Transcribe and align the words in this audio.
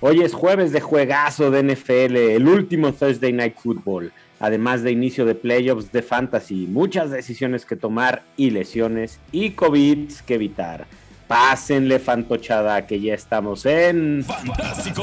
Hoy 0.00 0.20
es 0.20 0.34
jueves 0.34 0.72
de 0.72 0.82
juegazo 0.82 1.50
de 1.50 1.62
NFL, 1.62 2.16
el 2.16 2.46
último 2.46 2.92
Thursday 2.92 3.32
Night 3.32 3.56
Football, 3.56 4.12
además 4.38 4.82
de 4.82 4.90
inicio 4.90 5.24
de 5.24 5.34
playoffs 5.34 5.90
de 5.90 6.02
fantasy, 6.02 6.66
muchas 6.66 7.10
decisiones 7.10 7.64
que 7.64 7.76
tomar 7.76 8.22
y 8.36 8.50
lesiones 8.50 9.20
y 9.32 9.52
COVID 9.52 10.12
que 10.26 10.34
evitar. 10.34 10.86
Pásenle 11.26 11.98
fantochada 11.98 12.86
que 12.86 13.00
ya 13.00 13.14
estamos 13.14 13.64
en 13.64 14.22
Fantástico 14.22 15.02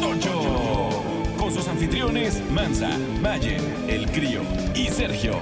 Tocho. 0.00 1.02
Con 1.38 1.52
sus 1.52 1.68
anfitriones 1.68 2.42
Mansa, 2.50 2.96
Mayer, 3.20 3.60
El 3.88 4.10
Crío 4.10 4.40
y 4.74 4.86
Sergio. 4.86 5.34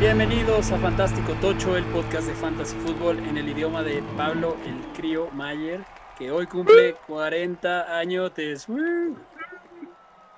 Bienvenidos 0.00 0.72
a 0.72 0.78
Fantástico 0.78 1.32
Tocho, 1.40 1.76
el 1.76 1.84
podcast 1.84 2.26
de 2.26 2.34
Fantasy 2.34 2.74
Football 2.84 3.20
en 3.20 3.38
el 3.38 3.48
idioma 3.48 3.84
de 3.84 4.02
Pablo 4.16 4.56
El 4.66 4.76
Crío 4.94 5.30
Mayer, 5.30 5.80
que 6.16 6.30
hoy 6.30 6.46
cumple 6.46 6.94
40 7.06 7.98
años. 7.98 8.32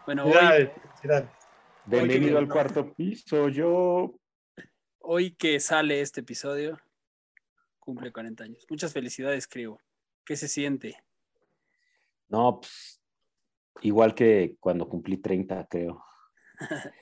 Bueno, 0.06 0.24
hoy, 0.24 0.70
Bienvenido 1.86 2.38
al 2.38 2.48
cuarto 2.48 2.92
piso, 2.92 3.48
yo. 3.48 4.18
hoy 4.98 5.30
que 5.32 5.60
sale 5.60 6.00
este 6.00 6.20
episodio, 6.20 6.78
cumple 7.78 8.12
40 8.12 8.44
años. 8.44 8.66
Muchas 8.68 8.92
felicidades, 8.92 9.46
Crío. 9.46 9.78
¿Qué 10.24 10.36
se 10.36 10.48
siente? 10.48 10.96
No, 12.28 12.60
pues, 12.60 13.00
igual 13.82 14.14
que 14.14 14.56
cuando 14.60 14.88
cumplí 14.88 15.18
30, 15.18 15.66
creo. 15.68 16.04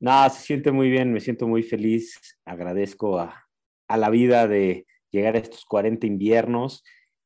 No, 0.00 0.28
se 0.30 0.40
siente 0.40 0.72
muy 0.72 0.90
bien, 0.90 1.12
me 1.12 1.20
siento 1.20 1.46
muy 1.46 1.62
feliz. 1.62 2.36
Agradezco 2.44 3.20
a, 3.20 3.48
a 3.86 3.96
la 3.96 4.10
vida 4.10 4.48
de 4.48 4.84
llegar 5.12 5.36
a 5.36 5.38
estos 5.38 5.64
40 5.64 6.08
inviernos 6.08 6.82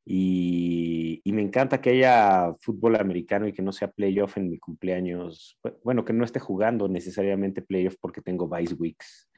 y, 0.08 1.20
y 1.24 1.32
me 1.32 1.42
encanta 1.42 1.80
que 1.80 1.90
haya 1.90 2.54
fútbol 2.60 2.94
americano 2.94 3.48
y 3.48 3.52
que 3.52 3.60
no 3.60 3.72
sea 3.72 3.90
playoff 3.90 4.36
en 4.36 4.48
mi 4.48 4.58
cumpleaños. 4.58 5.58
Bueno, 5.82 6.04
que 6.04 6.12
no 6.12 6.24
esté 6.24 6.38
jugando 6.38 6.86
necesariamente 6.88 7.60
playoff 7.60 7.96
porque 8.00 8.22
tengo 8.22 8.48
Vice 8.48 8.74
Weeks. 8.74 9.28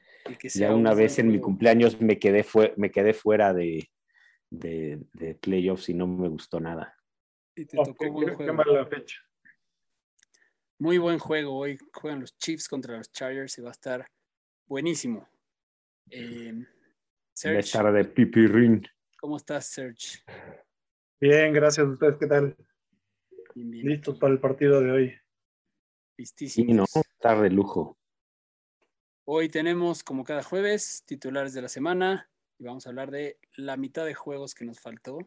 Ya 0.53 0.75
una 0.75 0.91
un 0.91 0.97
vez 0.97 1.17
en 1.17 1.29
mi 1.29 1.39
cumpleaños 1.39 1.99
me 1.99 2.19
quedé, 2.19 2.43
fue, 2.43 2.75
me 2.77 2.91
quedé 2.91 3.13
fuera 3.13 3.51
de, 3.51 3.89
de, 4.51 4.99
de 5.13 5.33
playoffs 5.33 5.89
y 5.89 5.95
no 5.95 6.05
me 6.05 6.29
gustó 6.29 6.59
nada. 6.59 6.95
Y 7.55 7.65
te 7.65 7.75
tocó 7.75 8.11
buen 8.11 8.35
juego. 8.35 8.53
mala 8.53 8.85
fecha. 8.85 9.17
Muy 10.77 10.99
buen 10.99 11.17
juego. 11.17 11.57
Hoy 11.57 11.79
juegan 11.91 12.19
los 12.21 12.37
Chiefs 12.37 12.67
contra 12.67 12.95
los 12.95 13.11
Chargers 13.11 13.57
y 13.57 13.61
va 13.63 13.69
a 13.69 13.71
estar 13.71 14.05
buenísimo. 14.67 15.27
Eh, 16.11 16.53
Va 16.53 16.61
a 16.61 17.33
Serge, 17.33 17.59
estar 17.59 17.91
de 17.91 18.05
pipirrín. 18.05 18.85
¿Cómo 19.19 19.37
estás, 19.37 19.65
Serge? 19.65 20.23
Bien, 21.19 21.53
gracias 21.53 21.85
a 21.85 21.89
ustedes. 21.89 22.15
¿Qué 22.17 22.27
tal? 22.27 22.55
Bien, 23.53 23.69
bien. 23.69 23.87
Listos 23.87 24.17
para 24.17 24.33
el 24.33 24.39
partido 24.39 24.81
de 24.81 24.91
hoy. 24.91 25.09
Sí, 25.09 25.15
Listísimos. 26.17 26.89
no, 26.95 27.01
está 27.01 27.39
de 27.41 27.49
lujo. 27.49 27.97
Hoy 29.25 29.49
tenemos, 29.49 30.03
como 30.03 30.23
cada 30.23 30.43
jueves, 30.43 31.03
titulares 31.05 31.53
de 31.53 31.61
la 31.61 31.69
semana 31.69 32.29
y 32.57 32.63
vamos 32.63 32.85
a 32.85 32.89
hablar 32.89 33.11
de 33.11 33.37
la 33.55 33.77
mitad 33.77 34.05
de 34.05 34.15
juegos 34.15 34.55
que 34.55 34.65
nos 34.65 34.79
faltó. 34.79 35.17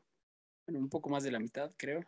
Bueno, 0.67 0.81
un 0.81 0.89
poco 0.89 1.09
más 1.09 1.23
de 1.23 1.31
la 1.31 1.39
mitad, 1.39 1.73
creo. 1.77 2.05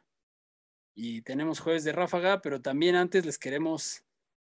Y 0.95 1.23
tenemos 1.23 1.61
jueves 1.61 1.85
de 1.85 1.93
ráfaga, 1.93 2.41
pero 2.41 2.61
también 2.61 2.95
antes 2.95 3.27
les 3.27 3.39
queremos 3.39 4.05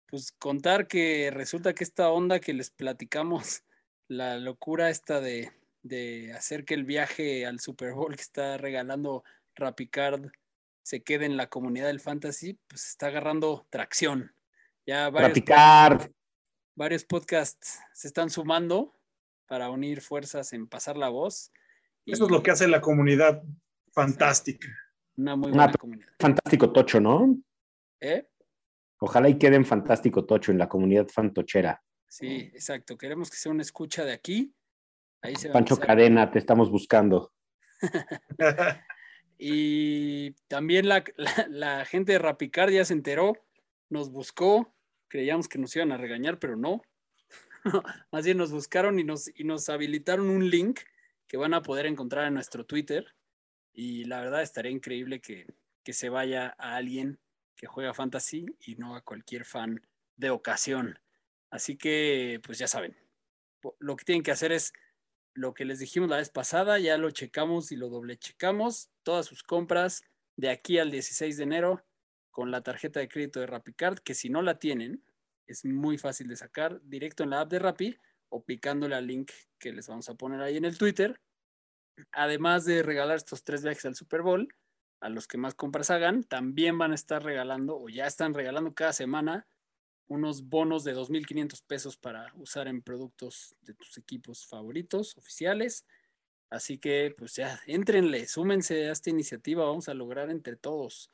pues, 0.07 0.33
contar 0.33 0.87
que 0.89 1.31
resulta 1.31 1.75
que 1.75 1.85
esta 1.85 2.11
onda 2.11 2.41
que 2.41 2.55
les 2.55 2.71
platicamos, 2.71 3.65
la 4.09 4.39
locura 4.39 4.91
esta 4.91 5.21
de, 5.21 5.53
de 5.83 6.33
hacer 6.33 6.65
que 6.65 6.75
el 6.75 6.85
viaje 6.85 7.47
al 7.47 7.61
Super 7.61 7.93
Bowl 7.93 8.15
que 8.17 8.23
está 8.23 8.57
regalando 8.57 9.25
Rapicard 9.55 10.31
se 10.83 11.03
quede 11.03 11.27
en 11.27 11.37
la 11.37 11.49
comunidad 11.49 11.87
del 11.89 12.01
fantasy, 12.01 12.59
pues 12.67 12.89
está 12.89 13.09
agarrando 13.09 13.67
tracción. 13.71 14.35
Ya 14.87 15.11
varios 15.11 15.33
picar. 15.33 16.11
varios 16.75 17.05
podcasts 17.05 17.79
se 17.93 18.09
están 18.09 18.31
sumando 18.31 18.99
para 19.47 19.71
unir 19.71 20.01
fuerzas 20.01 20.53
en 20.53 20.67
pasar 20.67 20.97
la 20.97 21.09
voz. 21.09 21.53
y 22.05 22.13
Eso 22.13 22.25
es 22.25 22.31
lo 22.31 22.43
que 22.43 22.51
hace 22.51 22.69
la 22.69 22.81
comunidad 22.81 23.43
fantástica. 23.93 24.69
Una 25.17 25.37
muy 25.37 25.53
Una 25.53 25.65
buena 25.65 25.79
comunidad. 25.79 26.13
Fantástico 26.19 26.73
Tocho, 26.73 27.01
¿no? 27.01 27.37
¿Eh? 28.01 28.27
Ojalá 29.01 29.29
y 29.29 29.39
quede 29.39 29.57
en 29.57 29.67
Fantástico 29.67 30.25
Tocho, 30.25 30.53
en 30.53 30.59
la 30.59 30.69
comunidad 30.69 31.09
fantochera. 31.09 31.83
Sí, 32.09 32.51
exacto. 32.55 32.97
Queremos 32.97 33.31
que 33.31 33.37
sea 33.37 33.53
una 33.53 33.63
escucha 33.63 34.05
de 34.05 34.13
aquí. 34.13 34.55
Ahí 35.23 35.35
se 35.37 35.51
Pancho. 35.51 35.79
Cadena, 35.79 36.31
te 36.31 36.39
estamos 36.39 36.71
buscando. 36.71 37.33
Y 39.41 40.33
también 40.49 40.89
la, 40.89 41.05
la- 41.17 41.47
la 41.49 41.85
gente 41.85 42.13
de 42.13 42.19
Rapicard 42.19 42.71
ya 42.73 42.85
se 42.85 42.93
enteró, 42.93 43.35
nos 43.89 44.11
buscó, 44.11 44.75
creíamos 45.07 45.49
que 45.49 45.59
nos 45.59 45.75
iban 45.77 45.93
a 45.93 45.97
regañar, 45.97 46.39
pero 46.41 46.57
no. 46.57 46.83
Más 48.11 48.25
bien 48.25 48.37
nos 48.37 48.51
buscaron 48.51 48.99
y 48.99 49.05
nos, 49.05 49.31
y 49.39 49.45
nos 49.45 49.69
habilitaron 49.69 50.29
un 50.29 50.51
link 50.51 50.81
que 51.29 51.37
van 51.37 51.55
a 51.55 51.63
poder 51.63 51.87
encontrar 51.87 52.27
en 52.27 52.35
nuestro 52.35 52.67
Twitter. 52.67 53.15
Y 53.73 54.05
la 54.07 54.21
verdad 54.21 54.43
estaría 54.43 54.73
increíble 54.73 55.21
que, 55.21 55.47
que 55.85 55.93
se 55.93 56.09
vaya 56.09 56.57
a 56.59 56.75
alguien 56.75 57.21
que 57.55 57.69
juega 57.69 57.95
fantasy 57.95 58.47
y 58.67 58.75
no 58.75 58.97
a 58.97 59.03
cualquier 59.03 59.45
fan 59.45 59.87
de 60.17 60.31
ocasión. 60.31 60.99
Así 61.51 61.77
que, 61.77 62.41
pues 62.45 62.59
ya 62.59 62.67
saben, 62.67 62.97
lo 63.79 63.95
que 63.97 64.05
tienen 64.05 64.23
que 64.25 64.33
hacer 64.33 64.51
es 64.51 64.73
lo 65.39 65.55
que 65.55 65.65
les 65.65 65.79
dijimos 65.79 66.11
la 66.11 66.17
vez 66.17 66.31
pasada, 66.31 66.81
ya 66.81 66.99
lo 66.99 67.13
checamos 67.13 67.71
y 67.71 67.77
lo 67.77 67.89
doble 67.89 68.19
checamos, 68.19 68.91
todas 69.05 69.27
sus 69.27 69.45
compras 69.45 70.03
de 70.37 70.51
aquí 70.51 70.79
al 70.79 70.91
16 70.91 71.37
de 71.37 71.43
enero 71.45 71.85
con 72.33 72.51
la 72.51 72.63
tarjeta 72.63 72.99
de 72.99 73.09
crédito 73.09 73.39
de 73.39 73.47
RappiCard, 73.47 74.01
que 74.01 74.15
si 74.15 74.31
no 74.31 74.43
la 74.43 74.59
tienen, 74.59 75.05
es 75.47 75.65
muy 75.65 75.97
fácil 75.97 76.27
de 76.27 76.37
sacar 76.37 76.81
directo 76.83 77.23
en 77.23 77.31
la 77.31 77.41
app 77.41 77.51
de 77.51 77.61
Rappi 77.61 77.97
o 78.29 78.45
picándole 78.45 78.97
al 78.97 79.07
link 79.07 79.31
que 79.59 79.73
les 79.73 79.87
vamos 79.87 80.09
a 80.09 80.15
poner 80.15 80.41
ahí 80.41 80.57
en 80.57 80.65
el 80.65 80.77
Twitter. 80.77 81.21
Además 82.11 82.65
de 82.65 82.83
regalar 82.83 83.17
estos 83.17 83.45
tres 83.45 83.63
viajes 83.63 83.85
al 83.87 83.95
Super 83.95 84.23
Bowl, 84.23 84.49
a 85.01 85.09
los 85.09 85.29
que 85.29 85.39
más 85.39 85.55
compras 85.55 85.91
hagan, 85.91 86.25
también 86.25 86.79
van 86.79 86.91
a 86.91 86.97
estar 86.97 87.23
regalando 87.23 87.79
o 87.79 87.89
ya 87.89 88.07
están 88.07 88.35
regalando 88.35 88.75
cada 88.75 88.93
semana 88.93 89.47
unos 90.09 90.49
bonos 90.49 90.85
de 90.85 90.95
2.500 90.95 91.63
pesos 91.67 91.97
para 91.97 92.33
usar 92.37 92.67
en 92.67 92.83
productos 92.83 93.55
de 93.63 93.75
tus 93.75 93.97
equipos 93.99 94.47
favoritos, 94.47 95.17
oficiales. 95.17 95.87
Así 96.51 96.79
que, 96.79 97.15
pues 97.17 97.37
ya, 97.37 97.61
entrenle, 97.67 98.27
súmense 98.27 98.89
a 98.89 98.93
esta 98.93 99.11
iniciativa, 99.11 99.65
vamos 99.65 99.89
a 99.89 99.95
lograr 99.95 100.31
entre 100.31 100.57
todos. 100.57 101.11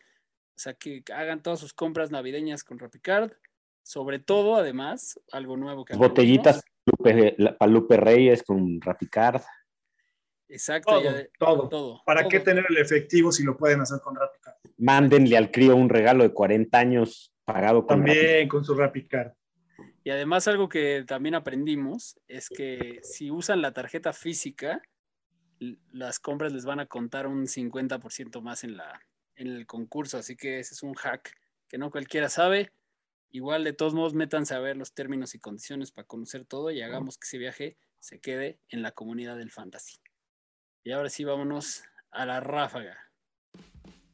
O 0.57 0.59
sea, 0.59 0.75
que 0.75 1.03
hagan 1.13 1.43
todas 1.43 1.59
sus 1.59 1.75
compras 1.75 2.11
navideñas 2.11 2.63
con 2.63 2.79
RappiCard. 2.79 3.33
Sobre 3.83 4.19
todo, 4.19 4.55
además, 4.55 5.21
algo 5.31 5.57
nuevo 5.57 5.85
que 5.85 5.95
botellitas 5.95 6.59
aprendimos. 6.59 6.75
Lupe, 7.69 7.97
Reyes 7.97 8.43
con 8.43 8.81
Rapicard. 8.81 9.43
Exacto, 10.49 10.93
Todo, 10.93 11.03
ya 11.03 11.27
todo. 11.39 11.69
todo. 11.69 12.03
¿Para 12.07 12.29
qué 12.29 12.39
todo. 12.39 12.45
tener 12.45 12.67
el 12.69 12.79
efectivo 12.79 13.33
si 13.33 13.43
lo 13.43 13.57
pueden 13.57 13.81
hacer 13.81 14.01
con 14.01 14.15
Rapicard? 14.15 14.55
Mándenle 14.79 15.37
al 15.37 15.51
crío 15.51 15.75
un 15.75 15.89
regalo 15.89 16.23
de 16.23 16.33
40 16.33 16.79
años 16.79 17.34
pagado 17.45 17.87
con 17.87 18.01
Rappi. 18.01 18.13
También 18.13 18.49
con 18.49 18.65
su 18.65 18.75
Rapicard. 18.75 19.33
Y 20.03 20.11
además 20.11 20.47
algo 20.49 20.69
que 20.69 21.05
también 21.07 21.35
aprendimos 21.35 22.21
es 22.29 22.49
que 22.49 23.01
si 23.03 23.31
usan 23.31 23.63
la 23.63 23.73
tarjeta 23.73 24.13
física, 24.13 24.83
las 25.93 26.21
compras 26.21 26.53
les 26.53 26.65
van 26.65 26.81
a 26.81 26.87
contar 26.87 27.27
un 27.27 27.47
50% 27.47 28.43
más 28.43 28.65
en, 28.65 28.77
la, 28.77 29.01
en 29.37 29.49
el 29.49 29.67
concurso. 29.67 30.19
Así 30.19 30.37
que 30.37 30.59
ese 30.59 30.75
es 30.75 30.83
un 30.83 30.95
hack 30.95 31.35
que 31.69 31.79
no 31.79 31.91
cualquiera 31.91 32.29
sabe. 32.29 32.73
Igual 33.31 33.65
de 33.65 33.73
todos 33.73 33.95
modos, 33.95 34.15
métanse 34.15 34.55
a 34.55 34.61
ver 34.61 34.77
los 34.77 34.93
términos 34.93 35.35
y 35.35 35.41
condiciones 35.41 35.91
para 35.91 36.07
conocer 36.07 36.45
todo 36.45 36.71
y 36.71 36.83
hagamos 36.83 37.19
que 37.19 37.27
ese 37.27 37.39
viaje 37.39 37.77
se 37.99 38.21
quede 38.21 38.61
en 38.69 38.83
la 38.83 38.93
comunidad 38.93 39.37
del 39.37 39.51
fantasy. 39.51 39.97
Y 40.85 40.93
ahora 40.93 41.09
sí, 41.09 41.25
vámonos 41.25 41.83
a 42.11 42.27
la 42.27 42.41
ráfaga. 42.41 43.04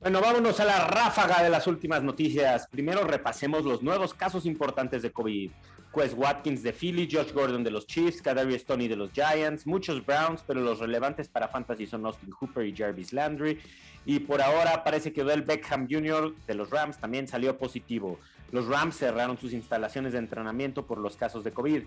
Bueno, 0.00 0.22
vámonos 0.22 0.58
a 0.60 0.64
la 0.64 0.86
ráfaga 0.86 1.42
de 1.42 1.50
las 1.50 1.66
últimas 1.66 2.02
noticias. 2.02 2.66
Primero 2.68 3.04
repasemos 3.04 3.66
los 3.66 3.82
nuevos 3.82 4.14
casos 4.14 4.47
importantes 4.47 5.02
de 5.02 5.12
COVID. 5.12 5.50
Quest 5.94 6.14
Watkins 6.16 6.62
de 6.62 6.72
Philly, 6.72 7.06
Josh 7.10 7.34
Gordon 7.34 7.62
de 7.62 7.70
los 7.70 7.86
Chiefs, 7.86 8.22
Kadarius 8.22 8.62
Stoney 8.62 8.88
de 8.88 8.97
los 8.97 9.10
Giants, 9.12 9.66
muchos 9.66 10.06
Browns, 10.06 10.42
pero 10.47 10.62
los 10.62 10.78
relevantes 10.78 11.28
para 11.28 11.48
Fantasy 11.48 11.86
son 11.86 12.06
Austin 12.06 12.30
Hooper 12.30 12.64
y 12.64 12.74
Jarvis 12.74 13.12
Landry. 13.12 13.60
Y 14.06 14.20
por 14.20 14.41
ahora 14.41 14.82
parece 14.82 15.12
que 15.12 15.20
Odell 15.20 15.42
Beckham 15.42 15.86
Jr. 15.86 16.34
de 16.46 16.54
los 16.54 16.70
Rams 16.70 16.96
también 16.96 17.28
salió 17.28 17.58
positivo. 17.58 18.18
Los 18.53 18.68
Rams 18.68 18.96
cerraron 18.96 19.36
sus 19.36 19.53
instalaciones 19.53 20.14
de 20.14 20.20
entrenamiento 20.20 20.86
por 20.86 20.96
los 20.96 21.18
casos 21.18 21.44
de 21.44 21.53
COVID. 21.53 21.82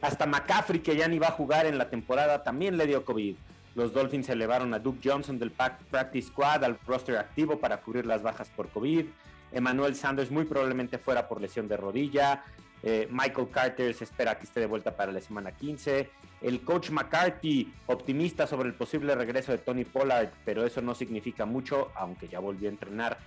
Hasta 0.00 0.24
McCaffrey, 0.24 0.80
que 0.80 0.96
ya 0.96 1.08
ni 1.08 1.18
va 1.18 1.28
a 1.28 1.32
jugar 1.32 1.66
en 1.66 1.76
la 1.76 1.90
temporada, 1.90 2.42
también 2.42 2.78
le 2.78 2.86
dio 2.86 3.04
COVID. 3.04 3.36
Los 3.74 3.92
Dolphins 3.92 4.28
elevaron 4.28 4.74
a 4.74 4.78
Duke 4.78 5.00
Johnson 5.02 5.38
del 5.38 5.50
Practice 5.50 6.28
Squad 6.28 6.64
al 6.64 6.78
roster 6.86 7.16
activo 7.16 7.58
para 7.58 7.80
cubrir 7.80 8.04
las 8.04 8.22
bajas 8.22 8.50
por 8.50 8.68
COVID. 8.68 9.06
Emmanuel 9.52 9.94
Sanders 9.94 10.30
muy 10.30 10.44
probablemente 10.44 10.98
fuera 10.98 11.28
por 11.28 11.40
lesión 11.40 11.68
de 11.68 11.76
rodilla. 11.76 12.44
Eh, 12.82 13.08
Michael 13.10 13.48
Carter 13.50 13.94
se 13.94 14.04
espera 14.04 14.36
que 14.36 14.44
esté 14.44 14.60
de 14.60 14.66
vuelta 14.66 14.96
para 14.96 15.12
la 15.12 15.20
semana 15.20 15.52
15. 15.52 16.10
El 16.42 16.62
coach 16.62 16.90
McCarthy, 16.90 17.72
optimista 17.86 18.46
sobre 18.46 18.68
el 18.68 18.74
posible 18.74 19.14
regreso 19.14 19.52
de 19.52 19.58
Tony 19.58 19.84
Pollard, 19.84 20.30
pero 20.44 20.66
eso 20.66 20.82
no 20.82 20.94
significa 20.94 21.46
mucho, 21.46 21.92
aunque 21.94 22.28
ya 22.28 22.40
volvió 22.40 22.68
a 22.68 22.72
entrenar. 22.72 23.18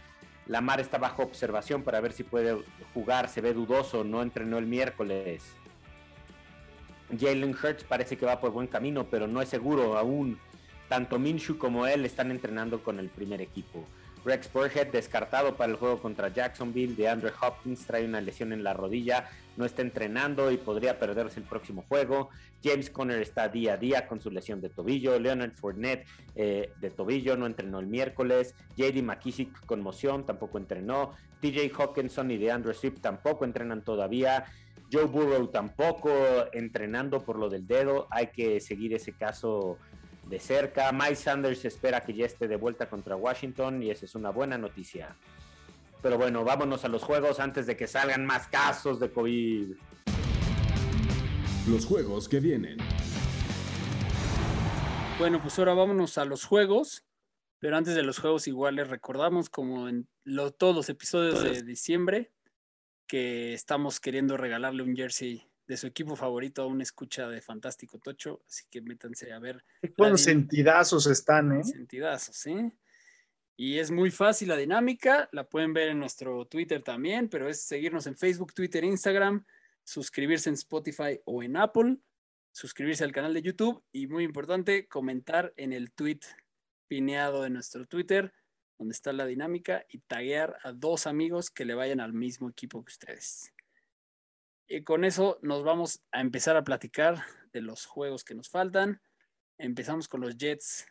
Lamar 0.48 0.80
está 0.80 0.98
bajo 0.98 1.24
observación 1.24 1.82
para 1.84 2.02
ver 2.02 2.12
si 2.12 2.24
puede 2.24 2.58
jugar, 2.94 3.30
se 3.30 3.42
ve 3.42 3.54
dudoso, 3.54 4.04
no 4.04 4.22
entrenó 4.22 4.58
el 4.58 4.68
miércoles. 4.68 5.56
Jalen 7.18 7.56
Hurts 7.56 7.84
parece 7.84 8.18
que 8.18 8.26
va 8.26 8.40
por 8.40 8.52
buen 8.52 8.68
camino, 8.68 9.08
pero 9.10 9.28
no 9.28 9.42
es 9.42 9.50
seguro 9.50 9.98
aún. 9.98 10.40
Tanto 10.90 11.18
Minshew 11.18 11.58
como 11.58 11.88
él 11.88 12.06
están 12.06 12.32
entrenando 12.32 12.84
con 12.84 13.00
el 13.00 13.10
primer 13.10 13.42
equipo. 13.42 13.86
Rex 14.26 14.52
Burhead 14.52 14.88
descartado 14.88 15.56
para 15.56 15.72
el 15.72 15.78
juego 15.78 16.00
contra 16.00 16.30
Jacksonville. 16.30 16.96
De 16.96 17.08
Andrew 17.08 17.32
Hopkins 17.40 17.86
trae 17.86 18.06
una 18.06 18.20
lesión 18.20 18.54
en 18.54 18.64
la 18.64 18.74
rodilla, 18.74 19.30
no 19.56 19.66
está 19.66 19.84
entrenando 19.84 20.52
y 20.52 20.58
podría 20.58 20.98
perderse 20.98 21.40
el 21.40 21.46
próximo 21.46 21.84
juego. 21.88 22.30
James 22.64 22.90
Conner 22.90 23.22
está 23.22 23.48
día 23.48 23.74
a 23.74 23.78
día 23.78 24.08
con 24.08 24.20
su 24.20 24.32
lesión 24.32 24.62
de 24.62 24.70
tobillo. 24.70 25.20
Leonard 25.20 25.54
Fournette 25.54 26.08
eh, 26.36 26.72
de 26.82 26.90
tobillo 26.90 27.38
no 27.38 27.46
entrenó 27.46 27.80
el 27.80 27.86
miércoles. 27.86 28.56
JD 28.76 29.04
McKissick 29.04 29.64
conmoción 29.68 30.26
tampoco 30.26 30.58
entrenó. 30.58 31.12
TJ 31.42 31.72
Hawkinson 31.78 32.32
y 32.32 32.38
de 32.38 32.52
Andrew 32.52 32.74
Swift 32.74 33.02
tampoco 33.02 33.46
entrenan 33.46 33.84
todavía. 33.84 34.46
Joe 34.96 35.06
Burrow 35.08 35.48
tampoco 35.48 36.10
entrenando 36.54 37.22
por 37.26 37.38
lo 37.38 37.50
del 37.50 37.68
dedo. 37.68 38.08
Hay 38.12 38.28
que 38.28 38.62
seguir 38.62 38.94
ese 38.94 39.12
caso 39.12 39.78
de 40.26 40.40
cerca. 40.40 40.90
Mike 40.94 41.18
Sanders 41.18 41.66
espera 41.66 42.00
que 42.00 42.14
ya 42.14 42.26
esté 42.26 42.48
de 42.48 42.56
vuelta 42.56 42.90
contra 42.90 43.18
Washington 43.18 43.84
y 43.84 43.90
esa 43.92 44.06
es 44.06 44.16
una 44.16 44.30
buena 44.30 44.58
noticia. 44.58 45.18
Pero 46.02 46.18
bueno, 46.18 46.46
vámonos 46.46 46.86
a 46.86 46.88
los 46.88 47.04
juegos 47.04 47.42
antes 47.42 47.68
de 47.68 47.76
que 47.76 47.88
salgan 47.88 48.26
más 48.26 48.48
casos 48.48 49.02
de 49.02 49.12
COVID. 49.12 49.74
Los 51.68 51.86
juegos 51.86 52.30
que 52.30 52.40
vienen. 52.40 52.78
Bueno, 55.20 55.42
pues 55.42 55.60
ahora 55.60 55.74
vámonos 55.74 56.18
a 56.18 56.24
los 56.24 56.46
juegos. 56.46 57.04
Pero 57.60 57.78
antes 57.78 57.96
de 57.96 58.04
los 58.04 58.20
juegos, 58.20 58.48
igual 58.48 58.76
les 58.76 58.88
recordamos, 58.90 59.50
como 59.50 59.90
en 59.90 60.08
lo- 60.24 60.52
todos 60.52 60.76
los 60.76 60.90
episodios 60.90 61.42
de 61.42 61.64
diciembre, 61.64 62.32
que 63.08 63.54
estamos 63.54 64.00
queriendo 64.00 64.38
regalarle 64.38 64.84
un 64.84 64.96
jersey 64.96 65.48
de 65.68 65.78
su 65.78 65.88
equipo 65.88 66.16
favorito 66.16 66.62
a 66.62 66.68
un 66.68 66.82
escucha 66.82 67.28
de 67.28 67.42
Fantástico 67.42 68.00
Tocho. 68.00 68.42
Así 68.48 68.66
que 68.70 68.82
métanse 68.82 69.32
a 69.34 69.40
ver 69.40 69.64
Qué 69.82 69.94
buenos 69.98 70.22
sentidazos 70.22 71.08
están, 71.08 71.60
¿eh? 71.60 71.64
Sentidazos, 71.64 72.46
¿eh? 72.48 72.72
Y 73.58 73.80
es 73.80 73.90
muy 73.90 74.12
fácil 74.12 74.50
la 74.50 74.58
dinámica, 74.58 75.30
la 75.32 75.48
pueden 75.48 75.74
ver 75.74 75.90
en 75.90 76.00
nuestro 76.00 76.46
Twitter 76.46 76.84
también, 76.84 77.30
pero 77.30 77.48
es 77.48 77.62
seguirnos 77.62 78.06
en 78.06 78.18
Facebook, 78.18 78.54
Twitter, 78.54 78.84
Instagram, 78.84 79.46
suscribirse 79.84 80.50
en 80.50 80.56
Spotify 80.56 81.22
o 81.24 81.42
en 81.42 81.56
Apple, 81.56 81.98
suscribirse 82.52 83.06
al 83.06 83.14
canal 83.14 83.34
de 83.34 83.42
YouTube 83.42 83.82
y 83.94 84.08
muy 84.08 84.26
importante, 84.26 84.88
comentar 84.88 85.54
en 85.56 85.72
el 85.72 85.94
tweet 85.94 86.20
pineado 86.88 87.44
de 87.44 87.50
nuestro 87.50 87.86
Twitter, 87.86 88.34
donde 88.78 88.94
está 88.94 89.14
la 89.14 89.26
dinámica, 89.26 89.86
y 89.90 90.00
taguear 90.00 90.58
a 90.64 90.72
dos 90.72 91.08
amigos 91.08 91.50
que 91.50 91.66
le 91.66 91.76
vayan 91.76 92.00
al 92.00 92.14
mismo 92.14 92.50
equipo 92.50 92.84
que 92.84 92.92
ustedes. 92.92 93.54
Y 94.68 94.84
con 94.84 95.06
eso 95.06 95.38
nos 95.42 95.64
vamos 95.64 96.04
a 96.12 96.22
empezar 96.22 96.58
a 96.58 96.64
platicar 96.64 97.24
de 97.54 97.62
los 97.62 97.86
juegos 97.86 98.24
que 98.24 98.34
nos 98.34 98.50
faltan. 98.50 99.02
Empezamos 99.58 100.08
con 100.08 100.22
los 100.22 100.38
Jets 100.38 100.88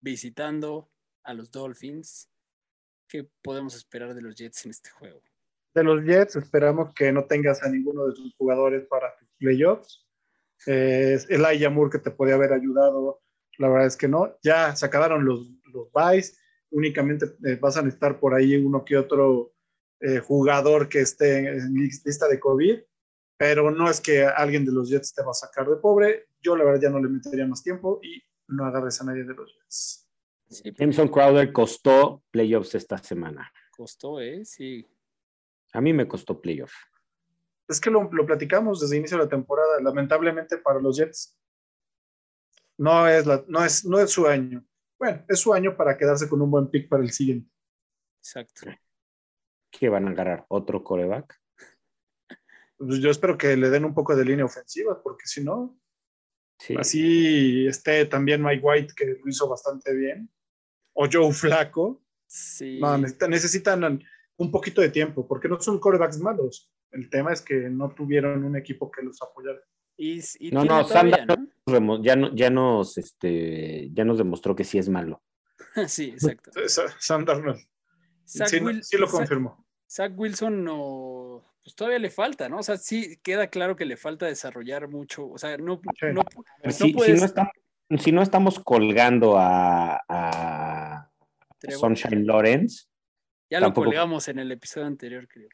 visitando 0.00 0.90
a 1.24 1.34
los 1.34 1.50
Dolphins. 1.50 2.30
¿Qué 3.08 3.28
podemos 3.42 3.74
esperar 3.74 4.14
de 4.14 4.22
los 4.22 4.36
Jets 4.36 4.64
en 4.64 4.70
este 4.70 4.90
juego? 4.90 5.20
De 5.74 5.82
los 5.82 6.04
Jets, 6.04 6.36
esperamos 6.36 6.94
que 6.94 7.12
no 7.12 7.24
tengas 7.24 7.62
a 7.62 7.68
ninguno 7.68 8.06
de 8.06 8.14
tus 8.14 8.34
jugadores 8.36 8.86
para 8.86 9.16
tus 9.16 9.28
playoffs. 9.36 10.06
Eh, 10.66 11.18
Elijah 11.28 11.70
Moore 11.70 11.90
que 11.90 11.98
te 11.98 12.10
podía 12.12 12.34
haber 12.34 12.52
ayudado, 12.52 13.20
la 13.58 13.68
verdad 13.68 13.86
es 13.86 13.96
que 13.96 14.08
no. 14.08 14.38
Ya 14.42 14.76
se 14.76 14.86
acabaron 14.86 15.24
los, 15.24 15.50
los 15.72 15.90
buys, 15.92 16.38
únicamente 16.72 17.36
eh, 17.44 17.56
vas 17.60 17.76
a 17.76 17.82
necesitar 17.82 18.18
por 18.18 18.34
ahí 18.34 18.56
uno 18.56 18.84
que 18.84 18.96
otro 18.96 19.54
eh, 20.00 20.18
jugador 20.18 20.88
que 20.88 21.00
esté 21.00 21.48
en 21.48 21.74
lista 21.74 22.26
de 22.26 22.40
COVID, 22.40 22.80
pero 23.36 23.70
no 23.70 23.88
es 23.88 24.00
que 24.00 24.24
alguien 24.24 24.64
de 24.64 24.72
los 24.72 24.88
Jets 24.88 25.14
te 25.14 25.22
va 25.22 25.30
a 25.30 25.34
sacar 25.34 25.68
de 25.68 25.76
pobre. 25.76 26.26
Yo 26.40 26.56
la 26.56 26.64
verdad 26.64 26.82
ya 26.82 26.90
no 26.90 27.00
le 27.00 27.08
metería 27.08 27.46
más 27.46 27.62
tiempo 27.62 28.00
y 28.02 28.22
no 28.48 28.64
agarres 28.64 29.00
a 29.00 29.04
nadie 29.04 29.24
de 29.24 29.34
los 29.34 29.52
Jets. 29.54 30.08
Sí, 30.48 30.72
Jameson 30.76 31.08
Crowder 31.08 31.52
costó 31.52 32.22
playoffs 32.30 32.74
esta 32.74 32.98
semana. 32.98 33.50
costó, 33.70 34.20
¿eh? 34.20 34.44
Sí. 34.44 34.86
A 35.72 35.80
mí 35.80 35.92
me 35.92 36.06
costó 36.06 36.40
playoff. 36.40 36.72
Es 37.68 37.80
que 37.80 37.90
lo, 37.90 38.10
lo 38.12 38.26
platicamos 38.26 38.80
desde 38.80 38.96
el 38.96 39.00
inicio 39.00 39.16
de 39.18 39.24
la 39.24 39.30
temporada. 39.30 39.80
Lamentablemente 39.80 40.58
para 40.58 40.80
los 40.80 40.98
Jets 40.98 41.38
no 42.76 43.06
es, 43.06 43.24
la, 43.26 43.44
no, 43.46 43.64
es, 43.64 43.84
no 43.84 43.98
es 43.98 44.10
su 44.10 44.26
año. 44.26 44.64
Bueno, 45.02 45.24
es 45.28 45.40
su 45.40 45.52
año 45.52 45.76
para 45.76 45.98
quedarse 45.98 46.28
con 46.28 46.40
un 46.42 46.48
buen 46.48 46.68
pick 46.70 46.88
para 46.88 47.02
el 47.02 47.10
siguiente. 47.10 47.50
Exacto. 48.20 48.70
¿Qué 49.68 49.88
van 49.88 50.06
a 50.06 50.12
agarrar? 50.12 50.46
¿Otro 50.48 50.84
coreback? 50.84 51.42
Pues 52.76 53.00
yo 53.00 53.10
espero 53.10 53.36
que 53.36 53.56
le 53.56 53.68
den 53.68 53.84
un 53.84 53.94
poco 53.94 54.14
de 54.14 54.24
línea 54.24 54.44
ofensiva, 54.44 55.02
porque 55.02 55.26
si 55.26 55.42
no, 55.42 55.76
Sí. 56.60 56.76
así 56.78 57.66
esté 57.66 58.06
también 58.06 58.44
Mike 58.44 58.62
White, 58.62 58.94
que 58.96 59.06
lo 59.06 59.28
hizo 59.28 59.48
bastante 59.48 59.92
bien, 59.92 60.30
o 60.92 61.08
Joe 61.12 61.32
Flaco. 61.32 62.04
Sí. 62.28 62.78
No, 62.78 62.96
necesitan, 62.96 63.30
necesitan 63.30 64.04
un 64.36 64.52
poquito 64.52 64.80
de 64.82 64.90
tiempo, 64.90 65.26
porque 65.26 65.48
no 65.48 65.60
son 65.60 65.80
corebacks 65.80 66.20
malos. 66.20 66.72
El 66.92 67.10
tema 67.10 67.32
es 67.32 67.42
que 67.42 67.54
no 67.68 67.92
tuvieron 67.92 68.44
un 68.44 68.54
equipo 68.56 68.88
que 68.88 69.02
los 69.02 69.20
apoyara. 69.20 69.58
Y, 70.04 70.20
y 70.40 70.50
No, 70.50 70.64
no, 70.64 70.84
todavía, 70.84 71.24
remo- 71.64 72.02
ya, 72.02 72.16
no- 72.16 72.34
ya, 72.34 72.50
nos, 72.50 72.98
este, 72.98 73.88
ya 73.92 74.04
nos 74.04 74.18
demostró 74.18 74.56
que 74.56 74.64
sí 74.64 74.76
es 74.78 74.88
malo. 74.88 75.22
¿no? 75.76 75.86
sí, 75.88 76.10
exacto. 76.10 76.50
Sa- 76.66 76.92
Sam 76.98 77.24
Darnold, 77.24 77.60
sí, 78.24 78.96
lo 78.98 79.06
confirmó. 79.06 79.64
Zach 79.88 80.12
Wilson 80.16 80.64
no, 80.64 81.44
pues 81.62 81.76
todavía 81.76 82.00
le 82.00 82.10
falta, 82.10 82.48
¿no? 82.48 82.58
O 82.58 82.62
sea, 82.64 82.78
sí 82.78 83.18
queda 83.22 83.46
claro 83.46 83.76
que 83.76 83.84
le 83.84 83.96
falta 83.96 84.26
desarrollar 84.26 84.88
mucho. 84.88 85.28
O 85.28 85.38
sea, 85.38 85.56
no, 85.58 85.80
Sí. 86.00 86.06
no, 86.12 86.22
no 86.64 86.70
si, 86.72 86.92
puedes- 86.94 87.20
no 87.20 87.26
estamos, 87.26 87.52
si 88.00 88.10
no 88.10 88.22
estamos 88.22 88.58
colgando 88.58 89.34
a. 89.38 91.08
Sunshine 91.78 92.26
Lawrence, 92.26 92.86
ya 93.48 93.60
lo 93.60 93.72
colgamos 93.72 94.26
en 94.26 94.40
el 94.40 94.50
episodio 94.50 94.88
anterior, 94.88 95.28
creo. 95.28 95.48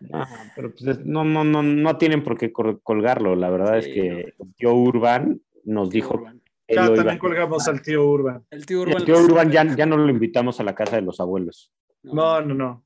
No, 0.00 0.26
pero 0.56 0.70
pues 0.70 0.86
es- 0.86 1.04
no, 1.04 1.24
no, 1.24 1.44
no, 1.44 1.62
no 1.62 1.96
tienen 1.98 2.22
por 2.22 2.36
qué 2.38 2.52
col- 2.52 2.80
colgarlo. 2.82 3.34
La 3.36 3.50
verdad 3.50 3.80
Sí, 3.80 3.90
es 3.90 3.94
que 3.94 4.34
Joe 4.60 4.72
Urban 4.72 5.40
nos 5.64 5.90
dijo 5.90 6.14
Urban. 6.14 6.40
también 6.66 7.06
iba- 7.06 7.18
colgamos 7.18 7.66
al 7.68 7.82
tío 7.82 8.04
Urban. 8.08 8.44
El 8.50 8.66
tío 8.66 8.80
Urban. 8.82 8.96
el 8.98 9.04
tío 9.04 9.42
ya, 9.50 9.76
ya 9.76 9.86
no 9.86 9.96
lo 9.96 10.08
invitamos 10.10 10.60
a 10.60 10.64
la 10.64 10.74
casa 10.74 10.96
de 10.96 11.02
los 11.02 11.20
abuelos. 11.20 11.72
No, 12.02 12.40
no, 12.40 12.54
no. 12.54 12.84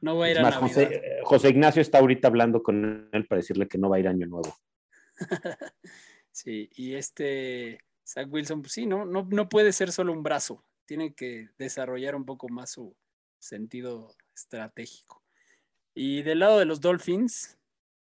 No 0.00 0.16
va 0.16 0.26
a 0.26 0.30
ir 0.30 0.36
Es 0.36 0.38
a 0.38 0.42
más. 0.42 0.56
José, 0.56 1.00
José 1.24 1.48
Ignacio 1.50 1.82
está 1.82 1.98
ahorita 1.98 2.28
hablando 2.28 2.62
con 2.62 3.08
él 3.12 3.26
para 3.26 3.38
decirle 3.40 3.66
que 3.66 3.78
no 3.78 3.88
va 3.88 3.96
a 3.96 4.00
ir 4.00 4.08
año 4.08 4.26
nuevo. 4.26 4.54
Sí, 6.30 6.70
y 6.76 6.94
este 6.94 7.80
Zach 8.06 8.28
Wilson, 8.30 8.62
pues 8.62 8.72
sí, 8.72 8.86
no, 8.86 9.04
no, 9.04 9.26
no 9.28 9.48
puede 9.48 9.72
ser 9.72 9.90
solo 9.90 10.12
un 10.12 10.22
brazo. 10.22 10.64
Tiene 10.86 11.12
que 11.12 11.48
desarrollar 11.58 12.14
un 12.14 12.24
poco 12.24 12.48
más 12.48 12.70
su 12.70 12.94
sentido 13.40 14.14
estratégico. 14.34 15.22
Y 16.00 16.22
del 16.22 16.38
lado 16.38 16.60
de 16.60 16.64
los 16.64 16.80
Dolphins, 16.80 17.58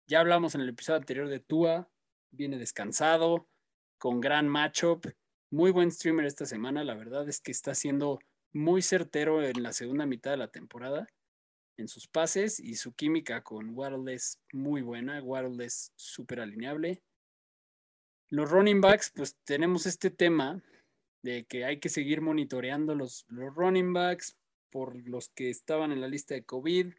ya 0.07 0.21
hablamos 0.21 0.55
en 0.55 0.61
el 0.61 0.69
episodio 0.69 0.99
anterior 0.99 1.27
de 1.27 1.41
Tua, 1.41 1.91
viene 2.31 2.57
descansado, 2.57 3.49
con 3.97 4.21
gran 4.21 4.47
matchup, 4.47 5.07
muy 5.51 5.69
buen 5.69 5.91
streamer 5.91 6.25
esta 6.25 6.45
semana, 6.45 6.85
la 6.85 6.95
verdad 6.95 7.27
es 7.27 7.41
que 7.41 7.51
está 7.51 7.75
siendo 7.75 8.19
muy 8.53 8.81
certero 8.81 9.43
en 9.43 9.61
la 9.61 9.73
segunda 9.73 10.05
mitad 10.05 10.31
de 10.31 10.37
la 10.37 10.47
temporada 10.47 11.09
en 11.75 11.89
sus 11.89 12.07
pases 12.07 12.57
y 12.57 12.75
su 12.75 12.93
química 12.93 13.43
con 13.43 13.71
Waddle 13.71 14.13
es 14.13 14.39
muy 14.53 14.81
buena, 14.81 15.21
Waddle 15.21 15.65
es 15.65 15.91
súper 15.97 16.39
alineable. 16.39 17.03
Los 18.29 18.49
running 18.49 18.79
backs, 18.79 19.11
pues 19.13 19.35
tenemos 19.43 19.87
este 19.87 20.09
tema 20.09 20.63
de 21.21 21.43
que 21.43 21.65
hay 21.65 21.81
que 21.81 21.89
seguir 21.89 22.21
monitoreando 22.21 22.95
los, 22.95 23.25
los 23.27 23.53
running 23.53 23.91
backs 23.91 24.37
por 24.71 24.95
los 25.05 25.27
que 25.27 25.49
estaban 25.49 25.91
en 25.91 25.99
la 25.99 26.07
lista 26.07 26.33
de 26.33 26.45
COVID, 26.45 26.93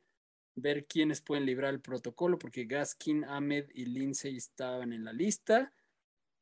ver 0.57 0.87
quiénes 0.87 1.21
pueden 1.21 1.47
librar 1.47 1.75
el 1.75 1.81
protocolo, 1.81 2.39
porque 2.39 2.65
Gaskin, 2.65 3.25
Ahmed 3.25 3.67
y 3.75 3.87
Lindsay 3.87 4.37
estaban 4.37 4.93
en 4.93 5.05
la 5.05 5.13
lista. 5.13 5.73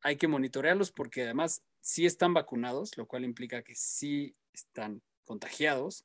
Hay 0.03 0.17
que 0.17 0.29
monitorearlos 0.29 0.93
porque 0.93 1.23
además 1.23 1.63
sí 1.81 2.07
están 2.07 2.35
vacunados, 2.35 2.97
lo 2.97 3.07
cual 3.07 3.25
implica 3.25 3.63
que 3.63 3.75
sí 3.75 4.35
están 4.53 5.03
contagiados. 5.25 6.05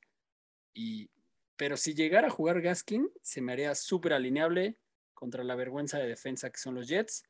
Y, 0.74 1.10
pero 1.56 1.76
si 1.76 1.94
llegara 1.94 2.28
a 2.28 2.30
jugar 2.30 2.60
Gaskin, 2.60 3.10
se 3.22 3.40
me 3.40 3.52
haría 3.52 3.74
súper 3.74 4.12
alineable 4.12 4.78
contra 5.14 5.44
la 5.44 5.56
vergüenza 5.56 5.98
de 5.98 6.06
defensa 6.06 6.50
que 6.50 6.60
son 6.60 6.74
los 6.74 6.88
Jets. 6.88 7.24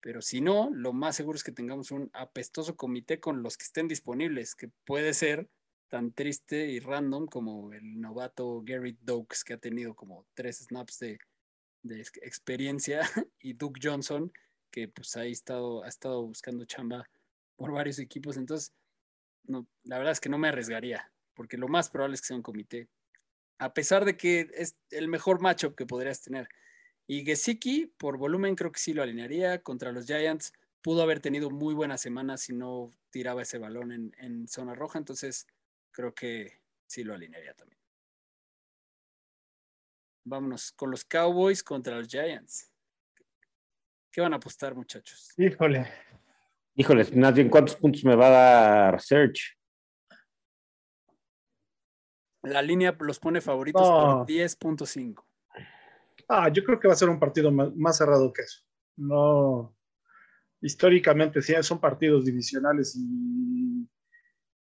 Pero 0.00 0.20
si 0.20 0.40
no, 0.40 0.70
lo 0.70 0.92
más 0.92 1.16
seguro 1.16 1.36
es 1.36 1.44
que 1.44 1.52
tengamos 1.52 1.90
un 1.90 2.10
apestoso 2.12 2.76
comité 2.76 3.20
con 3.20 3.42
los 3.42 3.56
que 3.56 3.64
estén 3.64 3.88
disponibles, 3.88 4.54
que 4.54 4.68
puede 4.84 5.14
ser 5.14 5.48
tan 5.88 6.12
triste 6.12 6.66
y 6.66 6.80
random 6.80 7.26
como 7.26 7.72
el 7.72 8.00
novato 8.00 8.62
Gary 8.64 8.96
Dokes, 9.02 9.44
que 9.44 9.54
ha 9.54 9.58
tenido 9.58 9.94
como 9.94 10.26
tres 10.34 10.58
snaps 10.58 10.98
de 10.98 11.18
de 11.84 12.00
ex- 12.00 12.18
experiencia 12.22 13.00
y 13.38 13.52
Duke 13.52 13.80
Johnson, 13.80 14.32
que 14.70 14.88
pues 14.88 15.16
ahí 15.16 15.30
estado, 15.30 15.84
ha 15.84 15.88
estado 15.88 16.26
buscando 16.26 16.64
chamba 16.64 17.08
por 17.56 17.70
varios 17.70 18.00
equipos. 18.00 18.36
Entonces, 18.36 18.74
no, 19.44 19.68
la 19.84 19.98
verdad 19.98 20.12
es 20.12 20.20
que 20.20 20.28
no 20.28 20.38
me 20.38 20.48
arriesgaría, 20.48 21.12
porque 21.34 21.56
lo 21.56 21.68
más 21.68 21.90
probable 21.90 22.14
es 22.16 22.22
que 22.22 22.28
sea 22.28 22.36
un 22.36 22.42
comité. 22.42 22.88
A 23.58 23.72
pesar 23.72 24.04
de 24.04 24.16
que 24.16 24.50
es 24.54 24.76
el 24.90 25.06
mejor 25.06 25.40
matchup 25.40 25.76
que 25.76 25.86
podrías 25.86 26.20
tener. 26.20 26.48
Y 27.06 27.24
Gesicki, 27.24 27.86
por 27.98 28.16
volumen, 28.16 28.56
creo 28.56 28.72
que 28.72 28.80
sí 28.80 28.94
lo 28.94 29.02
alinearía 29.02 29.62
contra 29.62 29.92
los 29.92 30.06
Giants. 30.06 30.52
Pudo 30.80 31.02
haber 31.02 31.20
tenido 31.20 31.50
muy 31.50 31.74
buena 31.74 31.98
semana 31.98 32.36
si 32.36 32.52
no 32.52 32.90
tiraba 33.10 33.42
ese 33.42 33.58
balón 33.58 33.92
en, 33.92 34.14
en 34.18 34.48
zona 34.48 34.74
roja. 34.74 34.98
Entonces, 34.98 35.46
creo 35.94 36.12
que 36.12 36.60
sí 36.86 37.04
lo 37.04 37.14
alinearía 37.14 37.54
también. 37.54 37.80
Vámonos 40.24 40.72
con 40.72 40.90
los 40.90 41.04
Cowboys 41.04 41.62
contra 41.62 41.96
los 41.96 42.08
Giants. 42.08 42.70
¿Qué 44.10 44.20
van 44.20 44.32
a 44.32 44.36
apostar, 44.36 44.74
muchachos? 44.74 45.32
Híjole. 45.36 45.86
Híjoles, 46.76 47.14
más 47.14 47.34
bien, 47.34 47.48
¿cuántos 47.48 47.76
puntos 47.76 48.04
me 48.04 48.16
va 48.16 48.26
a 48.26 48.30
dar 48.30 49.00
Search? 49.00 49.56
La 52.42 52.60
línea 52.60 52.96
los 53.00 53.18
pone 53.18 53.40
favoritos 53.40 53.82
No. 53.88 54.18
por 54.18 54.26
10.5. 54.26 55.24
Ah, 56.28 56.48
yo 56.48 56.64
creo 56.64 56.80
que 56.80 56.88
va 56.88 56.94
a 56.94 56.96
ser 56.96 57.08
un 57.08 57.20
partido 57.20 57.52
más, 57.52 57.74
más 57.76 57.96
cerrado 57.96 58.32
que 58.32 58.42
eso. 58.42 58.62
No. 58.96 59.76
Históricamente 60.60 61.42
sí, 61.42 61.54
son 61.62 61.80
partidos 61.80 62.24
divisionales 62.24 62.96
y 62.96 63.86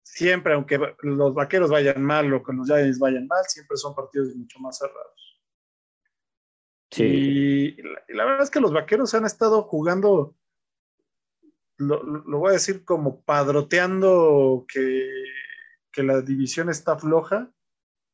siempre, 0.06 0.54
aunque 0.54 0.78
los 1.02 1.34
vaqueros 1.34 1.68
vayan 1.68 2.00
mal 2.00 2.32
o 2.32 2.42
que 2.42 2.52
los 2.52 2.66
Giants 2.66 3.00
vayan 3.00 3.26
mal, 3.26 3.44
siempre 3.48 3.76
son 3.76 3.94
partidos 3.94 4.34
mucho 4.36 4.60
más 4.60 4.78
cerrados. 4.78 5.42
Sí. 6.92 7.04
Y, 7.04 7.82
la, 7.82 8.04
y 8.08 8.14
la 8.14 8.24
verdad 8.24 8.42
es 8.44 8.50
que 8.50 8.60
los 8.60 8.72
vaqueros 8.72 9.12
han 9.14 9.26
estado 9.26 9.64
jugando, 9.64 10.36
lo, 11.76 12.02
lo 12.02 12.38
voy 12.38 12.50
a 12.50 12.52
decir 12.52 12.84
como 12.84 13.20
padroteando 13.22 14.64
que, 14.72 15.10
que, 15.90 16.04
la 16.04 16.22
división 16.22 16.70
está 16.70 16.96
floja 16.96 17.50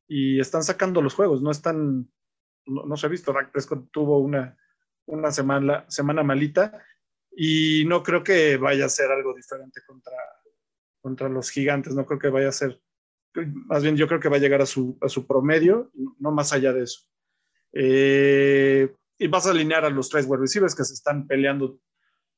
y 0.07 0.39
están 0.39 0.63
sacando 0.63 1.01
los 1.01 1.13
juegos, 1.13 1.43
no 1.43 1.51
están, 1.51 2.11
no, 2.65 2.85
no 2.85 2.97
se 2.97 3.05
ha 3.05 3.09
visto, 3.09 3.31
Dak 3.31 3.51
Prescott 3.51 3.91
tuvo 3.91 4.17
una, 4.17 4.57
una 5.05 5.31
semana, 5.31 5.85
semana 5.89 6.23
malita 6.23 6.83
y 7.31 7.85
no 7.85 8.01
creo 8.01 8.23
que 8.23 8.57
vaya 8.57 8.85
a 8.85 8.89
ser 8.89 9.11
algo 9.11 9.35
diferente 9.35 9.81
contra, 9.85 10.17
contra 11.03 11.27
los 11.27 11.51
gigantes, 11.51 11.93
no 11.93 12.05
creo 12.05 12.17
que 12.17 12.29
vaya 12.29 12.47
a 12.47 12.53
ser, 12.53 12.81
más 13.35 13.83
bien 13.83 13.97
yo 13.97 14.07
creo 14.07 14.21
que 14.21 14.29
va 14.29 14.37
a 14.37 14.39
llegar 14.39 14.61
a 14.61 14.65
su, 14.65 14.97
a 15.01 15.09
su 15.09 15.27
promedio, 15.27 15.91
no 16.17 16.31
más 16.31 16.53
allá 16.53 16.71
de 16.71 16.83
eso. 16.83 17.01
Eh, 17.73 18.95
y 19.19 19.27
vas 19.27 19.45
a 19.45 19.51
alinear 19.51 19.83
a 19.83 19.89
los 19.89 20.09
tres 20.09 20.25
wide 20.25 20.41
receivers 20.41 20.73
que 20.73 20.85
se 20.85 20.93
están 20.93 21.27
peleando 21.27 21.77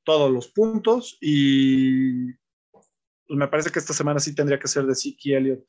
todos 0.03 0.31
los 0.31 0.47
puntos 0.47 1.17
y 1.21 2.33
pues 2.71 2.87
me 3.27 3.47
parece 3.47 3.69
que 3.69 3.79
esta 3.79 3.93
semana 3.93 4.19
sí 4.19 4.33
tendría 4.33 4.59
que 4.59 4.67
ser 4.67 4.85
de 4.85 4.95
Zeke 4.95 5.37
Elliott 5.37 5.63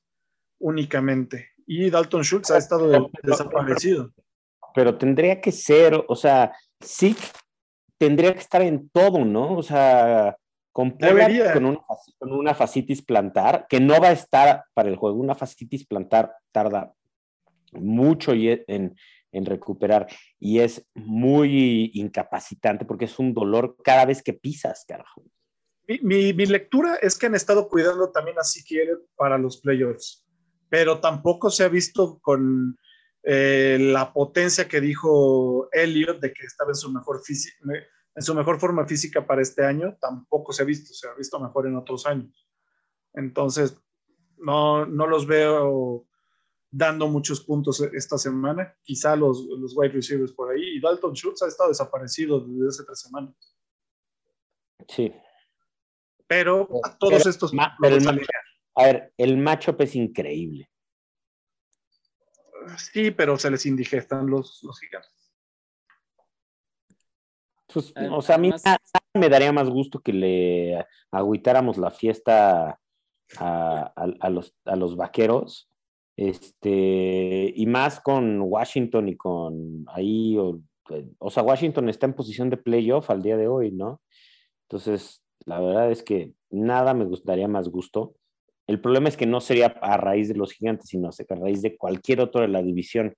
únicamente. 0.58 1.50
Y 1.66 1.90
Dalton 1.90 2.22
Schultz 2.22 2.50
ha 2.50 2.58
estado 2.58 2.88
de, 2.88 3.06
desaparecido. 3.22 4.12
Pero 4.74 4.96
tendría 4.96 5.40
que 5.40 5.52
ser, 5.52 6.02
o 6.08 6.16
sea, 6.16 6.52
Zeke 6.82 7.26
tendría 7.98 8.32
que 8.32 8.40
estar 8.40 8.62
en 8.62 8.88
todo, 8.88 9.24
¿no? 9.24 9.56
O 9.56 9.62
sea, 9.62 10.36
con 10.76 10.90
con 10.90 11.64
una, 11.64 11.80
con 12.18 12.32
una 12.32 12.54
fascitis 12.54 13.00
plantar, 13.00 13.66
que 13.66 13.80
no 13.80 13.98
va 13.98 14.08
a 14.08 14.12
estar 14.12 14.64
para 14.74 14.90
el 14.90 14.96
juego, 14.96 15.16
una 15.16 15.34
fascitis 15.34 15.86
plantar 15.86 16.34
tarda 16.52 16.92
mucho 17.72 18.34
en, 18.34 18.94
en 19.32 19.46
recuperar 19.46 20.06
y 20.38 20.58
es 20.58 20.86
muy 20.92 21.92
incapacitante 21.94 22.84
porque 22.84 23.06
es 23.06 23.18
un 23.18 23.32
dolor 23.32 23.78
cada 23.82 24.04
vez 24.04 24.22
que 24.22 24.34
pisas, 24.34 24.84
carajo. 24.86 25.22
Mi, 25.88 25.98
mi, 26.02 26.34
mi 26.34 26.44
lectura 26.44 26.96
es 27.00 27.16
que 27.16 27.24
han 27.24 27.34
estado 27.34 27.70
cuidando 27.70 28.10
también 28.10 28.38
a 28.38 28.44
Zeke 28.44 28.98
para 29.16 29.38
los 29.38 29.62
playoffs, 29.62 30.26
pero 30.68 31.00
tampoco 31.00 31.48
se 31.48 31.64
ha 31.64 31.68
visto 31.68 32.18
con 32.20 32.76
eh, 33.22 33.78
la 33.80 34.12
potencia 34.12 34.68
que 34.68 34.82
dijo 34.82 35.70
Elliot 35.72 36.20
de 36.20 36.34
que 36.34 36.44
estaba 36.44 36.72
en 36.72 36.76
su 36.76 36.92
mejor 36.92 37.22
en 38.16 38.22
su 38.22 38.34
mejor 38.34 38.58
forma 38.58 38.86
física 38.86 39.26
para 39.26 39.42
este 39.42 39.64
año, 39.64 39.96
tampoco 40.00 40.52
se 40.52 40.62
ha 40.62 40.66
visto, 40.66 40.94
se 40.94 41.06
ha 41.06 41.14
visto 41.14 41.38
mejor 41.38 41.66
en 41.66 41.76
otros 41.76 42.06
años. 42.06 42.48
Entonces, 43.12 43.78
no, 44.38 44.86
no 44.86 45.06
los 45.06 45.26
veo 45.26 46.06
dando 46.70 47.08
muchos 47.08 47.42
puntos 47.42 47.80
esta 47.80 48.16
semana. 48.16 48.74
Quizá 48.82 49.16
los, 49.16 49.44
los 49.44 49.76
wide 49.76 49.92
receivers 49.92 50.32
por 50.32 50.50
ahí. 50.50 50.76
Y 50.76 50.80
Dalton 50.80 51.14
Schultz 51.14 51.42
ha 51.42 51.48
estado 51.48 51.68
desaparecido 51.68 52.40
desde 52.40 52.68
hace 52.68 52.84
tres 52.84 53.00
semanas. 53.00 53.34
Sí. 54.88 55.12
Pero 56.26 56.68
a 56.84 56.96
todos 56.96 57.18
pero, 57.18 57.30
estos. 57.30 57.52
Ma, 57.52 57.76
pero 57.80 57.96
el 57.96 58.26
a 58.78 58.84
ver, 58.84 59.14
el 59.16 59.36
matchup 59.38 59.80
es 59.82 59.94
increíble. 59.94 60.70
Sí, 62.78 63.10
pero 63.10 63.38
se 63.38 63.50
les 63.50 63.64
indigestan 63.66 64.26
los, 64.26 64.62
los 64.62 64.80
gigantes. 64.80 65.25
Pues, 67.76 67.92
o 68.10 68.22
sea, 68.22 68.36
a 68.36 68.38
mí 68.38 68.50
me 69.14 69.28
daría 69.28 69.52
más 69.52 69.68
gusto 69.68 70.00
que 70.00 70.14
le 70.14 70.86
agüitáramos 71.10 71.76
la 71.76 71.90
fiesta 71.90 72.78
a, 73.38 73.92
a, 73.94 74.06
a, 74.20 74.30
los, 74.30 74.54
a 74.64 74.76
los 74.76 74.96
vaqueros 74.96 75.68
este, 76.16 77.52
y 77.54 77.66
más 77.66 78.00
con 78.00 78.40
Washington 78.40 79.08
y 79.10 79.16
con 79.16 79.84
ahí, 79.88 80.38
o, 80.38 80.62
o, 81.18 81.30
sea, 81.30 81.42
Washington 81.42 81.90
está 81.90 82.06
en 82.06 82.14
posición 82.14 82.48
de 82.48 82.56
playoff 82.56 83.10
al 83.10 83.22
día 83.22 83.36
de 83.36 83.48
hoy, 83.48 83.72
¿no? 83.72 84.00
Entonces, 84.62 85.22
la 85.44 85.60
verdad 85.60 85.90
es 85.90 86.02
que 86.02 86.32
nada 86.50 86.94
me 86.94 87.04
gustaría 87.04 87.48
más 87.48 87.68
gusto. 87.68 88.14
El 88.66 88.80
problema 88.80 89.08
es 89.08 89.16
que 89.18 89.26
no 89.26 89.40
sería 89.40 89.66
a 89.66 89.98
raíz 89.98 90.28
de 90.28 90.34
los 90.34 90.52
gigantes, 90.52 90.88
sino 90.88 91.08
a 91.10 91.34
raíz 91.34 91.60
de 91.60 91.76
cualquier 91.76 92.20
otro 92.22 92.40
de 92.40 92.48
la 92.48 92.62
división. 92.62 93.14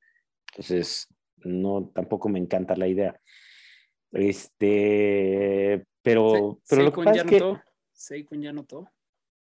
Entonces, 0.50 1.06
no, 1.44 1.92
tampoco 1.94 2.28
me 2.28 2.40
encanta 2.40 2.74
la 2.74 2.88
idea. 2.88 3.16
Este, 4.12 5.86
pero, 6.02 6.60
pero 6.68 6.82
lo 6.82 6.92
que 6.92 7.02
pasa 7.02 7.16
ya 7.16 7.22
es 7.22 7.28
que... 7.28 7.40
Notó. 7.40 7.62
Saquon 7.92 8.42
ya 8.42 8.52
notó. 8.52 8.90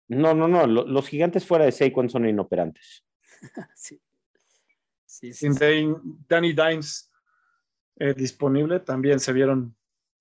No, 0.10 0.34
no, 0.34 0.48
no, 0.48 0.68
los 0.68 1.08
gigantes 1.08 1.46
fuera 1.46 1.66
de 1.66 1.72
Saquon 1.72 2.10
son 2.10 2.28
inoperantes. 2.28 3.06
sí. 3.76 4.02
Sí, 5.06 5.32
Sin 5.32 5.54
sí. 5.54 5.94
Danny 6.28 6.54
Dimes 6.54 7.12
eh, 7.98 8.14
disponible, 8.14 8.80
también 8.80 9.20
se 9.20 9.32
vieron 9.32 9.76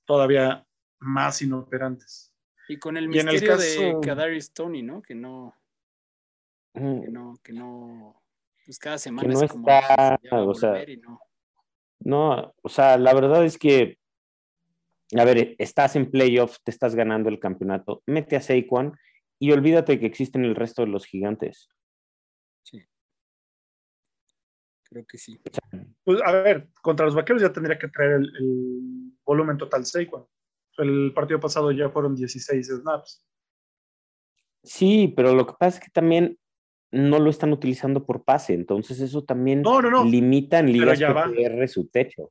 todavía 0.05 0.67
más 0.99 1.41
inoperantes. 1.43 2.33
Y 2.69 2.79
con 2.79 2.97
el 2.97 3.09
misterio 3.09 3.41
el 3.41 3.59
caso... 3.59 3.81
de 3.81 3.97
Kadarius 4.03 4.53
Tony, 4.53 4.83
¿no? 4.83 5.03
Que 5.03 5.15
no, 5.15 5.55
que 6.73 6.81
no, 6.81 7.39
que 7.43 7.53
no, 7.53 8.23
pues 8.65 8.79
cada 8.79 8.99
semana 8.99 9.29
que 9.29 9.35
no 9.35 9.43
es 9.43 9.51
como 9.51 9.69
está, 9.69 10.21
o 10.31 10.55
sea, 10.55 10.85
no. 11.03 11.21
no, 12.01 12.55
o 12.62 12.69
sea, 12.69 12.97
la 12.99 13.12
verdad 13.15 13.45
es 13.45 13.59
que, 13.59 13.99
a 15.21 15.25
ver, 15.25 15.54
estás 15.59 15.97
en 15.97 16.11
playoff, 16.11 16.59
te 16.64 16.71
estás 16.71 16.95
ganando 16.95 17.28
el 17.28 17.38
campeonato, 17.38 18.02
mete 18.07 18.37
a 18.37 18.40
Saquon 18.40 18.97
y 19.38 19.52
olvídate 19.52 19.99
que 19.99 20.07
existen 20.07 20.45
el 20.45 20.54
resto 20.54 20.83
de 20.83 20.88
los 20.88 21.04
gigantes. 21.04 21.69
Sí. 22.62 22.83
Creo 24.85 25.04
que 25.07 25.19
sí. 25.19 25.40
Pues 26.04 26.21
a 26.25 26.33
ver, 26.33 26.69
contra 26.81 27.07
los 27.07 27.14
vaqueros 27.14 27.42
ya 27.42 27.52
tendría 27.52 27.78
que 27.78 27.88
traer 27.88 28.12
el, 28.12 28.37
el 28.37 29.12
volumen 29.25 29.59
total 29.59 29.85
Saquon. 29.85 30.26
El 30.78 31.12
partido 31.14 31.40
pasado 31.40 31.71
ya 31.73 31.90
fueron 31.90 32.14
16 32.14 32.69
snaps. 32.69 33.25
Sí, 34.62 35.12
pero 35.16 35.35
lo 35.35 35.47
que 35.47 35.54
pasa 35.59 35.78
es 35.78 35.85
que 35.85 35.90
también 35.90 36.38
no 36.92 37.19
lo 37.19 37.31
están 37.31 37.52
utilizando 37.52 38.04
por 38.04 38.23
pase, 38.23 38.54
entonces 38.54 39.00
eso 39.00 39.25
también 39.25 39.62
no, 39.62 39.81
no, 39.81 39.90
no. 39.90 40.04
limita 40.04 40.59
en 40.59 40.73
ligas 40.73 41.00
PPR 41.00 41.66
su 41.69 41.88
techo. 41.88 42.31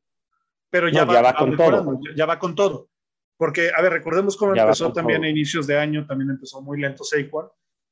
Pero 0.72 0.90
ya, 0.90 1.02
no, 1.06 1.08
va, 1.08 1.14
ya 1.14 1.22
va 1.22 1.36
con 1.36 1.56
todo. 1.56 2.00
Ya 2.16 2.26
va 2.26 2.40
con 2.40 2.56
todo. 2.56 2.90
Porque, 3.38 3.70
a 3.76 3.82
ver, 3.82 3.92
recordemos 3.94 4.36
cómo 4.38 4.56
Ya 4.56 4.64
empezó 4.64 4.92
también 4.94 5.20
todo. 5.20 5.28
a 5.28 5.30
inicios 5.30 5.68
de 5.68 5.78
año, 5.78 6.08
también 6.08 6.32
empezó 6.32 6.62
muy 6.62 6.80
lento 6.80 7.04
Saquon. 7.04 7.48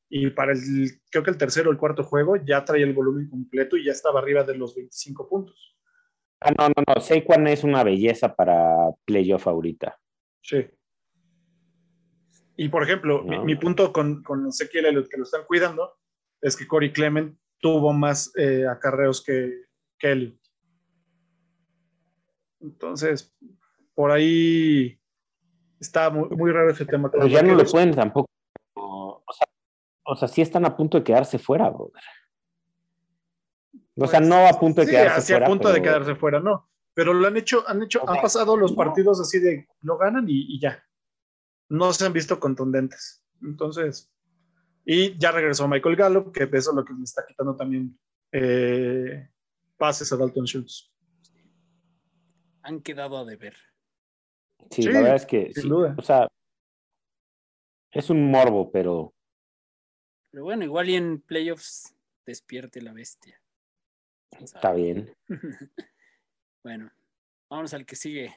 Y 0.09 0.29
para 0.31 0.53
el, 0.53 0.59
creo 1.11 1.23
que 1.23 1.29
el 1.29 1.37
tercero 1.37 1.69
o 1.69 1.71
el 1.73 1.77
cuarto 1.77 2.03
juego 2.03 2.35
ya 2.37 2.65
traía 2.65 2.85
el 2.85 2.93
volumen 2.93 3.29
completo 3.29 3.77
y 3.77 3.85
ya 3.85 3.91
estaba 3.91 4.19
arriba 4.19 4.43
de 4.43 4.57
los 4.57 4.73
25 4.75 5.29
puntos. 5.29 5.75
Ah, 6.41 6.51
no, 6.57 6.69
no, 6.69 6.83
no, 6.87 7.01
Saquon 7.01 7.47
es 7.47 7.63
una 7.63 7.83
belleza 7.83 8.33
para 8.33 8.65
playoff 9.05 9.45
ahorita. 9.47 9.99
Sí. 10.41 10.65
Y 12.55 12.69
por 12.69 12.83
ejemplo, 12.83 13.23
No. 13.23 13.39
mi, 13.39 13.53
mi 13.53 13.55
punto 13.55 13.91
con, 13.93 14.23
con 14.23 14.47
Ezequiel 14.47 14.85
Elliott, 14.87 15.07
que 15.09 15.17
lo 15.17 15.23
están 15.23 15.43
cuidando, 15.45 15.97
es 16.41 16.55
que 16.55 16.67
Corey 16.67 16.91
Clement 16.91 17.37
tuvo 17.59 17.93
más 17.93 18.31
eh, 18.37 18.65
acarreos 18.67 19.23
que, 19.23 19.51
que 19.97 20.11
Elliott. 20.11 20.38
Entonces, 22.61 23.33
por 23.95 24.11
ahí 24.11 24.99
está 25.79 26.09
muy, 26.09 26.29
muy 26.29 26.51
raro 26.51 26.71
ese 26.71 26.85
tema. 26.85 27.09
Pero 27.11 27.27
ya 27.27 27.41
no 27.41 27.55
lo 27.55 27.63
pueden 27.65 27.93
tampoco. 27.93 28.29
O 28.75 29.23
sea, 29.33 29.47
o 30.05 30.15
sea, 30.15 30.27
sí 30.27 30.41
están 30.41 30.65
a 30.65 30.75
punto 30.75 30.97
de 30.97 31.03
quedarse 31.03 31.39
fuera, 31.39 31.69
brother. 31.69 32.03
O 33.95 34.07
sea, 34.07 34.19
no 34.19 34.47
a 34.47 34.53
punto 34.53 34.81
de 34.81 34.87
Sí, 34.87 34.93
quedarse 34.93 35.19
hacia 35.19 35.35
fuera. 35.35 35.45
a 35.45 35.49
punto 35.49 35.71
de 35.71 35.81
quedarse 35.81 36.15
fuera, 36.15 36.39
no. 36.39 36.69
pero 36.93 37.13
lo 37.13 37.27
han 37.27 37.37
hecho, 37.37 37.63
han 37.67 37.83
hecho, 37.83 38.07
han 38.09 38.21
pasado 38.21 38.57
los 38.57 38.73
partidos 38.73 39.19
así 39.19 39.39
de 39.39 39.67
lo 39.81 39.97
ganan 39.97 40.25
y, 40.27 40.59
ya. 40.59 40.83
No 41.69 41.93
se 41.93 42.05
han 42.05 42.13
visto 42.13 42.39
contundentes. 42.39 43.23
Entonces, 43.41 44.11
y 44.85 45.17
ya 45.17 45.31
regresó 45.31 45.67
Michael 45.67 45.95
Gallup, 45.95 46.31
que 46.31 46.43
eso 46.43 46.71
es 46.71 46.75
lo 46.75 46.83
que 46.83 46.93
le 46.93 47.03
está 47.03 47.23
quitando 47.27 47.55
también 47.55 47.97
eh, 48.31 49.29
pases 49.77 50.11
a 50.11 50.17
Dalton 50.17 50.45
Schultz. 50.45 50.91
Han 52.69 52.81
quedado 52.81 53.17
a 53.17 53.25
deber. 53.25 53.55
Sí, 54.69 54.83
la 54.83 54.99
verdad 54.99 55.15
es 55.15 55.25
que, 55.25 55.51
sin 55.55 55.69
duda. 55.69 55.95
o 55.97 56.03
sea, 56.03 56.27
es 57.91 58.11
un 58.11 58.29
morbo, 58.29 58.69
pero. 58.69 59.11
Pero 60.29 60.43
bueno, 60.43 60.65
igual 60.65 60.87
y 60.87 60.95
en 60.95 61.19
playoffs 61.19 61.95
despierte 62.27 62.79
la 62.83 62.93
bestia. 62.93 63.41
Está 64.39 64.71
bien. 64.73 65.11
bueno, 66.63 66.91
vamos 67.49 67.73
al 67.73 67.87
que 67.87 67.95
sigue. 67.95 68.35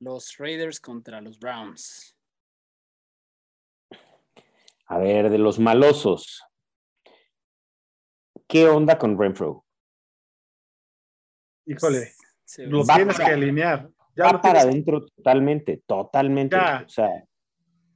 Los 0.00 0.36
Raiders 0.38 0.80
contra 0.80 1.20
los 1.20 1.38
Browns. 1.38 2.16
A 4.86 4.98
ver, 4.98 5.30
de 5.30 5.38
los 5.38 5.60
malosos. 5.60 6.42
¿Qué 8.48 8.66
onda 8.66 8.98
con 8.98 9.16
Renfro? 9.16 9.64
Híjole, 11.64 12.12
lo 12.58 12.84
tienes 12.84 13.16
que 13.16 13.24
alinear. 13.24 13.88
Ya 14.16 14.24
va 14.32 14.40
para 14.40 14.62
adentro 14.62 15.06
totalmente, 15.06 15.82
totalmente. 15.86 16.56
O 16.56 16.88
sea, 16.88 17.08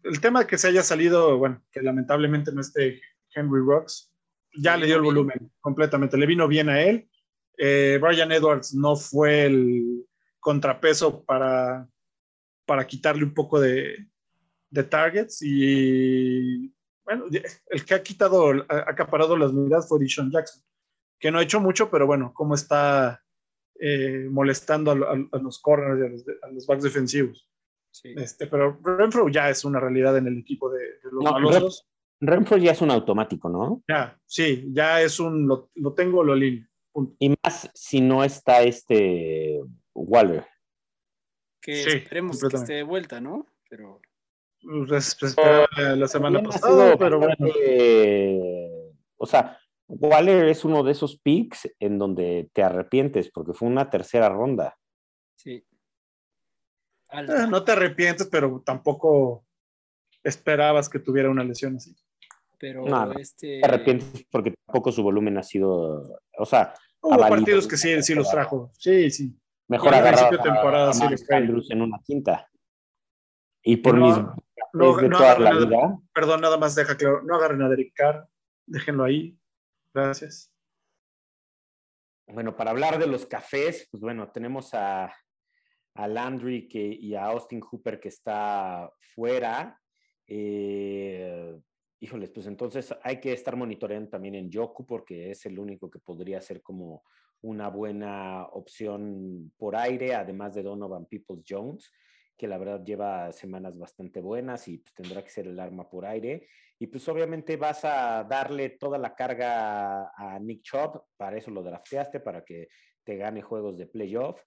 el 0.02 0.20
tema 0.20 0.46
que 0.46 0.58
se 0.58 0.68
haya 0.68 0.82
salido, 0.82 1.38
bueno, 1.38 1.62
que 1.72 1.82
lamentablemente 1.82 2.52
no 2.52 2.60
esté 2.60 3.00
Henry 3.34 3.60
Rocks, 3.64 4.12
ya 4.56 4.76
le 4.76 4.86
dio 4.86 4.96
el 4.96 5.02
volumen 5.02 5.52
completamente, 5.60 6.16
le 6.16 6.26
vino 6.26 6.46
bien 6.46 6.68
a 6.68 6.80
él. 6.80 7.08
Eh, 7.56 7.98
Brian 8.00 8.32
Edwards 8.32 8.74
no 8.74 8.96
fue 8.96 9.46
el 9.46 10.06
contrapeso 10.40 11.24
para, 11.24 11.88
para 12.66 12.86
quitarle 12.86 13.24
un 13.24 13.34
poco 13.34 13.60
de, 13.60 14.08
de 14.70 14.84
targets 14.84 15.40
y 15.42 16.72
bueno, 17.04 17.26
el 17.70 17.84
que 17.84 17.94
ha 17.94 18.02
quitado, 18.02 18.64
ha 18.68 18.90
acaparado 18.90 19.36
las 19.36 19.52
miradas 19.52 19.88
fue 19.88 20.00
Dishon 20.00 20.30
Jackson, 20.30 20.62
que 21.18 21.30
no 21.30 21.38
ha 21.38 21.42
hecho 21.42 21.60
mucho, 21.60 21.90
pero 21.90 22.06
bueno, 22.06 22.32
cómo 22.34 22.54
está 22.54 23.23
eh, 23.80 24.28
molestando 24.30 24.92
a, 24.92 25.38
los 25.38 25.58
corners 25.60 26.24
y 26.26 26.30
a 26.30 26.48
los, 26.50 26.66
backs 26.66 26.84
defensivos. 26.84 27.48
Este, 28.02 28.46
pero 28.46 28.80
Renfro 28.82 29.28
ya 29.28 29.50
es 29.50 29.64
una 29.64 29.78
realidad 29.78 30.16
en 30.16 30.26
el 30.26 30.38
equipo 30.38 30.70
de, 30.70 30.80
los 31.10 31.86
Renfro 32.20 32.56
ya 32.56 32.72
es 32.72 32.80
un 32.80 32.90
automático, 32.90 33.48
¿no? 33.48 33.82
Ya, 33.88 34.18
sí, 34.26 34.66
ya 34.72 35.02
es 35.02 35.20
un, 35.20 35.46
lo, 35.46 35.94
tengo, 35.94 36.22
lo 36.22 36.34
línea. 36.34 36.68
Y 37.18 37.34
más 37.42 37.70
si 37.74 38.00
no 38.00 38.22
está 38.24 38.62
este 38.62 39.60
Waller. 39.94 40.46
Que 41.60 41.82
esperemos 41.82 42.40
que 42.40 42.56
esté 42.56 42.74
de 42.74 42.82
vuelta, 42.82 43.20
¿no? 43.20 43.46
Pero. 43.68 44.00
Pues, 44.88 45.16
pues 45.18 45.36
la 45.76 46.08
semana 46.08 46.42
pasada, 46.42 46.96
pero 46.96 47.18
bueno. 47.18 47.36
o 49.16 49.26
sea, 49.26 49.58
Waller 49.88 50.46
es 50.48 50.64
uno 50.64 50.82
de 50.82 50.92
esos 50.92 51.18
picks 51.18 51.68
en 51.78 51.98
donde 51.98 52.50
te 52.52 52.62
arrepientes 52.62 53.30
porque 53.30 53.52
fue 53.52 53.68
una 53.68 53.90
tercera 53.90 54.28
ronda. 54.28 54.78
Sí. 55.36 55.64
Eh, 57.12 57.46
no 57.48 57.64
te 57.64 57.72
arrepientes, 57.72 58.26
pero 58.26 58.62
tampoco 58.64 59.44
esperabas 60.22 60.88
que 60.88 60.98
tuviera 60.98 61.30
una 61.30 61.44
lesión 61.44 61.76
así. 61.76 61.94
Pero 62.58 62.84
este. 63.18 63.60
Te 63.60 63.66
arrepientes 63.66 64.26
porque 64.30 64.54
tampoco 64.66 64.90
su 64.90 65.02
volumen 65.02 65.38
ha 65.38 65.42
sido. 65.42 66.18
O 66.38 66.46
sea. 66.46 66.74
Hubo 67.00 67.18
partidos 67.18 67.68
que 67.68 67.76
sí, 67.76 68.02
sí 68.02 68.14
los 68.14 68.30
trajo. 68.30 68.70
Sí, 68.78 69.10
sí. 69.10 69.36
Mejor 69.68 69.94
agarrar 69.94 70.34
a, 70.34 70.42
temporada, 70.42 70.92
sí 70.92 71.04
en 71.28 71.82
una 71.82 71.98
quinta. 72.02 72.48
Y 73.62 73.76
por 73.76 73.96
mis. 73.96 74.16
No, 74.72 74.96
de 74.96 75.08
toda 75.08 75.38
la 75.38 75.54
vida. 75.54 75.98
Perdón, 76.12 76.40
nada 76.40 76.56
más 76.56 76.74
deja 76.74 76.96
claro. 76.96 77.22
No 77.22 77.36
agarren 77.36 77.62
a 77.62 77.68
Derek 77.68 77.92
Carr. 77.94 78.28
Déjenlo 78.66 79.04
ahí. 79.04 79.38
Gracias. 79.94 80.52
Bueno, 82.26 82.56
para 82.56 82.72
hablar 82.72 82.98
de 82.98 83.06
los 83.06 83.26
cafés, 83.26 83.86
pues 83.90 84.00
bueno, 84.00 84.30
tenemos 84.32 84.74
a 84.74 85.14
a 85.94 86.08
Landry 86.08 86.68
que, 86.68 86.82
y 86.84 87.14
a 87.14 87.26
Austin 87.26 87.60
Hooper 87.60 88.00
que 88.00 88.08
está 88.08 88.92
fuera. 88.98 89.80
Eh, 90.26 91.56
híjoles, 92.00 92.30
pues 92.30 92.46
entonces 92.46 92.94
hay 93.02 93.20
que 93.20 93.32
estar 93.32 93.56
monitoreando 93.56 94.10
también 94.10 94.34
en 94.34 94.50
Yoku 94.50 94.84
porque 94.84 95.30
es 95.30 95.46
el 95.46 95.58
único 95.58 95.90
que 95.90 96.00
podría 96.00 96.40
ser 96.40 96.62
como 96.62 97.04
una 97.42 97.68
buena 97.68 98.46
opción 98.46 99.52
por 99.56 99.76
aire, 99.76 100.14
además 100.14 100.54
de 100.54 100.62
Donovan 100.62 101.06
Peoples 101.06 101.44
Jones, 101.48 101.92
que 102.36 102.48
la 102.48 102.58
verdad 102.58 102.84
lleva 102.84 103.32
semanas 103.32 103.78
bastante 103.78 104.20
buenas 104.20 104.66
y 104.68 104.78
pues 104.78 104.94
tendrá 104.94 105.22
que 105.22 105.30
ser 105.30 105.46
el 105.46 105.60
arma 105.60 105.88
por 105.88 106.04
aire. 106.04 106.48
Y 106.78 106.88
pues 106.88 107.08
obviamente 107.08 107.56
vas 107.56 107.84
a 107.84 108.24
darle 108.24 108.70
toda 108.70 108.98
la 108.98 109.14
carga 109.14 110.12
a 110.16 110.38
Nick 110.40 110.62
Chubb, 110.62 111.02
para 111.16 111.36
eso 111.36 111.50
lo 111.50 111.62
drafteaste, 111.62 112.20
para 112.20 112.44
que 112.44 112.68
te 113.04 113.16
gane 113.16 113.42
juegos 113.42 113.78
de 113.78 113.86
playoff. 113.86 114.42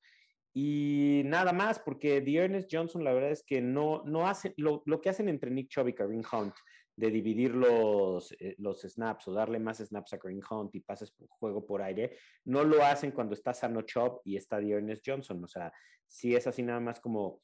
Y 0.54 1.22
nada 1.26 1.54
más, 1.54 1.80
porque 1.80 2.20
The 2.22 2.36
Ernest 2.36 2.70
Johnson, 2.72 3.04
la 3.04 3.14
verdad 3.14 3.32
es 3.32 3.44
que 3.44 3.62
no, 3.62 4.04
no 4.06 4.28
hace 4.28 4.54
lo, 4.58 4.84
que 5.02 5.10
hacen 5.10 5.30
entre 5.30 5.52
Nick 5.52 5.70
Chubb 5.70 5.90
y 5.90 5.94
Kareem 5.94 6.24
Hunt, 6.32 6.56
de 6.96 7.12
dividir 7.12 7.54
los, 7.54 8.32
eh, 8.40 8.56
los 8.58 8.82
snaps 8.82 9.28
o 9.28 9.34
darle 9.34 9.60
más 9.60 9.78
snaps 9.78 10.14
a 10.14 10.18
Kareem 10.18 10.42
Hunt 10.50 10.74
y 10.74 10.80
pases 10.80 11.14
juego 11.30 11.64
por 11.64 11.84
aire, 11.84 12.18
no 12.46 12.64
lo 12.64 12.84
hacen 12.84 13.12
cuando 13.12 13.36
está 13.36 13.54
sano 13.54 13.84
Chubb 13.84 14.22
y 14.26 14.36
está 14.36 14.60
The 14.60 14.72
Ernest 14.72 15.04
Johnson. 15.06 15.44
O 15.44 15.48
sea, 15.48 15.72
si 16.08 16.36
es 16.36 16.48
así 16.48 16.64
nada 16.64 16.80
más 16.80 17.00
como 17.00 17.40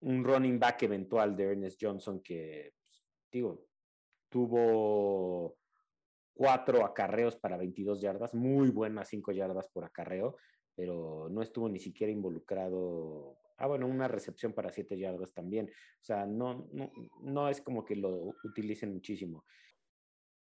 un 0.00 0.24
running 0.24 0.58
back 0.58 0.82
eventual 0.82 1.36
de 1.36 1.44
Ernest 1.44 1.78
Johnson 1.82 2.20
que, 2.20 2.74
pues, 2.78 3.04
digo, 3.30 3.66
tuvo 4.28 5.58
cuatro 6.34 6.84
acarreos 6.84 7.36
para 7.36 7.56
22 7.56 8.00
yardas, 8.00 8.34
muy 8.34 8.70
buenas 8.70 9.08
cinco 9.08 9.32
yardas 9.32 9.68
por 9.68 9.84
acarreo 9.84 10.36
pero 10.78 11.26
no 11.28 11.42
estuvo 11.42 11.68
ni 11.68 11.80
siquiera 11.80 12.12
involucrado. 12.12 13.36
Ah, 13.56 13.66
bueno, 13.66 13.88
una 13.88 14.06
recepción 14.06 14.52
para 14.52 14.70
siete 14.70 14.96
yardas 14.96 15.32
también. 15.32 15.66
O 15.66 16.04
sea, 16.04 16.24
no, 16.24 16.68
no, 16.72 16.92
no 17.20 17.48
es 17.48 17.60
como 17.60 17.84
que 17.84 17.96
lo 17.96 18.32
utilicen 18.44 18.92
muchísimo. 18.92 19.44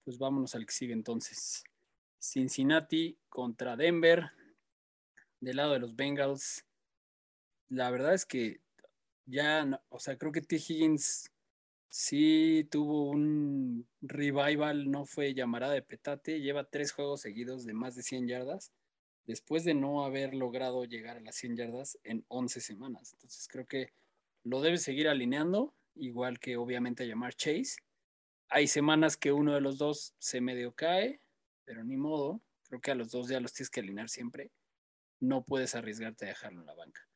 Pues 0.03 0.19
vámonos 0.19 0.53
al 0.53 0.67
que 0.67 0.71
sigue 0.71 0.93
entonces. 0.93 1.63
Cincinnati 2.19 3.17
contra 3.27 3.75
Denver. 3.75 4.29
Del 5.39 5.57
lado 5.57 5.73
de 5.73 5.79
los 5.79 5.95
Bengals. 5.95 6.63
La 7.67 7.89
verdad 7.89 8.13
es 8.13 8.27
que 8.27 8.62
ya, 9.30 9.82
o 9.89 10.00
sea, 10.00 10.18
creo 10.18 10.32
que 10.32 10.42
T. 10.42 10.56
Higgins 10.56 11.32
sí 11.89 12.68
tuvo 12.72 13.10
un 13.10 13.88
revival, 14.02 14.89
no 14.92 15.06
fue 15.06 15.34
llamarada 15.34 15.74
de 15.74 15.82
petate. 15.82 16.42
Lleva 16.42 16.70
tres 16.70 16.92
juegos 16.92 17.22
seguidos 17.22 17.65
de 17.65 17.74
más 17.74 17.96
de 17.96 18.04
100 18.04 18.28
yardas 18.28 18.72
después 19.30 19.63
de 19.63 19.76
no 19.76 20.04
haber 20.04 20.34
logrado 20.34 20.86
llegar 20.86 21.18
a 21.18 21.22
las 21.22 21.36
100 21.36 21.56
yardas 21.56 22.00
en 22.04 22.26
11 22.30 22.62
semanas. 22.62 23.13
Entonces 23.13 23.48
creo 23.48 23.68
que 23.68 23.94
lo 24.44 24.60
debe 24.60 24.80
seguir 24.80 25.08
alineando, 25.08 25.76
igual 25.94 26.39
que 26.39 26.58
obviamente 26.58 27.08
llamar 27.08 27.36
Chase. 27.36 27.76
Hay 28.50 28.68
semanas 28.68 29.18
que 29.18 29.32
uno 29.32 29.54
de 29.54 29.62
los 29.62 29.78
dos 29.78 30.15
se 30.18 30.42
medio 30.42 30.74
cae, 30.74 31.22
pero 31.63 31.84
ni 31.84 31.96
modo. 31.96 32.42
Creo 32.63 32.82
que 32.82 32.89
a 32.89 32.96
los 32.96 33.12
dos 33.12 33.28
ya 33.28 33.39
los 33.39 33.54
tienes 33.54 33.70
que 33.70 33.82
alinear 33.82 34.10
siempre. 34.10 34.52
No 35.20 35.44
puedes 35.44 35.76
arriesgarte 35.76 36.26
a 36.26 36.30
dejarlo 36.30 36.62
en 36.62 36.65
la 36.65 36.74
banca. 36.74 37.09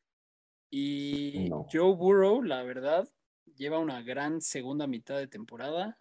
Y 0.75 1.51
Joe 1.71 1.93
Burrow, 1.93 2.41
la 2.41 2.63
verdad, 2.63 3.07
lleva 3.55 3.77
una 3.77 4.01
gran 4.01 4.41
segunda 4.41 4.87
mitad 4.87 5.19
de 5.19 5.27
temporada. 5.27 5.99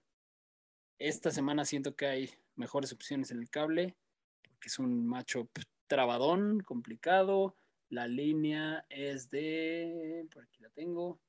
Esta 0.98 1.30
semana 1.30 1.66
siento 1.66 1.94
que 1.94 2.06
hay 2.06 2.30
mejores 2.56 2.90
opciones 2.90 3.30
en 3.30 3.40
el 3.40 3.50
cable, 3.50 3.94
porque 4.40 4.68
es 4.68 4.78
un 4.78 5.06
matchup 5.06 5.50
trabadón, 5.86 6.60
complicado. 6.60 7.54
La 7.90 8.08
línea 8.08 8.86
es 8.88 9.28
de, 9.28 10.26
por 10.32 10.44
aquí 10.44 10.62
la 10.62 10.70
tengo, 10.70 11.20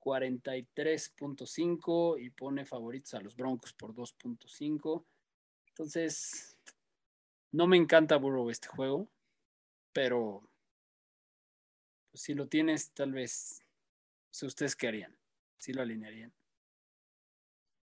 43.5 0.00 2.20
y 2.20 2.28
pone 2.28 2.66
favoritos 2.66 3.14
a 3.14 3.22
los 3.22 3.34
Broncos 3.34 3.72
por 3.72 3.94
2.5. 3.94 5.06
Entonces, 5.68 6.58
no 7.50 7.66
me 7.66 7.78
encanta 7.78 8.18
Burrow 8.18 8.50
este 8.50 8.68
juego, 8.68 9.08
pero 9.94 10.50
si 12.14 12.34
lo 12.34 12.48
tienes, 12.48 12.92
tal 12.92 13.12
vez, 13.12 13.64
si 14.30 14.46
ustedes 14.46 14.76
qué 14.76 14.88
harían, 14.88 15.16
si 15.58 15.72
lo 15.72 15.82
alinearían. 15.82 16.32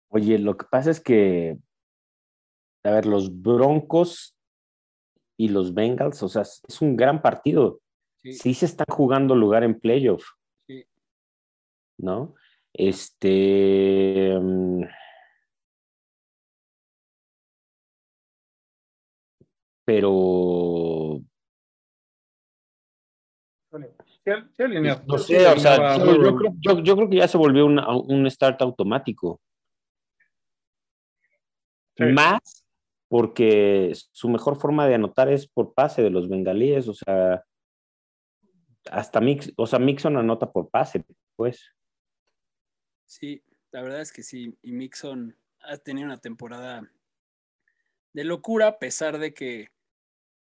Oye, 0.09 0.38
lo 0.38 0.57
que 0.57 0.66
pasa 0.70 0.90
es 0.90 1.00
que, 1.00 1.59
a 2.85 2.90
ver, 2.90 3.07
los 3.07 3.42
Broncos 3.42 4.37
y 5.37 5.48
los 5.48 5.74
Bengals, 5.74 6.22
o 6.22 6.29
sea, 6.29 6.42
es 6.42 6.81
un 6.81 6.96
gran 6.96 7.20
partido. 7.20 7.81
Sí, 8.22 8.55
se 8.55 8.66
están 8.66 8.87
jugando 8.88 9.35
lugar 9.35 9.64
en 9.64 9.79
playoff. 9.79 10.24
Sí. 10.66 10.87
¿No? 11.98 12.35
Este. 12.72 14.38
Mm, 14.40 14.85
pero. 19.85 20.84
No 25.07 25.19
sé, 25.19 25.47
o 25.47 25.59
sea, 25.59 25.99
yo, 25.99 26.97
creo, 26.97 27.09
que 27.09 27.17
ya 27.17 27.29
se 27.29 27.37
volvió 27.37 27.67
un 27.67 28.31
start 28.31 28.63
automático. 28.63 29.41
Más 31.99 32.65
porque 33.09 33.93
su 34.11 34.29
mejor 34.29 34.57
forma 34.57 34.89
de 34.89 34.97
anotar 34.97 35.29
es 35.29 35.47
por 35.47 35.73
pase 35.73 36.03
de 36.03 36.11
los 36.11 36.29
bengalíes, 36.29 36.89
o 36.89 36.95
sea, 36.95 37.45
hasta 38.91 39.21
Mix, 39.21 39.53
o 39.57 39.69
sea, 39.69 39.79
Mixon 39.79 40.17
anota 40.17 40.51
por 40.51 40.69
pase, 40.69 41.05
pues. 41.37 41.65
Sí, 43.07 43.45
la 43.71 43.83
verdad 43.83 44.01
es 44.01 44.13
que 44.13 44.25
sí, 44.25 44.59
y 44.63 44.73
Mixon 44.73 45.39
ha 45.61 45.77
tenido 45.77 46.07
una 46.07 46.19
temporada 46.19 46.91
de 48.13 48.25
locura, 48.25 48.67
a 48.67 48.79
pesar 48.81 49.19
de 49.19 49.33
que 49.33 49.69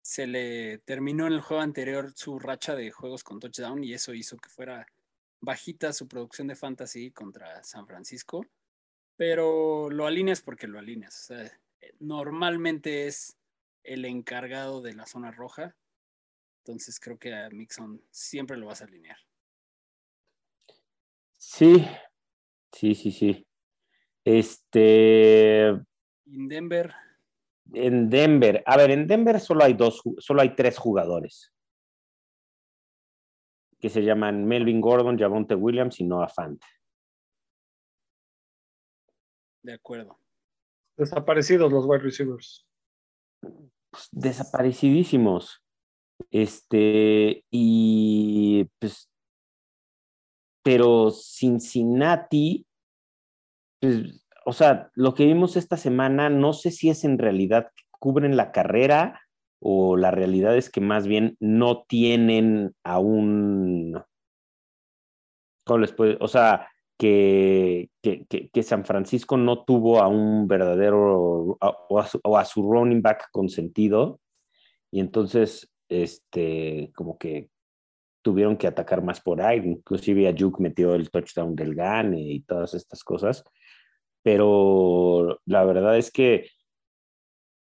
se 0.01 0.27
le 0.27 0.79
terminó 0.79 1.27
en 1.27 1.33
el 1.33 1.41
juego 1.41 1.61
anterior 1.61 2.11
su 2.15 2.39
racha 2.39 2.75
de 2.75 2.91
juegos 2.91 3.23
con 3.23 3.39
touchdown 3.39 3.83
y 3.83 3.93
eso 3.93 4.13
hizo 4.13 4.37
que 4.37 4.49
fuera 4.49 4.87
bajita 5.39 5.93
su 5.93 6.07
producción 6.07 6.47
de 6.47 6.55
fantasy 6.55 7.11
contra 7.11 7.63
San 7.63 7.87
Francisco, 7.87 8.45
pero 9.15 9.89
lo 9.89 10.05
alineas 10.05 10.41
porque 10.41 10.67
lo 10.67 10.79
alineas. 10.79 11.19
O 11.19 11.33
sea, 11.33 11.59
normalmente 11.99 13.07
es 13.07 13.37
el 13.83 14.05
encargado 14.05 14.81
de 14.81 14.93
la 14.93 15.05
zona 15.05 15.31
roja, 15.31 15.75
entonces 16.63 16.99
creo 16.99 17.17
que 17.17 17.33
a 17.33 17.49
Mixon 17.49 18.03
siempre 18.11 18.57
lo 18.57 18.67
vas 18.67 18.81
a 18.81 18.85
alinear. 18.85 19.17
Sí, 21.37 21.85
sí, 22.71 22.93
sí, 22.93 23.11
sí. 23.11 23.47
Este. 24.23 25.69
En 25.69 26.47
Denver. 26.47 26.93
En 27.73 28.09
Denver. 28.09 28.63
A 28.65 28.77
ver, 28.77 28.91
en 28.91 29.07
Denver 29.07 29.39
solo 29.39 29.63
hay 29.63 29.73
dos, 29.73 30.01
solo 30.19 30.41
hay 30.41 30.55
tres 30.55 30.77
jugadores. 30.77 31.53
Que 33.79 33.89
se 33.89 34.03
llaman 34.03 34.45
Melvin 34.45 34.81
Gordon, 34.81 35.17
Javonte 35.17 35.55
Williams 35.55 35.99
y 35.99 36.03
Noah 36.03 36.27
Fant. 36.27 36.61
De 39.63 39.73
acuerdo. 39.73 40.19
Desaparecidos 40.97 41.71
los 41.71 41.85
wide 41.85 42.03
receivers. 42.03 42.67
Desaparecidísimos. 44.11 45.63
Este, 46.29 47.43
y 47.49 48.65
pues, 48.79 49.11
pero 50.63 51.11
Cincinnati, 51.11 52.65
pues, 53.79 54.23
o 54.45 54.53
sea, 54.53 54.89
lo 54.95 55.13
que 55.13 55.25
vimos 55.25 55.55
esta 55.55 55.77
semana, 55.77 56.29
no 56.29 56.53
sé 56.53 56.71
si 56.71 56.89
es 56.89 57.03
en 57.03 57.17
realidad 57.17 57.71
que 57.75 57.83
cubren 57.91 58.37
la 58.37 58.51
carrera 58.51 59.21
o 59.59 59.95
la 59.97 60.11
realidad 60.11 60.57
es 60.57 60.69
que 60.69 60.81
más 60.81 61.07
bien 61.07 61.37
no 61.39 61.83
tienen 61.83 62.73
aún, 62.83 64.01
¿cómo 65.63 65.79
les 65.79 65.91
puede? 65.91 66.17
O 66.19 66.27
sea, 66.27 66.67
que, 66.97 67.89
que, 68.01 68.63
San 68.63 68.85
Francisco 68.85 69.35
no 69.35 69.63
tuvo 69.63 70.01
a 70.01 70.07
un 70.07 70.47
verdadero 70.47 71.57
o 71.59 71.99
a, 71.99 72.05
su, 72.05 72.19
o 72.23 72.37
a 72.37 72.45
su 72.45 72.61
running 72.61 73.01
back 73.01 73.29
consentido 73.31 74.19
y 74.91 74.99
entonces 74.99 75.71
este, 75.89 76.91
como 76.95 77.17
que 77.17 77.49
tuvieron 78.21 78.55
que 78.55 78.67
atacar 78.67 79.03
más 79.03 79.19
por 79.19 79.41
ahí, 79.41 79.61
inclusive 79.63 80.27
a 80.27 80.35
Juke 80.37 80.61
metió 80.61 80.93
el 80.93 81.09
touchdown 81.09 81.55
del 81.55 81.73
Gane 81.73 82.21
y 82.21 82.41
todas 82.41 82.75
estas 82.75 83.03
cosas, 83.03 83.43
pero 84.23 85.39
la 85.45 85.63
verdad 85.63 85.97
es 85.97 86.11
que 86.11 86.49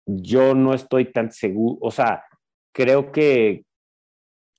yo 0.07 0.55
no 0.55 0.74
estoy 0.74 1.12
tan 1.12 1.31
seguro, 1.31 1.78
o 1.81 1.90
sea, 1.90 2.24
creo 2.72 3.12
que 3.12 3.64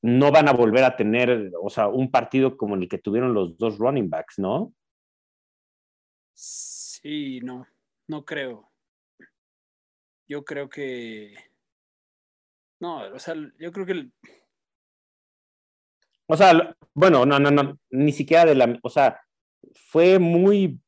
no 0.02 0.32
van 0.32 0.50
a 0.50 0.54
volver 0.54 0.84
a 0.84 0.96
tener, 0.96 1.52
o 1.62 1.70
sea, 1.70 1.88
un 1.88 2.12
partido 2.12 2.58
como 2.58 2.76
el 2.76 2.88
que 2.88 2.98
tuvieron 2.98 3.34
los 3.34 3.58
dos 3.58 3.78
running 3.78 4.10
backs, 4.10 4.40
¿no? 4.40 4.74
Sí, 6.34 7.40
no, 7.42 7.66
no 8.08 8.26
creo. 8.26 8.70
Yo 10.28 10.44
creo 10.44 10.70
que 10.70 11.36
no, 12.84 12.98
o 13.14 13.18
sea, 13.18 13.34
yo 13.60 13.72
creo 13.72 13.86
que. 13.86 14.10
O 16.28 16.36
sea, 16.36 16.76
bueno, 16.94 17.26
no, 17.26 17.40
no, 17.40 17.50
no, 17.50 17.80
ni 17.92 18.12
siquiera 18.12 18.44
de 18.44 18.56
la. 18.56 18.78
O 18.84 18.90
sea, 18.90 19.22
fue 19.88 20.20
muy. 20.20 20.82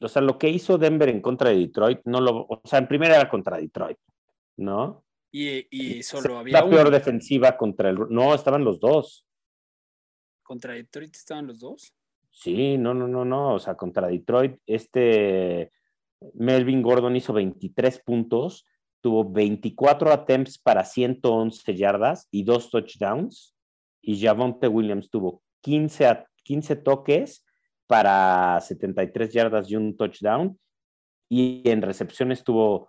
O 0.00 0.08
sea, 0.08 0.22
lo 0.22 0.38
que 0.38 0.48
hizo 0.48 0.78
Denver 0.78 1.08
en 1.08 1.20
contra 1.20 1.50
de 1.50 1.56
Detroit, 1.56 2.00
no 2.04 2.20
lo. 2.20 2.46
O 2.48 2.60
sea, 2.64 2.78
en 2.78 2.88
primera 2.88 3.16
era 3.16 3.28
contra 3.28 3.56
Detroit, 3.56 3.98
¿no? 4.56 5.04
Y, 5.32 5.66
y 5.70 6.02
solo 6.02 6.38
había. 6.38 6.60
La 6.60 6.68
peor 6.68 6.90
defensiva 6.90 7.56
contra 7.56 7.90
el. 7.90 7.98
No, 8.10 8.34
estaban 8.34 8.64
los 8.64 8.80
dos. 8.80 9.26
¿Contra 10.42 10.74
Detroit 10.74 11.14
estaban 11.14 11.46
los 11.46 11.60
dos? 11.60 11.92
Sí, 12.30 12.76
no, 12.76 12.94
no, 12.94 13.08
no, 13.08 13.24
no. 13.24 13.54
O 13.54 13.58
sea, 13.58 13.74
contra 13.74 14.08
Detroit, 14.08 14.58
este. 14.66 15.72
Melvin 16.34 16.82
Gordon 16.82 17.14
hizo 17.14 17.34
23 17.34 18.00
puntos 18.00 18.64
tuvo 19.06 19.22
24 19.22 20.10
attempts 20.10 20.58
para 20.58 20.84
111 20.84 21.76
yardas 21.76 22.26
y 22.32 22.42
dos 22.42 22.70
touchdowns. 22.70 23.54
Y 24.02 24.20
Javonte 24.20 24.66
Williams 24.66 25.10
tuvo 25.10 25.44
15, 25.60 26.24
15 26.42 26.74
toques 26.74 27.44
para 27.86 28.60
73 28.60 29.32
yardas 29.32 29.70
y 29.70 29.76
un 29.76 29.96
touchdown. 29.96 30.58
Y 31.28 31.68
en 31.68 31.82
recepciones 31.82 32.44
tuvo 32.44 32.88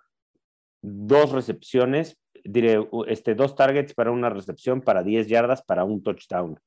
dos 0.82 1.32
recepciones, 1.32 2.18
diré, 2.44 2.88
este, 3.08 3.36
dos 3.36 3.56
targets 3.56 3.94
para 3.94 4.12
una 4.12 4.30
recepción, 4.30 4.82
para 4.82 5.04
10 5.04 5.28
yardas, 5.28 5.64
para 5.64 5.84
un 5.84 6.04
touchdown. 6.04 6.60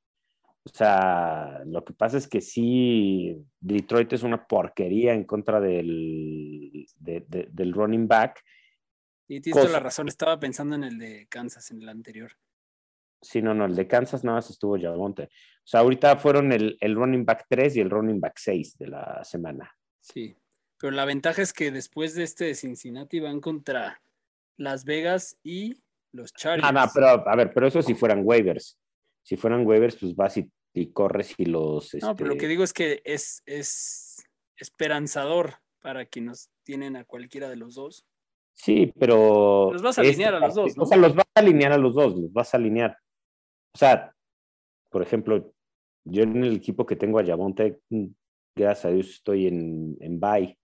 O 0.63 0.69
sea, 0.69 1.63
lo 1.65 1.85
que 1.85 1.95
pasa 1.95 2.19
es 2.19 2.29
que 2.29 2.41
sí, 2.41 3.37
Detroit 3.61 4.13
es 4.13 4.23
una 4.23 4.47
porquería 4.47 5.15
en 5.15 5.25
contra 5.25 5.61
del, 5.61 6.87
del 6.99 7.73
running 7.73 8.07
back 8.07 8.43
y 9.31 9.41
tienes 9.41 9.63
toda 9.63 9.73
la 9.73 9.79
razón, 9.79 10.09
estaba 10.09 10.41
pensando 10.41 10.75
en 10.75 10.83
el 10.83 10.99
de 10.99 11.29
Kansas, 11.29 11.71
en 11.71 11.81
el 11.83 11.89
anterior. 11.89 12.33
Sí, 13.23 13.43
no, 13.43 13.55
no, 13.55 13.67
el 13.67 13.77
de 13.77 13.87
Kansas 13.87 14.25
nada 14.25 14.39
más 14.39 14.51
estuvo 14.51 14.77
Yamonte. 14.77 15.25
O 15.25 15.67
sea, 15.67 15.81
ahorita 15.81 16.17
fueron 16.17 16.53
el, 16.53 16.77
el 16.81 16.95
running 16.95 17.25
back 17.25 17.47
3 17.49 17.77
y 17.77 17.81
el 17.81 17.91
running 17.91 18.21
back 18.21 18.35
6 18.37 18.79
de 18.79 18.87
la 18.89 19.23
semana. 19.25 19.71
Sí, 20.01 20.37
pero 20.79 20.93
la 20.93 21.05
ventaja 21.05 21.43
es 21.43 21.53
que 21.53 21.71
después 21.71 22.15
de 22.15 22.23
este 22.23 22.47
de 22.47 22.55
Cincinnati 22.55 23.21
van 23.21 23.41
contra 23.41 24.03
Las 24.57 24.85
Vegas 24.85 25.37
y 25.43 25.77
los 26.13 26.33
Chargers. 26.33 26.67
Ah, 26.67 26.73
no, 26.73 26.91
pero 26.93 27.07
a 27.09 27.37
ver, 27.37 27.53
pero 27.53 27.67
eso 27.67 27.83
si 27.83 27.95
fueran 27.95 28.23
waivers. 28.25 28.79
Si 29.23 29.37
fueran 29.37 29.67
waivers, 29.67 29.97
pues 29.97 30.17
vas 30.17 30.39
y, 30.39 30.87
corres 30.93 31.35
y 31.37 31.45
los. 31.45 31.95
No, 32.01 32.17
pero 32.17 32.31
lo 32.31 32.35
que 32.35 32.39
este 32.39 32.49
digo 32.49 32.65
es 32.65 32.73
que 32.73 33.03
es, 33.05 33.43
es 33.45 34.25
esperanzador 34.57 35.57
para 35.81 36.07
quienes 36.07 36.51
tienen 36.65 36.97
a 36.97 37.05
cualquiera 37.05 37.51
de 37.51 37.57
los 37.57 37.75
dos. 37.75 38.07
Sí, 38.55 38.93
pero. 38.99 39.71
Los 39.73 39.83
vas 39.83 39.99
a 39.99 40.01
alinear 40.01 40.35
a 40.35 40.41
los 40.41 40.55
dos. 40.55 40.73
O 40.79 40.87
sea, 40.87 40.97
los 40.97 41.15
vas 41.15 41.27
a 41.35 41.41
alinear 41.41 41.73
a 41.73 41.79
los 41.79 41.95
dos, 41.95 42.19
los 42.19 42.33
vas 42.33 42.55
a 42.55 42.57
alinear. 42.57 42.97
O 43.75 43.79
sea, 43.79 44.15
por 44.91 45.03
ejemplo, 45.03 45.53
yo 46.05 46.23
en 46.23 46.45
el 46.45 46.57
equipo 46.57 46.87
que 46.87 46.97
tengo 46.97 47.19
a 47.19 47.23
Yabonte, 47.23 47.81
mm, 47.91 48.07
gracias 48.57 48.85
a 48.87 48.91
Dios 48.91 49.11
estoy 49.11 49.47
en, 49.47 49.97
en 50.01 50.21
bye, 50.21 50.59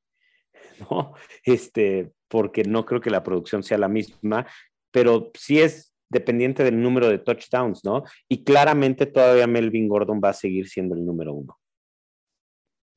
¿no? 0.90 1.14
Este, 1.44 2.12
porque 2.28 2.64
no 2.64 2.84
creo 2.84 3.00
que 3.00 3.10
la 3.10 3.22
producción 3.22 3.62
sea 3.62 3.78
la 3.78 3.88
misma, 3.88 4.46
pero 4.90 5.30
sí 5.34 5.60
es 5.60 5.94
dependiente 6.08 6.62
del 6.62 6.80
número 6.80 7.08
de 7.08 7.18
touchdowns, 7.18 7.84
¿no? 7.84 8.04
Y 8.28 8.44
claramente 8.44 9.06
todavía 9.06 9.46
Melvin 9.46 9.88
Gordon 9.88 10.20
va 10.22 10.30
a 10.30 10.34
seguir 10.34 10.68
siendo 10.68 10.94
el 10.94 11.04
número 11.04 11.32
uno. 11.32 11.58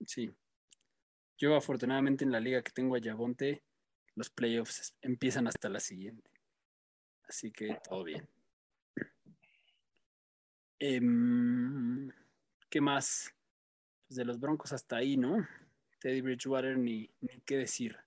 Sí. 0.06 0.32
Yo 1.38 1.56
afortunadamente 1.56 2.24
en 2.24 2.32
la 2.32 2.40
liga 2.40 2.62
que 2.62 2.72
tengo 2.72 2.96
a 2.96 3.00
Yabonte, 3.00 3.64
los 4.16 4.30
playoffs 4.30 4.96
empiezan 5.02 5.48
hasta 5.48 5.70
la 5.70 5.80
siguiente. 5.80 6.30
Así 7.28 7.52
que 7.52 7.78
todo 7.88 8.04
bien. 8.04 8.28
Em, 10.80 12.10
¿Qué 12.70 12.82
más? 12.82 13.34
Pues 14.08 14.18
de 14.18 14.26
los 14.26 14.40
Broncos 14.40 14.72
hasta 14.72 14.98
ahí, 14.98 15.18
¿no? 15.18 15.46
Teddy 16.00 16.22
Bridgewater 16.22 16.78
ni, 16.78 17.10
qué 17.46 17.58
decir 17.58 17.98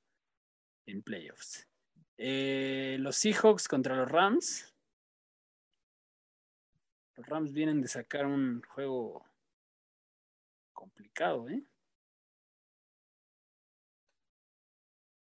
en 0.87 1.03
playoffs. 1.03 1.69
Eh, 2.17 2.97
los 2.99 3.17
Seahawks 3.17 3.69
contra 3.69 3.97
los 3.97 4.11
Rams. 4.11 4.75
Los 7.17 7.27
Rams 7.27 7.53
vienen 7.53 7.83
de 7.83 7.89
sacar 7.89 8.25
un 8.25 8.63
juego 8.63 9.23
complicado, 10.73 11.49
¿eh? 11.49 11.63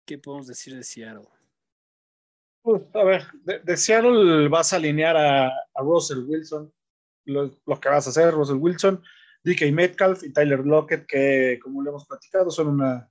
¿Qué 0.06 0.18
podemos 0.18 0.48
decir 0.48 0.76
de 0.76 0.84
Seattle? 0.84 1.28
Pues, 2.62 2.84
a 2.94 3.04
ver, 3.04 3.24
de, 3.44 3.78
Seattle 3.78 4.48
vas 4.48 4.74
a 4.74 4.76
alinear 4.76 5.18
a, 5.18 5.52
Russell 5.76 6.20
Wilson, 6.28 6.72
lo, 7.26 7.52
que 7.80 7.90
vas 7.90 8.08
a 8.08 8.10
hacer, 8.10 8.34
Russell 8.34 8.58
Wilson, 8.58 9.02
DK 9.44 9.72
Metcalf 9.72 10.24
y 10.24 10.34
Tyler 10.34 10.66
Lockett, 10.66 11.06
que 11.06 11.60
como 11.62 11.82
le 11.82 11.90
hemos 11.90 12.06
platicado, 12.06 12.52
son 12.52 12.68
una 12.68 13.10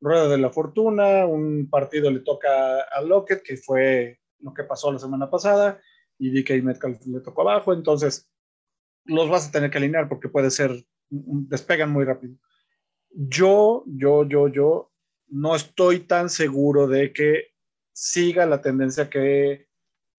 rueda 0.00 0.28
de 0.28 0.38
la 0.38 0.50
fortuna, 0.50 1.26
un 1.26 1.68
partido 1.70 2.10
le 2.10 2.20
toca 2.20 2.80
a 2.80 3.00
Lockett, 3.02 3.42
que 3.42 3.56
fue 3.56 4.20
lo 4.38 4.54
que 4.54 4.64
pasó 4.64 4.90
la 4.92 4.98
semana 4.98 5.30
pasada, 5.30 5.80
y 6.18 6.30
DK 6.30 6.62
Metcalf 6.62 7.06
le 7.06 7.20
tocó 7.20 7.42
abajo, 7.42 7.72
entonces 7.72 8.30
los 9.04 9.28
vas 9.28 9.48
a 9.48 9.52
tener 9.52 9.70
que 9.70 9.78
alinear 9.78 10.08
porque 10.08 10.28
puede 10.28 10.50
ser, 10.50 10.84
despegan 11.08 11.90
muy 11.90 12.04
rápido. 12.04 12.36
Yo, 13.10 13.84
yo, 13.86 14.24
yo, 14.24 14.48
yo 14.48 14.92
no 15.28 15.54
estoy 15.54 16.00
tan 16.00 16.28
seguro 16.28 16.86
de 16.86 17.12
que 17.12 17.48
siga 17.92 18.46
la 18.46 18.60
tendencia 18.60 19.10
que, 19.10 19.69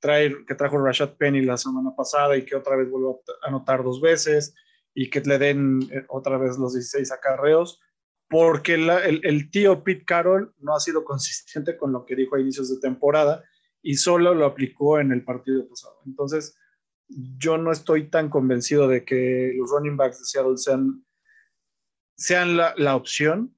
trae, 0.01 0.45
que 0.45 0.55
trajo 0.55 0.83
Rashad 0.83 1.15
Penny 1.15 1.41
la 1.41 1.57
semana 1.57 1.95
pasada 1.95 2.35
y 2.35 2.43
que 2.43 2.55
otra 2.55 2.75
vez 2.75 2.89
vuelva 2.89 3.11
a 3.43 3.47
anotar 3.47 3.83
dos 3.83 4.01
veces 4.01 4.53
y 4.93 5.09
que 5.09 5.21
le 5.21 5.37
den 5.37 5.83
eh, 5.91 6.05
otra 6.09 6.37
vez 6.37 6.57
los 6.57 6.73
16 6.73 7.09
acarreos, 7.13 7.79
porque 8.27 8.73
el, 8.73 9.21
el, 9.23 9.51
tío 9.51 9.83
Pete 9.83 10.03
Carroll 10.03 10.53
no 10.59 10.75
ha 10.75 10.79
sido 10.79 11.03
consistente 11.05 11.77
con 11.77 11.93
lo 11.93 12.05
que 12.05 12.15
dijo 12.15 12.35
a 12.35 12.41
inicios 12.41 12.69
de 12.69 12.81
temporada 12.81 13.43
y 13.81 13.95
solo 13.95 14.33
lo 14.33 14.45
aplicó 14.45 14.99
en 14.99 15.11
el 15.11 15.23
partido 15.23 15.67
pasado. 15.67 15.99
Entonces, 16.05 16.57
yo 17.07 17.57
no 17.57 17.71
estoy 17.71 18.09
tan 18.09 18.29
convencido 18.29 18.87
de 18.87 19.03
que 19.05 19.53
los 19.57 19.69
running 19.69 19.97
backs 19.97 20.19
de 20.19 20.25
Seattle 20.25 20.57
sean, 20.57 21.05
sean 22.15 22.57
la, 22.57 22.73
la 22.77 22.95
opción. 22.95 23.55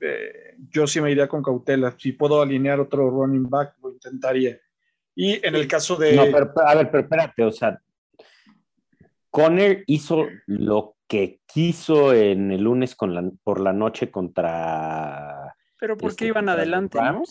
Eh, 0.00 0.56
yo 0.70 0.86
sí 0.86 1.00
me 1.00 1.10
iría 1.10 1.28
con 1.28 1.42
cautela. 1.42 1.94
Si 1.98 2.12
puedo 2.12 2.40
alinear 2.40 2.80
otro 2.80 3.10
running 3.10 3.48
back, 3.48 3.76
lo 3.82 3.92
intentaría. 3.92 4.58
Y 5.14 5.46
en 5.46 5.54
el 5.54 5.68
caso 5.68 5.96
de... 5.96 6.14
No, 6.14 6.24
pero, 6.24 6.52
a 6.66 6.74
ver, 6.74 6.90
pero 6.90 7.02
espérate, 7.02 7.44
o 7.44 7.52
sea, 7.52 7.80
Conner 9.30 9.84
hizo 9.86 10.26
lo 10.46 10.96
que 11.06 11.40
quiso 11.46 12.14
en 12.14 12.50
el 12.52 12.62
lunes 12.62 12.94
con 12.94 13.14
la, 13.14 13.30
por 13.42 13.60
la 13.60 13.72
noche 13.72 14.10
contra... 14.10 15.54
Pero 15.78 15.96
¿por 15.96 16.10
qué 16.10 16.24
este, 16.24 16.26
iban 16.26 16.48
adelante, 16.48 16.98
no? 17.00 17.22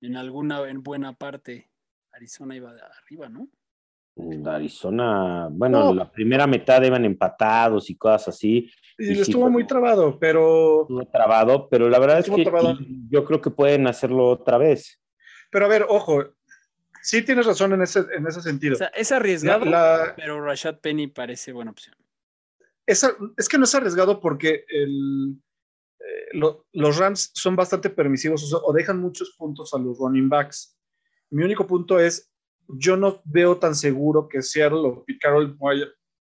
En 0.00 0.16
alguna, 0.16 0.68
en 0.68 0.82
buena 0.82 1.14
parte, 1.14 1.70
Arizona 2.12 2.54
iba 2.54 2.72
de 2.72 2.80
arriba, 2.82 3.28
¿no? 3.28 3.48
Arizona, 4.46 5.48
bueno, 5.50 5.94
la 5.94 6.10
primera 6.10 6.46
mitad 6.46 6.82
iban 6.82 7.04
empatados 7.04 7.88
y 7.90 7.96
cosas 7.96 8.28
así. 8.28 8.70
Y, 8.98 9.20
estuvo 9.20 9.48
muy 9.48 9.66
trabado, 9.66 10.18
pero. 10.18 10.82
Estuvo 10.82 11.06
trabado, 11.06 11.68
pero 11.68 11.88
la 11.88 11.98
verdad 11.98 12.18
es 12.18 12.30
que 12.30 12.44
yo 13.10 13.24
creo 13.24 13.40
que 13.40 13.50
pueden 13.50 13.86
hacerlo 13.86 14.28
otra 14.28 14.58
vez. 14.58 15.00
Pero 15.50 15.66
a 15.66 15.68
ver, 15.68 15.86
ojo, 15.88 16.24
sí 17.08 17.22
tienes 17.22 17.46
razón 17.46 17.72
en 17.72 17.80
ese, 17.80 18.00
en 18.14 18.26
ese 18.26 18.42
sentido. 18.42 18.74
O 18.74 18.78
sea, 18.78 18.88
es 18.88 19.10
arriesgado, 19.12 19.64
pero 20.14 20.44
Rashad 20.44 20.78
Penny 20.80 21.06
parece 21.06 21.52
buena 21.52 21.70
opción. 21.70 21.96
Es, 22.86 23.02
es 23.36 23.48
que 23.48 23.56
no 23.56 23.64
es 23.64 23.74
arriesgado 23.74 24.20
porque 24.20 24.66
el, 24.68 25.40
eh, 26.00 26.38
los 26.72 26.98
Rams 26.98 27.30
son 27.32 27.56
bastante 27.56 27.88
permisivos 27.88 28.52
o, 28.52 28.72
dejan 28.74 29.00
muchos 29.00 29.34
puntos 29.38 29.72
a 29.72 29.78
los 29.78 29.98
running 29.98 30.28
backs. 30.28 30.76
Mi 31.30 31.44
único 31.44 31.66
punto 31.66 31.98
es, 31.98 32.30
yo 32.68 32.98
no 32.98 33.22
veo 33.24 33.56
tan 33.56 33.74
seguro 33.74 34.28
que 34.28 34.42
Seattle 34.42 34.80
o 34.80 35.04
Pete 35.06 35.18
Carroll 35.18 35.56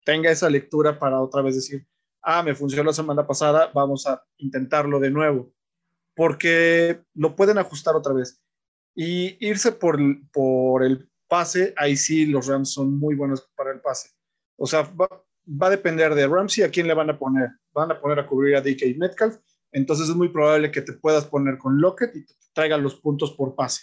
tenga 0.05 0.33
esa 0.33 0.51
lectura 0.51 0.99
para 0.99 1.21
otra 1.21 1.43
vez 1.43 1.55
decir, 1.55 1.87
ah, 2.23 2.43
me 2.43 2.57
funcionó 2.57 2.89
la 2.89 2.93
semana 2.93 3.25
pasada, 3.25 3.71
vamos 3.73 4.05
a 4.09 4.21
intentarlo 4.39 4.99
de 4.99 5.13
nuevo, 5.13 5.53
porque 6.17 7.05
lo 7.15 7.37
pueden 7.37 7.59
ajustar 7.59 7.95
otra 7.95 8.15
vez. 8.15 8.43
Y 8.95 9.37
irse 9.47 9.73
por, 9.73 9.99
por 10.31 10.85
el 10.85 11.09
pase, 11.29 11.75
ahí 11.77 11.97
sí 11.97 12.27
los 12.27 12.47
Rams 12.47 12.73
son 12.73 12.99
muy 12.99 13.15
buenos 13.15 13.49
para 13.57 13.73
el 13.73 13.81
pase. 13.81 14.11
O 14.57 14.67
sea, 14.67 14.83
va, 14.83 15.09
va 15.49 15.67
a 15.69 15.71
depender 15.71 16.15
de 16.15 16.27
Ramsey 16.27 16.65
a 16.65 16.71
quién 16.71 16.87
le 16.87 16.95
van 16.95 17.11
a 17.11 17.19
poner. 17.19 17.51
Van 17.73 17.91
a 17.91 18.01
poner 18.01 18.19
a 18.19 18.27
cubrir 18.27 18.57
a 18.57 18.61
DK 18.61 18.97
Metcalf, 18.99 19.37
entonces 19.73 20.09
es 20.09 20.15
muy 20.15 20.29
probable 20.29 20.71
que 20.71 20.83
te 20.83 20.93
puedas 20.93 21.25
poner 21.25 21.59
con 21.59 21.81
Lockett 21.81 22.15
y 22.15 22.27
te 22.27 22.35
traigan 22.53 22.83
los 22.83 22.97
puntos 22.97 23.33
por 23.33 23.55
pase. 23.55 23.83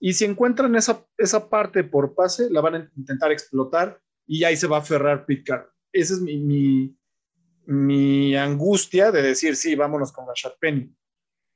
Y 0.00 0.14
si 0.14 0.24
encuentran 0.24 0.74
esa, 0.74 1.06
esa 1.16 1.48
parte 1.48 1.84
por 1.84 2.14
pase, 2.14 2.50
la 2.50 2.60
van 2.60 2.74
a 2.74 2.90
intentar 2.96 3.30
explotar 3.30 4.00
y 4.26 4.42
ahí 4.42 4.56
se 4.56 4.66
va 4.66 4.78
a 4.78 4.80
aferrar 4.80 5.24
Carroll. 5.44 5.70
Esa 5.92 6.14
es 6.14 6.20
mi, 6.20 6.38
mi, 6.38 6.96
mi, 7.66 8.34
angustia 8.34 9.12
de 9.12 9.22
decir, 9.22 9.54
sí, 9.54 9.76
vámonos 9.76 10.10
con 10.10 10.26
Rashad 10.26 10.54
Penny. 10.58 10.92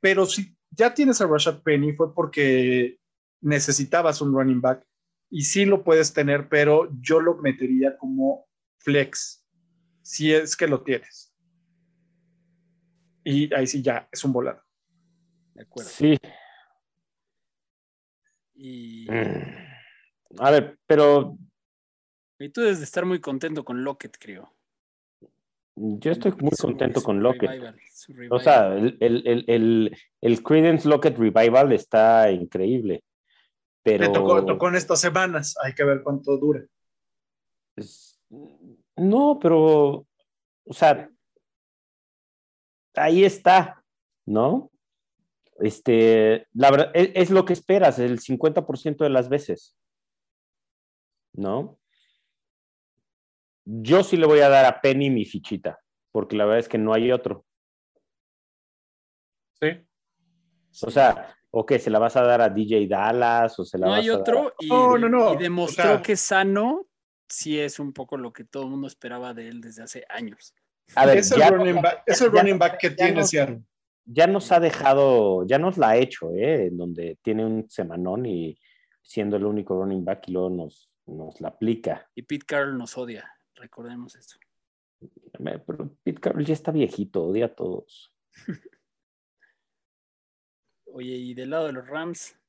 Pero 0.00 0.26
si 0.26 0.56
ya 0.76 0.94
tienes 0.94 1.20
a 1.20 1.26
Rashad 1.26 1.62
Penny 1.62 1.92
fue 1.92 2.14
porque 2.14 2.98
necesitabas 3.40 4.20
un 4.20 4.32
running 4.32 4.60
back 4.60 4.86
y 5.30 5.42
sí 5.42 5.64
lo 5.64 5.82
puedes 5.82 6.12
tener, 6.12 6.48
pero 6.48 6.88
yo 7.00 7.20
lo 7.20 7.36
metería 7.38 7.96
como 7.96 8.46
flex, 8.78 9.44
si 10.02 10.32
es 10.32 10.56
que 10.56 10.68
lo 10.68 10.82
tienes. 10.82 11.34
Y 13.24 13.52
ahí 13.54 13.66
sí 13.66 13.82
ya 13.82 14.08
es 14.12 14.24
un 14.24 14.32
volado. 14.32 14.62
De 15.54 15.62
acuerdo. 15.62 15.90
Sí, 15.90 16.16
y... 18.56 19.06
Mm. 19.10 20.38
A 20.38 20.50
ver, 20.50 20.78
pero... 20.86 21.38
Y 22.38 22.48
tú 22.50 22.62
debes 22.62 22.78
de 22.78 22.84
estar 22.84 23.04
muy 23.04 23.20
contento 23.20 23.64
con 23.64 23.84
Lockett, 23.84 24.16
creo. 24.18 24.52
Yo 25.76 26.10
estoy 26.10 26.32
muy 26.32 26.52
contento 26.58 27.02
con 27.02 27.22
Lockett. 27.22 27.74
O 28.30 28.38
sea, 28.38 28.74
el, 28.74 28.96
el, 29.00 29.44
el, 29.46 29.96
el, 30.26 30.42
Credence 30.42 30.88
Lockett 30.88 31.18
Revival 31.18 31.72
está 31.72 32.30
increíble. 32.30 33.04
Pero... 33.82 34.10
tocó, 34.12 34.44
tocó, 34.44 34.68
en 34.68 34.76
estas 34.76 35.00
semanas, 35.00 35.54
hay 35.62 35.74
que 35.74 35.84
ver 35.84 36.02
cuánto 36.02 36.36
dura. 36.36 36.64
No, 38.96 39.38
pero, 39.40 40.06
o 40.64 40.72
sea, 40.72 41.08
ahí 42.94 43.24
está, 43.24 43.84
¿no? 44.24 44.70
Este, 45.58 46.48
la 46.52 46.70
verdad, 46.70 46.90
es, 46.94 47.10
es 47.14 47.30
lo 47.30 47.44
que 47.44 47.52
esperas 47.52 47.98
el 47.98 48.18
50% 48.20 49.04
de 49.04 49.10
las 49.10 49.28
veces, 49.28 49.76
¿no? 51.34 51.78
Yo 53.64 54.02
sí 54.02 54.16
le 54.16 54.26
voy 54.26 54.40
a 54.40 54.48
dar 54.48 54.64
a 54.64 54.80
Penny 54.80 55.10
mi 55.10 55.24
fichita, 55.24 55.78
porque 56.12 56.36
la 56.36 56.44
verdad 56.44 56.60
es 56.60 56.68
que 56.68 56.78
no 56.78 56.92
hay 56.92 57.12
otro. 57.12 57.44
Sí. 59.60 59.86
O 60.82 60.90
sea, 60.90 61.34
o 61.50 61.64
que 61.64 61.78
se 61.78 61.90
la 61.90 61.98
vas 61.98 62.16
a 62.16 62.22
dar 62.22 62.40
a 62.40 62.48
DJ 62.48 62.86
Dallas 62.86 63.58
o 63.58 63.64
se 63.64 63.78
la 63.78 63.86
no 63.86 63.92
vas 63.92 64.00
hay 64.00 64.08
a 64.08 64.14
otro 64.18 64.42
dar... 64.44 64.52
y, 64.60 64.68
No, 64.68 64.98
no, 64.98 65.08
no. 65.08 65.34
y 65.34 65.36
demostró 65.38 65.84
O 65.84 65.86
sea- 65.94 66.02
que 66.02 66.16
sano 66.16 66.86
sí 67.28 67.58
es 67.58 67.78
un 67.80 67.92
poco 67.92 68.16
lo 68.16 68.32
que 68.32 68.44
todo 68.44 68.64
el 68.64 68.70
mundo 68.70 68.86
esperaba 68.86 69.32
de 69.34 69.48
él 69.48 69.60
desde 69.60 69.82
hace 69.82 70.04
años. 70.08 70.54
A 70.94 71.06
ver, 71.06 71.18
es 71.18 71.32
el 71.32 71.38
ya, 71.40 71.50
running 71.50 71.82
back, 71.82 72.02
es 72.06 72.20
el 72.20 72.32
ya- 72.32 72.40
running 72.40 72.58
back 72.58 72.78
que 72.78 72.90
ya 72.90 72.96
tiene 72.96 73.20
no- 73.20 73.26
Seattle. 73.26 73.62
ya 74.04 74.26
nos 74.28 74.52
ha 74.52 74.60
dejado, 74.60 75.44
ya 75.46 75.58
nos 75.58 75.76
la 75.78 75.90
ha 75.90 75.96
hecho, 75.96 76.30
¿eh? 76.32 76.66
En 76.66 76.76
donde 76.76 77.18
tiene 77.22 77.44
un 77.44 77.68
semanón 77.68 78.26
y 78.26 78.56
siendo 79.02 79.36
el 79.36 79.44
único 79.44 79.74
running 79.74 80.04
back 80.04 80.28
y 80.28 80.32
luego 80.32 80.50
nos, 80.50 80.94
nos 81.06 81.40
la 81.40 81.48
aplica. 81.48 82.08
Y 82.14 82.22
Pete 82.22 82.46
Carroll 82.46 82.78
nos 82.78 82.96
odia, 82.96 83.28
recordemos 83.56 84.14
esto. 84.14 84.36
Me- 85.40 85.58
Pero 85.58 85.90
Pete 86.04 86.20
Carroll 86.20 86.44
ya 86.44 86.52
está 86.54 86.70
viejito, 86.70 87.24
odia 87.24 87.46
a 87.46 87.54
todos. 87.54 88.12
Oye, 90.96 91.14
y 91.14 91.34
del 91.34 91.50
lado 91.50 91.66
de 91.66 91.74
los 91.74 91.86
Rams, 91.86 92.40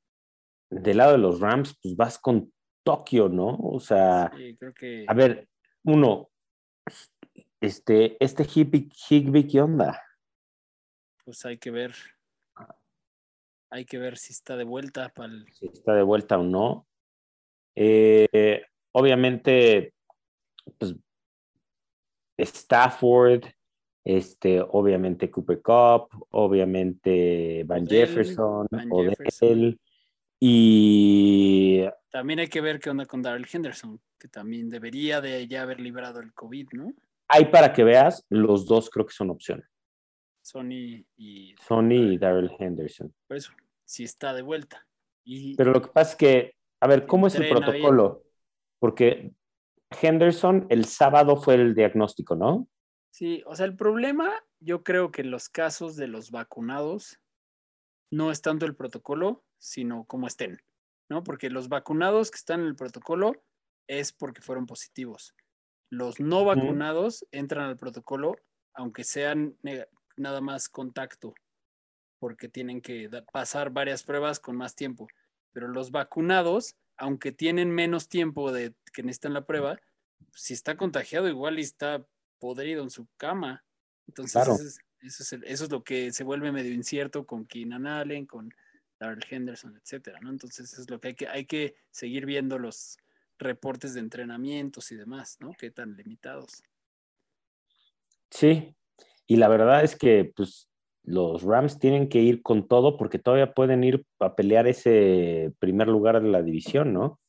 Del 0.70 0.96
lado 0.96 1.12
de 1.12 1.18
los 1.18 1.42
Rams, 1.42 1.78
pues 1.84 1.98
vas 1.98 2.18
con 2.18 2.54
Tokio, 2.82 3.28
¿no? 3.28 3.58
O 3.58 3.78
sea, 3.82 4.32
sí, 4.38 4.56
creo 4.56 4.74
que 4.74 5.04
a 5.06 5.14
ver, 5.14 5.50
uno, 5.84 6.30
este, 7.60 8.16
este 8.24 8.46
Higby, 8.46 8.90
Higby, 9.10 9.48
¿qué 9.48 9.60
onda? 9.60 10.02
pues 11.26 11.46
hay 11.46 11.58
que 11.58 11.72
ver. 11.72 11.94
Hay 13.70 13.84
que 13.84 13.98
ver 13.98 14.18
si 14.18 14.32
está 14.32 14.56
de 14.56 14.64
vuelta 14.64 15.10
para 15.10 15.34
el 15.34 15.46
Si 15.52 15.66
está 15.66 15.94
de 15.94 16.04
vuelta 16.04 16.38
o 16.38 16.44
no. 16.44 16.88
Eh, 17.76 18.64
obviamente, 18.94 19.94
pues 20.78 20.96
Stafford, 22.38 23.44
este, 24.10 24.62
obviamente 24.62 25.30
Cooper 25.30 25.62
Cup, 25.62 26.28
obviamente 26.32 27.64
Van 27.66 27.84
Odell, 27.84 27.90
Jefferson, 27.90 28.68
Van 28.72 28.92
Odell, 28.92 29.16
Jefferson. 29.18 29.80
y 30.40 31.84
También 32.10 32.40
hay 32.40 32.48
que 32.48 32.62
ver 32.62 32.80
qué 32.80 32.90
onda 32.90 33.06
con 33.06 33.22
Darrell 33.22 33.48
Henderson, 33.52 34.00
que 34.18 34.30
también 34.30 34.70
debería 34.70 35.20
de 35.20 35.46
ya 35.48 35.64
haber 35.64 35.82
librado 35.82 36.22
el 36.22 36.34
COVID, 36.34 36.68
¿no? 36.74 36.94
hay 37.28 37.46
para 37.46 37.74
que 37.74 37.84
veas, 37.84 38.26
los 38.30 38.66
dos 38.66 38.90
creo 38.90 39.06
que 39.06 39.14
son 39.14 39.30
opción. 39.30 39.64
Sony 40.42 41.06
y 41.18 41.56
Sony 41.68 42.14
y 42.14 42.18
Daryl 42.18 42.52
Henderson. 42.58 43.14
por 43.28 43.38
eso, 43.38 43.52
si 43.84 44.04
está 44.04 44.34
de 44.34 44.42
vuelta. 44.42 44.88
Y 45.26 45.56
Pero 45.58 45.74
lo 45.74 45.82
que 45.82 45.90
pasa 45.90 46.12
es 46.12 46.16
que, 46.16 46.56
a 46.80 46.88
ver, 46.88 47.06
¿cómo 47.06 47.28
es 47.28 47.36
el 47.36 47.50
protocolo? 47.50 48.24
Porque 48.80 49.34
Henderson 50.02 50.66
el 50.70 50.86
sábado 50.86 51.36
fue 51.36 51.56
el 51.56 51.76
diagnóstico, 51.76 52.36
¿no? 52.36 52.70
Sí, 53.18 53.42
o 53.48 53.56
sea, 53.56 53.66
el 53.66 53.76
problema, 53.76 54.32
yo 54.60 54.84
creo 54.84 55.12
que 55.12 55.22
en 55.22 55.32
los 55.32 55.50
casos 55.50 55.96
de 55.96 56.08
los 56.08 56.30
vacunados 56.30 57.20
no 58.12 58.30
es 58.30 58.44
tanto 58.44 58.68
el 58.68 58.76
protocolo, 58.76 59.44
sino 59.58 60.06
cómo 60.06 60.28
estén, 60.28 60.62
¿no? 61.10 61.24
Porque 61.24 61.50
los 61.50 61.68
vacunados 61.68 62.30
que 62.30 62.38
están 62.38 62.62
en 62.62 62.68
el 62.68 62.76
protocolo 62.76 63.44
es 63.88 64.14
porque 64.14 64.42
fueron 64.42 64.68
positivos. 64.68 65.34
Los 65.90 66.20
no 66.20 66.46
vacunados 66.46 67.26
entran 67.32 67.66
al 67.68 67.78
protocolo, 67.78 68.36
aunque 68.76 69.04
sean 69.04 69.58
nada 70.16 70.40
más 70.40 70.70
contacto, 70.70 71.34
porque 72.20 72.50
tienen 72.50 72.82
que 72.82 73.10
pasar 73.34 73.72
varias 73.72 74.04
pruebas 74.04 74.40
con 74.40 74.56
más 74.56 74.76
tiempo. 74.76 75.08
Pero 75.54 75.68
los 75.70 75.90
vacunados, 75.90 76.76
aunque 76.98 77.32
tienen 77.32 77.72
menos 77.72 78.10
tiempo 78.10 78.52
de 78.52 78.76
que 78.94 79.02
necesitan 79.02 79.34
la 79.34 79.48
prueba, 79.48 79.80
si 80.36 80.54
está 80.54 80.78
contagiado, 80.78 81.28
igual 81.28 81.58
y 81.58 81.64
está 81.64 82.06
podrido 82.40 82.84
en 82.84 82.90
su 82.90 83.08
cama. 83.18 83.64
Entonces, 84.08 84.34
Claro. 84.34 84.54
eso, 84.54 84.64
es, 84.64 84.80
eso, 85.02 85.24
es 85.24 85.34
el- 85.34 85.44
eso 85.46 85.64
es 85.66 85.72
lo 85.72 85.84
que 85.84 86.12
se 86.12 86.24
vuelve 86.24 86.52
medio 86.52 86.74
incierto 86.74 87.26
con 87.26 87.46
Keenan 87.46 87.88
Allen, 87.88 88.26
con 88.26 88.54
Darrell 89.00 89.24
Henderson, 89.30 89.76
etcétera, 89.78 90.20
¿no? 90.22 90.30
Entonces, 90.30 90.74
es 90.78 90.90
lo 90.90 91.00
que 91.00 91.10
hay 91.10 91.16
que, 91.16 91.28
hay 91.28 91.46
que 91.46 91.76
seguir 91.92 92.26
viendo 92.26 92.58
los 92.58 92.98
reportes 93.38 93.94
de 93.94 94.00
entrenamientos 94.00 94.92
y 94.92 94.96
demás, 94.96 95.38
¿no? 95.40 95.52
Qué 95.58 95.70
tan 95.70 95.96
limitados. 95.96 96.64
Sí, 98.32 98.76
y 99.28 99.36
la 99.38 99.48
verdad 99.48 99.84
es 99.84 99.96
que 99.96 100.32
pues 100.36 100.70
los 101.04 101.44
Rams 101.44 101.80
tienen 101.80 102.10
que 102.10 102.20
ir 102.20 102.42
con 102.42 102.68
todo 102.68 102.98
porque 102.98 103.20
todavía 103.20 103.54
pueden 103.54 103.84
ir 103.84 104.06
a 104.20 104.36
pelear 104.36 104.68
ese 104.68 105.54
primer 105.60 105.88
lugar 105.88 106.22
de 106.22 106.28
la 106.30 106.42
división, 106.42 106.92
¿no? 106.94 107.20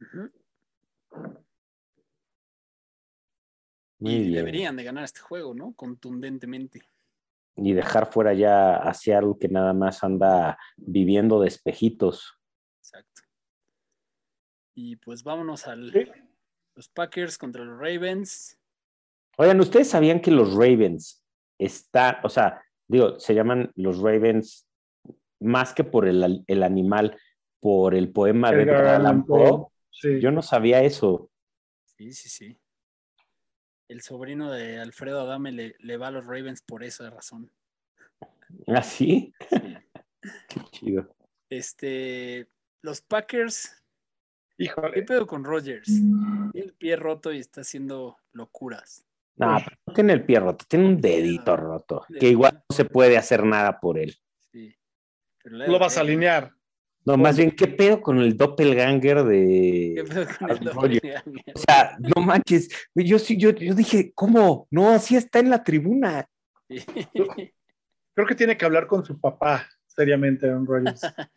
Ujú. 0.00 0.30
Muy 3.98 4.12
y 4.14 4.18
bien. 4.24 4.32
deberían 4.34 4.76
de 4.76 4.84
ganar 4.84 5.04
este 5.04 5.20
juego, 5.20 5.54
¿no? 5.54 5.72
Contundentemente. 5.74 6.82
Y 7.56 7.72
dejar 7.72 8.10
fuera 8.10 8.34
ya 8.34 8.76
a 8.76 8.92
Seattle 8.94 9.34
que 9.40 9.48
nada 9.48 9.72
más 9.72 10.02
anda 10.02 10.58
viviendo 10.76 11.40
de 11.40 11.48
espejitos. 11.48 12.38
Exacto. 12.80 13.22
Y 14.74 14.96
pues 14.96 15.22
vámonos 15.22 15.66
al 15.68 15.92
Sí. 15.92 16.06
los 16.74 16.88
Packers 16.88 17.38
contra 17.38 17.64
los 17.64 17.78
Ravens. 17.78 18.58
Oigan, 19.36 19.60
¿ustedes 19.60 19.88
sabían 19.88 20.20
que 20.20 20.30
los 20.32 20.54
Ravens 20.54 21.24
están, 21.58 22.16
o 22.24 22.28
sea, 22.28 22.60
digo, 22.88 23.18
se 23.20 23.34
llaman 23.34 23.70
los 23.76 23.98
Ravens 24.00 24.66
más 25.40 25.72
que 25.74 25.84
por 25.84 26.08
el, 26.08 26.42
el 26.46 26.62
animal, 26.64 27.16
por 27.60 27.94
el 27.94 28.10
poema 28.12 28.50
de 28.50 28.62
Edgar 28.62 28.86
Allan 28.86 29.24
Poe. 29.24 29.48
Poe? 29.48 29.66
Sí. 29.90 30.20
Yo 30.20 30.32
no 30.32 30.42
sabía 30.42 30.82
eso. 30.82 31.30
Sí, 31.96 32.12
sí, 32.12 32.28
sí. 32.28 32.58
El 33.88 34.00
sobrino 34.00 34.50
de 34.50 34.78
Alfredo 34.80 35.20
Adame 35.20 35.52
le, 35.52 35.76
le 35.78 35.96
va 35.96 36.08
a 36.08 36.10
los 36.10 36.26
Ravens 36.26 36.62
por 36.62 36.82
esa 36.82 37.10
razón. 37.10 37.50
¿Ah, 38.66 38.82
sí? 38.82 39.34
Sí. 39.50 39.76
Qué 40.48 40.60
chido. 40.70 41.14
Este, 41.50 42.48
los 42.82 43.00
Packers, 43.02 43.82
¿qué 44.56 44.64
Híjole. 44.64 45.02
pedo 45.02 45.26
con 45.26 45.44
Rodgers? 45.44 45.86
Tiene 45.86 46.50
el 46.54 46.72
pie 46.72 46.96
roto 46.96 47.32
y 47.32 47.38
está 47.38 47.60
haciendo 47.60 48.16
locuras. 48.32 49.04
No, 49.36 49.56
pero 49.64 49.76
no 49.86 49.94
tiene 49.94 50.12
el 50.12 50.24
pie 50.24 50.40
roto, 50.40 50.64
tiene 50.68 50.86
un 50.86 51.00
dedito 51.00 51.56
roto, 51.56 52.06
que 52.20 52.28
igual 52.28 52.64
no 52.68 52.74
se 52.76 52.84
puede 52.84 53.18
hacer 53.18 53.44
nada 53.44 53.80
por 53.80 53.98
él. 53.98 54.16
Sí. 54.52 54.74
Pero 55.42 55.56
Lo 55.58 55.78
vas 55.78 55.98
a 55.98 56.02
alinear. 56.02 56.52
No, 57.06 57.16
más 57.18 57.36
bien, 57.36 57.50
¿qué 57.50 57.66
pedo 57.68 58.00
con 58.00 58.18
el 58.18 58.36
doppelganger 58.36 59.18
¿Qué 59.18 59.22
de... 59.24 60.04
pedo 60.08 60.26
con 60.38 60.50
el 60.50 60.58
doppelganger? 60.60 61.22
O 61.54 61.58
sea, 61.58 61.96
no 61.98 62.22
manches, 62.22 62.68
yo 62.94 63.18
sí, 63.18 63.36
yo, 63.36 63.50
yo 63.50 63.74
dije, 63.74 64.12
¿cómo? 64.14 64.66
No, 64.70 64.90
así 64.90 65.16
está 65.16 65.38
en 65.40 65.50
la 65.50 65.62
tribuna. 65.62 66.26
Sí. 66.68 66.84
Creo 68.14 68.26
que 68.26 68.34
tiene 68.34 68.56
que 68.56 68.64
hablar 68.64 68.86
con 68.86 69.04
su 69.04 69.20
papá, 69.20 69.68
seriamente, 69.86 70.46
Aaron 70.46 70.66
Rodgers. 70.66 71.00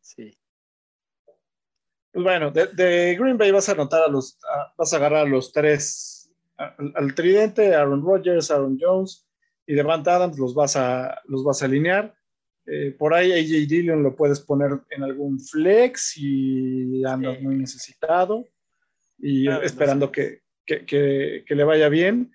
Sí. 0.00 0.30
Pues 2.12 2.24
bueno, 2.24 2.50
de, 2.50 2.68
de 2.68 3.16
Green 3.18 3.36
Bay 3.36 3.50
vas 3.50 3.68
a 3.68 3.72
anotar 3.72 4.02
a 4.04 4.08
los, 4.08 4.38
a- 4.50 4.72
vas 4.78 4.92
a 4.92 4.96
agarrar 4.96 5.26
a 5.26 5.28
los 5.28 5.52
tres, 5.52 6.32
al 6.56 7.14
tridente, 7.14 7.74
Aaron 7.74 8.02
Rodgers, 8.04 8.50
Aaron 8.50 8.78
Jones 8.80 9.26
y 9.66 9.74
Devante 9.74 10.10
Adams 10.10 10.38
los 10.38 10.54
vas 10.54 10.76
a, 10.76 11.20
los 11.24 11.44
vas 11.44 11.60
a 11.62 11.66
alinear. 11.66 12.14
Eh, 12.66 12.90
por 12.98 13.14
ahí 13.14 13.32
AJ 13.32 13.68
Dillon 13.68 14.02
lo 14.02 14.16
puedes 14.16 14.40
poner 14.40 14.72
en 14.90 15.02
algún 15.04 15.38
flex 15.40 16.16
y 16.16 17.04
andas 17.04 17.38
Sí. 17.38 17.44
muy 17.44 17.56
necesitado 17.56 18.44
y 19.18 19.44
Claro, 19.46 19.62
esperando 19.64 20.10
que, 20.12 20.42
que, 20.64 20.84
que- 20.84 21.44
que 21.46 21.54
le 21.54 21.64
vaya 21.64 21.88
bien. 21.88 22.32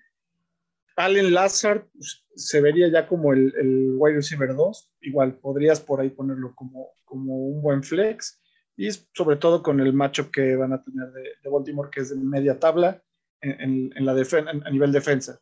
Allen 0.96 1.32
Lazard 1.34 1.84
pues, 1.92 2.24
se 2.34 2.60
vería 2.60 2.88
ya 2.88 3.06
como 3.06 3.32
el, 3.32 3.52
el 3.58 3.94
wide 3.96 4.16
receiver 4.16 4.54
2. 4.54 4.92
Igual 5.02 5.38
podrías 5.38 5.80
por 5.80 6.00
ahí 6.00 6.10
ponerlo 6.10 6.54
como, 6.54 6.92
como 7.04 7.36
un 7.48 7.60
buen 7.62 7.82
flex. 7.82 8.40
Y 8.76 8.88
sobre 9.14 9.36
todo 9.36 9.62
con 9.62 9.80
el 9.80 9.92
matchup 9.92 10.30
que 10.30 10.56
van 10.56 10.72
a 10.72 10.82
tener 10.82 11.10
de, 11.12 11.22
de 11.42 11.50
Baltimore, 11.50 11.90
que 11.92 12.00
es 12.00 12.08
de 12.10 12.16
media 12.16 12.58
tabla 12.58 13.02
en, 13.42 13.60
en- 13.60 13.92
en 13.96 14.06
la 14.06 14.14
defen- 14.14 14.48
en- 14.50 14.66
a 14.66 14.70
nivel 14.70 14.92
defensa. 14.92 15.38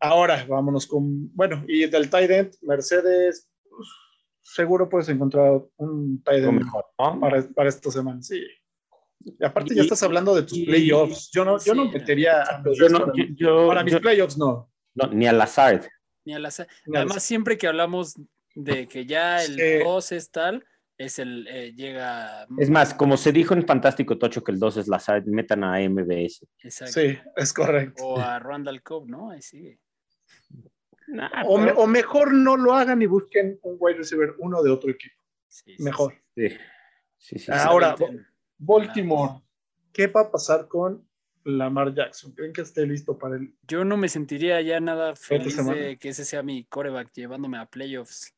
Ahora 0.00 0.44
vámonos 0.46 0.86
con, 0.86 1.34
bueno, 1.34 1.64
y 1.66 1.86
del 1.86 2.10
tight 2.10 2.30
end, 2.30 2.54
Mercedes, 2.62 3.48
seguro 4.40 4.88
puedes 4.88 5.08
encontrar 5.08 5.62
un 5.76 6.22
end 6.26 6.52
mejor, 6.52 6.84
¿no? 6.98 7.20
para, 7.20 7.42
para 7.54 7.68
esta 7.68 7.90
semana, 7.90 8.22
sí. 8.22 8.42
Y 9.20 9.42
aparte 9.44 9.72
Y- 9.72 9.76
ya 9.76 9.82
estás 9.82 10.02
hablando 10.02 10.34
de 10.34 10.42
tus 10.42 10.58
y- 10.58 10.66
playoffs. 10.66 11.30
Yo 11.32 11.44
no, 11.44 11.58
yo 11.58 11.74
no 11.74 11.90
metería 11.90 12.42
a 12.42 12.62
los 12.62 12.76
Yo 12.78 12.88
no, 12.88 13.00
para, 13.00 13.12
yo- 13.16 13.24
yo- 13.36 13.68
para 13.68 13.82
mis 13.84 13.92
yo- 13.94 14.00
playoffs, 14.00 14.36
no. 14.36 14.70
no, 14.94 15.06
ni 15.08 15.26
al 15.26 15.40
azar. 15.40 15.88
Ni 16.26 16.34
a 16.34 16.38
las- 16.38 16.58
Ni 16.86 16.96
a 16.96 17.00
Además, 17.00 17.16
las- 17.16 17.24
siempre 17.24 17.56
que 17.56 17.66
hablamos 17.66 18.14
de 18.54 18.86
que 18.86 19.06
ya 19.06 19.42
el 19.42 19.54
Sí. 19.56 19.78
2 19.84 20.12
es 20.12 20.30
tal, 20.30 20.64
es 20.98 21.18
el 21.18 21.46
eh, 21.48 21.72
llega. 21.74 22.46
Es 22.58 22.70
más, 22.70 22.94
como 22.94 23.16
se 23.16 23.32
dijo 23.32 23.54
en 23.54 23.66
Fantástico 23.66 24.16
Tocho 24.18 24.44
que 24.44 24.52
el 24.52 24.58
2 24.60 24.76
es 24.76 24.86
Lazard, 24.88 25.24
metan 25.26 25.64
a 25.64 25.80
MBS. 25.80 26.46
Exacto. 26.62 27.00
Sí, 27.00 27.18
es 27.36 27.52
correcto. 27.52 28.04
O 28.04 28.20
a 28.20 28.38
Randall 28.38 28.82
Cobb, 28.82 29.08
¿no? 29.08 29.30
Ahí 29.30 29.42
sigue. 29.42 29.80
Nah, 31.14 31.30
O, 31.46 31.58
me- 31.58 31.66
pero- 31.66 31.78
o 31.80 31.86
mejor 31.86 32.32
no 32.34 32.56
lo 32.56 32.74
hagan 32.74 33.00
y 33.00 33.06
busquen 33.06 33.58
un 33.62 33.76
wide 33.78 33.98
receiver 33.98 34.34
uno 34.38 34.62
de 34.64 34.70
otro 34.70 34.90
equipo. 34.90 35.14
Sí, 35.46 35.76
Mejor. 35.78 36.12
Sí, 36.34 36.48
sí, 36.48 36.58
sí, 37.18 37.38
sí. 37.38 37.52
Ah, 37.52 37.66
Ahora. 37.66 37.94
Baltimore, 38.58 39.40
¿qué 39.92 40.08
va 40.08 40.22
a 40.22 40.30
pasar 40.32 40.66
con 40.66 41.08
Lamar 41.44 41.94
Jackson? 41.94 42.32
¿Creen 42.32 42.52
que 42.52 42.62
esté 42.62 42.84
listo 42.86 43.16
para 43.16 43.36
el 43.36 43.54
Yo 43.68 43.84
no 43.84 43.96
me 43.96 44.08
sentiría 44.08 44.60
ya 44.62 44.80
nada 44.80 45.14
feliz 45.14 45.56
de 45.66 45.98
que 45.98 46.08
ese 46.08 46.24
sea 46.24 46.42
mi 46.42 46.64
coreback 46.64 47.12
llevándome 47.12 47.58
a 47.58 47.66
playoffs. 47.66 48.34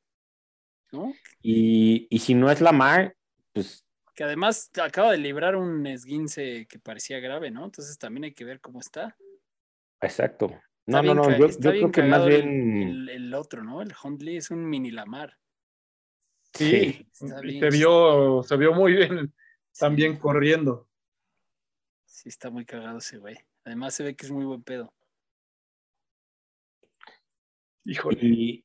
¿No? 0.93 1.15
Y, 1.43 2.07
y 2.11 2.19
si 2.19 2.35
no 2.35 2.51
es 2.51 2.61
Lamar, 2.61 3.17
pues 3.53 3.85
Que 4.15 4.25
además 4.25 4.71
acaba 4.83 5.13
de 5.13 5.19
librar 5.19 5.57
un 5.57 5.87
esguince 5.87 6.67
que 6.69 6.79
parecía 6.79 7.21
grave, 7.21 7.51
¿no? 7.51 7.65
Entonces 7.65 7.97
también 7.99 8.25
hay 8.25 8.33
que 8.35 8.45
ver 8.45 8.61
cómo 8.61 8.81
está. 8.81 9.17
exacto. 10.03 10.51
No, 10.87 11.03
no, 11.03 11.15
no, 11.15 11.37
yo, 11.37 11.49
creo 11.59 11.91
que 11.91 12.03
más 12.05 12.27
bien. 12.27 12.83
El, 12.83 13.09
el 13.09 13.35
otro, 13.35 13.65
¿no? 13.65 13.83
El 13.83 13.93
Huntley 14.03 14.37
es 14.37 14.51
un 14.51 14.69
mini 14.69 14.91
Lamar. 14.93 15.37
Sí. 16.53 17.07
Está 17.21 17.41
Y 17.43 17.59
bien 17.59 17.61
se 17.73 17.79
vio, 17.79 18.43
se 18.45 18.57
vio 18.57 18.73
muy 18.73 18.93
bien 18.95 19.35
también 19.79 20.17
corriendo. 20.17 20.89
Sí, 22.05 22.29
está 22.31 22.51
muy 22.51 22.65
cagado 22.65 22.99
ese 22.99 23.19
güey. 23.19 23.37
Además 23.65 23.95
se 23.95 24.05
ve 24.05 24.17
que 24.17 24.25
es 24.25 24.33
muy 24.33 24.45
buen 24.45 24.63
pedo. 24.63 24.95
Híjole. 27.85 28.19
Y, 28.23 28.65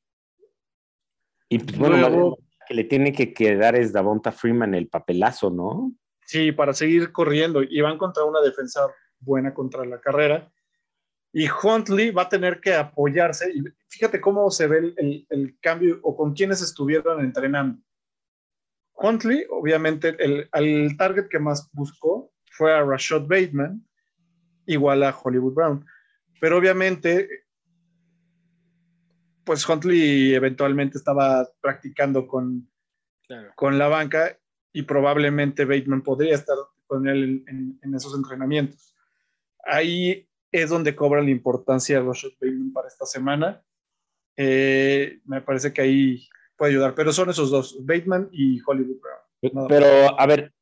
y 1.48 1.58
pues 1.58 1.78
bueno, 1.78 1.96
Luego- 1.98 2.38
que 2.66 2.74
le 2.74 2.84
tiene 2.84 3.12
que 3.12 3.34
quedar 3.34 3.74
es 3.74 3.92
Davonta 3.92 4.32
Freeman 4.32 4.74
el 4.74 4.88
papelazo, 4.88 5.50
¿no? 5.50 5.92
Sí, 6.24 6.52
para 6.52 6.72
seguir 6.72 7.12
corriendo. 7.12 7.62
Y 7.62 7.80
van 7.80 7.98
contra 7.98 8.24
una 8.24 8.40
defensa 8.40 8.86
buena 9.18 9.52
contra 9.52 9.84
la 9.84 10.00
carrera. 10.00 10.50
Y 11.32 11.46
Huntley 11.48 12.10
va 12.10 12.22
a 12.22 12.28
tener 12.28 12.60
que 12.60 12.74
apoyarse. 12.74 13.50
Y 13.52 13.62
fíjate 13.88 14.20
cómo 14.20 14.50
se 14.50 14.66
ve 14.66 14.78
el, 14.78 14.94
el- 14.98 15.26
el 15.30 15.58
cambio 15.60 15.98
o 16.02 16.14
con 16.16 16.34
quienes 16.34 16.60
estuvieron 16.60 17.20
entrenando. 17.24 17.82
Huntley, 18.94 19.46
obviamente, 19.50 20.14
el, 20.22 20.48
al 20.52 20.96
target 20.98 21.28
que 21.28 21.38
más 21.38 21.70
buscó 21.72 22.30
fue 22.50 22.72
a 22.74 22.82
Rashad 22.84 23.22
Bateman, 23.22 23.84
igual 24.66 25.02
a 25.02 25.16
Hollywood 25.18 25.54
Brown. 25.54 25.86
Pero 26.40 26.58
obviamente, 26.58 27.28
pues 29.44 29.68
Huntley 29.68 30.34
eventualmente 30.34 30.98
estaba 30.98 31.48
practicando 31.60 32.26
con, 32.26 32.68
Claro. 33.26 33.52
con 33.56 33.78
la 33.78 33.88
banca 33.88 34.38
y 34.72 34.82
probablemente 34.82 35.64
Bateman 35.64 36.02
podría 36.02 36.34
estar 36.34 36.56
con 36.86 37.08
él 37.08 37.42
en, 37.48 37.78
en 37.82 37.94
esos 37.94 38.14
entrenamientos. 38.14 38.94
Ahí 39.64 40.28
es 40.52 40.68
donde 40.68 40.94
cobra 40.94 41.22
la 41.22 41.30
importancia 41.30 42.00
Rashad 42.00 42.30
Bateman 42.40 42.72
para 42.72 42.88
esta 42.88 43.06
semana. 43.06 43.64
Eh, 44.36 45.20
me 45.24 45.40
parece 45.40 45.72
que 45.72 45.82
ahí 45.82 46.28
puede 46.56 46.72
ayudar, 46.72 46.94
pero 46.94 47.12
son 47.12 47.30
esos 47.30 47.50
dos, 47.50 47.76
Bateman 47.84 48.28
y 48.30 48.60
Hollywood 48.64 49.00
Brown. 49.00 49.54
Nada 49.54 49.68
Pero, 49.68 50.20
a 50.20 50.26
ver, 50.26 50.52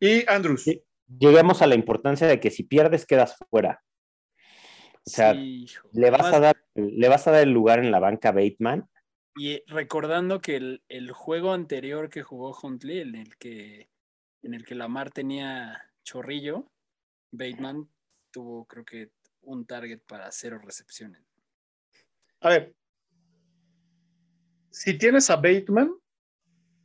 Y 0.00 0.28
Andrews. 0.30 0.62
Sí. 0.62 0.82
lleguemos 1.18 1.60
a 1.60 1.66
la 1.66 1.74
importancia 1.74 2.26
de 2.26 2.40
que 2.40 2.50
si 2.50 2.62
pierdes, 2.62 3.04
quedas 3.04 3.36
fuera. 3.50 3.82
O 5.06 5.10
sea, 5.10 5.34
Sí, 5.34 5.66
le 5.92 6.10
vas, 6.10 6.32
a 6.32 6.40
dar, 6.40 6.56
le 6.74 7.08
vas 7.08 7.26
a 7.28 7.32
dar 7.32 7.42
el 7.42 7.52
lugar 7.52 7.80
en 7.80 7.90
la 7.90 8.00
banca 8.00 8.30
a 8.30 8.32
Bateman. 8.32 8.88
Y 9.36 9.52
eh, 9.52 9.64
recordando 9.66 10.40
que 10.40 10.56
el, 10.56 10.82
el 10.88 11.12
juego 11.12 11.52
anterior 11.52 12.08
que 12.08 12.22
jugó 12.22 12.56
Huntley, 12.60 13.00
en 13.00 13.14
el 13.14 13.36
que, 13.36 13.90
en 14.42 14.54
el 14.54 14.64
que 14.64 14.74
Lamar 14.74 15.10
tenía 15.10 15.92
chorrillo, 16.04 16.70
Bateman 17.32 17.88
tuvo 18.32 18.66
creo 18.66 18.84
que 18.84 19.10
un 19.46 19.64
target 19.66 20.00
para 20.06 20.30
cero 20.32 20.58
recepciones. 20.62 21.22
A 22.40 22.50
ver, 22.50 22.74
si 24.70 24.98
tienes 24.98 25.30
a 25.30 25.36
Bateman, 25.36 25.94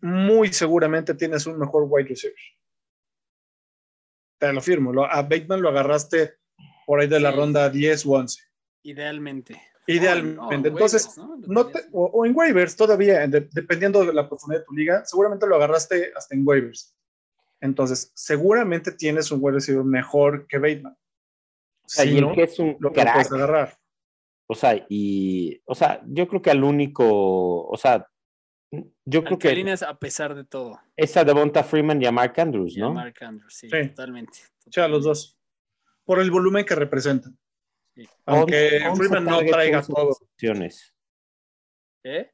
muy 0.01 0.53
seguramente 0.53 1.13
tienes 1.13 1.45
un 1.45 1.59
mejor 1.59 1.85
wide 1.87 2.09
receiver. 2.09 2.35
te 4.39 4.51
lo 4.53 4.61
firmo. 4.61 5.03
A 5.05 5.21
Bateman 5.21 5.61
lo 5.61 5.69
agarraste 5.69 6.33
por 6.87 6.99
ahí 6.99 7.07
de 7.07 7.19
la 7.19 7.31
ronda 7.31 7.69
10 7.69 8.05
o 8.07 8.11
11. 8.13 8.41
Idealmente. 8.83 9.61
Idealmente. 9.85 10.39
Oh, 10.39 10.45
no, 10.45 10.51
en 10.51 10.65
Entonces, 10.65 11.05
waivers, 11.05 11.17
¿no? 11.17 11.35
Lo 11.37 11.47
No 11.53 11.67
te- 11.67 11.73
tenías. 11.73 11.89
o, 11.93 12.05
o 12.05 12.25
en 12.25 12.35
waivers 12.35 12.75
todavía, 12.75 13.27
de- 13.27 13.49
dependiendo 13.51 14.03
de 14.03 14.13
la 14.13 14.27
profundidad 14.27 14.61
de 14.61 14.65
tu 14.65 14.73
liga, 14.73 15.05
seguramente 15.05 15.45
lo 15.45 15.55
agarraste 15.57 16.11
hasta 16.15 16.33
en 16.35 16.41
waivers. 16.47 16.95
Entonces, 17.59 18.11
seguramente 18.15 18.91
tienes 18.93 19.29
un 19.31 19.39
wide 19.43 19.55
receiver 19.55 19.83
mejor 19.83 20.47
que 20.47 20.57
Bateman. 20.57 20.97
O 21.91 21.93
sea, 21.93 22.05
el 22.05 22.21
no, 22.21 22.33
que 22.33 22.43
es 22.43 22.57
un 22.59 22.77
lo, 22.79 22.89
lo 22.89 22.91
crack. 22.93 23.13
puedes 23.13 23.31
agarrar. 23.31 23.77
O 24.47 24.55
sea, 24.55 24.85
y, 24.89 25.61
o 25.65 25.75
sea, 25.75 26.01
yo 26.07 26.27
creo 26.27 26.41
que 26.41 26.51
al 26.51 26.63
único, 26.63 27.67
o 27.67 27.77
sea, 27.77 28.07
yo 29.05 29.23
creo 29.23 29.37
que 29.37 29.53
que 29.53 29.71
a 29.85 29.99
pesar 29.99 30.33
de 30.35 30.43
todo. 30.45 30.79
es 30.95 31.15
a 31.17 31.23
Devonta 31.23 31.63
Freeman 31.63 32.01
y 32.01 32.05
a 32.05 32.11
Mark 32.11 32.39
Andrews, 32.39 32.75
Y 32.77 32.81
a 32.81 32.85
¿no? 32.85 32.93
Mark 32.93 33.15
Andrews, 33.21 33.53
sí, 33.53 33.69
Sí. 33.69 33.87
totalmente. 33.89 34.39
Sí, 34.69 34.79
a 34.79 34.87
los 34.87 35.03
dos. 35.03 35.37
Por 36.05 36.19
el 36.19 36.31
volumen 36.31 36.65
que 36.65 36.75
representan. 36.75 37.37
Sí. 37.95 38.07
Aunque 38.25 38.79
11 38.87 38.95
Freeman 38.97 39.23
no 39.25 39.31
targets, 39.37 39.51
traiga 39.51 39.77
11 39.79 39.93
todo. 39.93 40.17
¿Eh? 42.03 42.31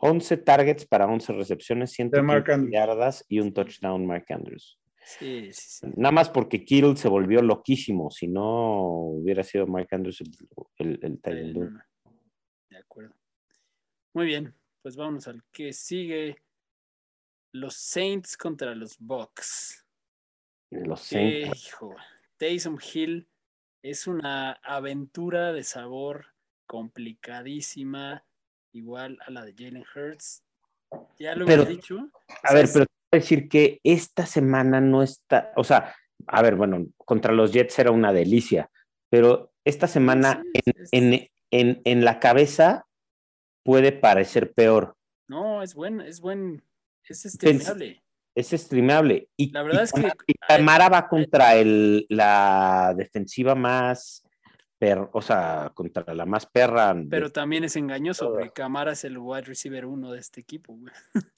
11 0.00 0.36
targets 0.38 0.86
para 0.86 1.06
11 1.06 1.32
recepciones, 1.32 1.94
De 1.96 2.22
Mark 2.22 2.44
115 2.46 2.52
Andrews. 2.52 2.72
yardas 2.72 3.24
y 3.28 3.40
un 3.40 3.52
touchdown 3.52 4.06
Mark 4.06 4.26
Andrews. 4.30 4.78
Sí, 5.08 5.52
sí, 5.54 5.70
sí. 5.70 5.86
Nada 5.96 6.12
más 6.12 6.28
porque 6.28 6.64
Kittle 6.66 6.94
se 6.96 7.08
volvió 7.08 7.40
loquísimo, 7.40 8.10
si 8.10 8.28
no 8.28 9.04
hubiera 9.04 9.42
sido 9.42 9.66
Mark 9.66 9.88
Andrews 9.92 10.20
el, 10.20 10.98
el, 11.02 11.18
el 11.22 11.58
no. 11.58 11.80
De 12.68 12.76
acuerdo. 12.76 13.14
Muy 14.12 14.26
bien, 14.26 14.54
pues 14.82 14.96
vámonos 14.96 15.26
al 15.26 15.42
que 15.50 15.72
sigue. 15.72 16.42
Los 17.52 17.74
Saints 17.76 18.36
contra 18.36 18.74
los 18.74 18.98
Bucks. 18.98 19.86
Los 20.70 21.00
Saints. 21.00 21.68
hijo, 21.68 21.96
Taysom 22.36 22.76
Hill 22.92 23.26
es 23.82 24.06
una 24.06 24.52
aventura 24.62 25.54
de 25.54 25.64
sabor 25.64 26.26
complicadísima, 26.66 28.26
igual 28.72 29.18
a 29.26 29.30
la 29.30 29.42
de 29.46 29.54
Jalen 29.56 29.84
Hurts. 29.94 30.44
Ya 31.18 31.34
lo 31.34 31.46
Pero- 31.46 31.62
hemos 31.62 31.68
dicho. 31.74 32.10
A 32.42 32.52
ver, 32.52 32.68
pero 32.70 32.84
decir 33.12 33.48
que 33.48 33.80
esta 33.84 34.26
semana 34.26 34.80
no 34.80 35.02
está, 35.02 35.52
o 35.56 35.64
sea, 35.64 35.94
a 36.26 36.42
ver, 36.42 36.56
bueno, 36.56 36.86
contra 36.96 37.32
los 37.32 37.52
Jets 37.52 37.78
era 37.78 37.90
una 37.90 38.12
delicia, 38.12 38.70
pero 39.10 39.52
esta 39.64 39.86
semana 39.86 40.42
Sí, 40.54 40.60
en, 40.64 40.82
es- 40.82 40.88
en, 40.92 41.28
en, 41.50 41.82
en 41.84 42.04
la 42.04 42.20
cabeza 42.20 42.86
puede 43.64 43.92
parecer 43.92 44.52
peor. 44.52 44.94
No, 45.28 45.62
es 45.62 45.74
buen, 45.74 46.00
es 46.00 46.20
buen, 46.20 46.62
es 47.04 47.22
streamable. 47.22 48.02
Es 48.34 48.50
streamable. 48.50 49.28
Y, 49.36 49.50
La 49.50 49.62
verdad 49.62 49.80
y 49.80 49.84
es 49.84 49.92
que- 49.92 50.00
Camara- 50.02 50.16
y 50.26 50.34
Camara 50.34 50.88
va 50.88 51.08
contra 51.08 51.54
el, 51.56 52.06
la 52.08 52.94
defensiva 52.96 53.54
más, 53.54 54.22
per, 54.78 55.08
o 55.12 55.20
sea, 55.20 55.72
contra 55.74 56.14
la 56.14 56.24
más 56.24 56.46
perra. 56.46 56.94
de- 56.94 57.06
Pero 57.08 57.30
también 57.32 57.64
es 57.64 57.74
engañoso, 57.76 58.30
porque 58.32 58.50
Camara 58.52 58.92
es 58.92 59.04
el 59.04 59.18
wide 59.18 59.42
receiver 59.42 59.86
uno 59.86 60.12
de 60.12 60.20
este 60.20 60.40
equipo, 60.40 60.74
güey. 60.74 60.92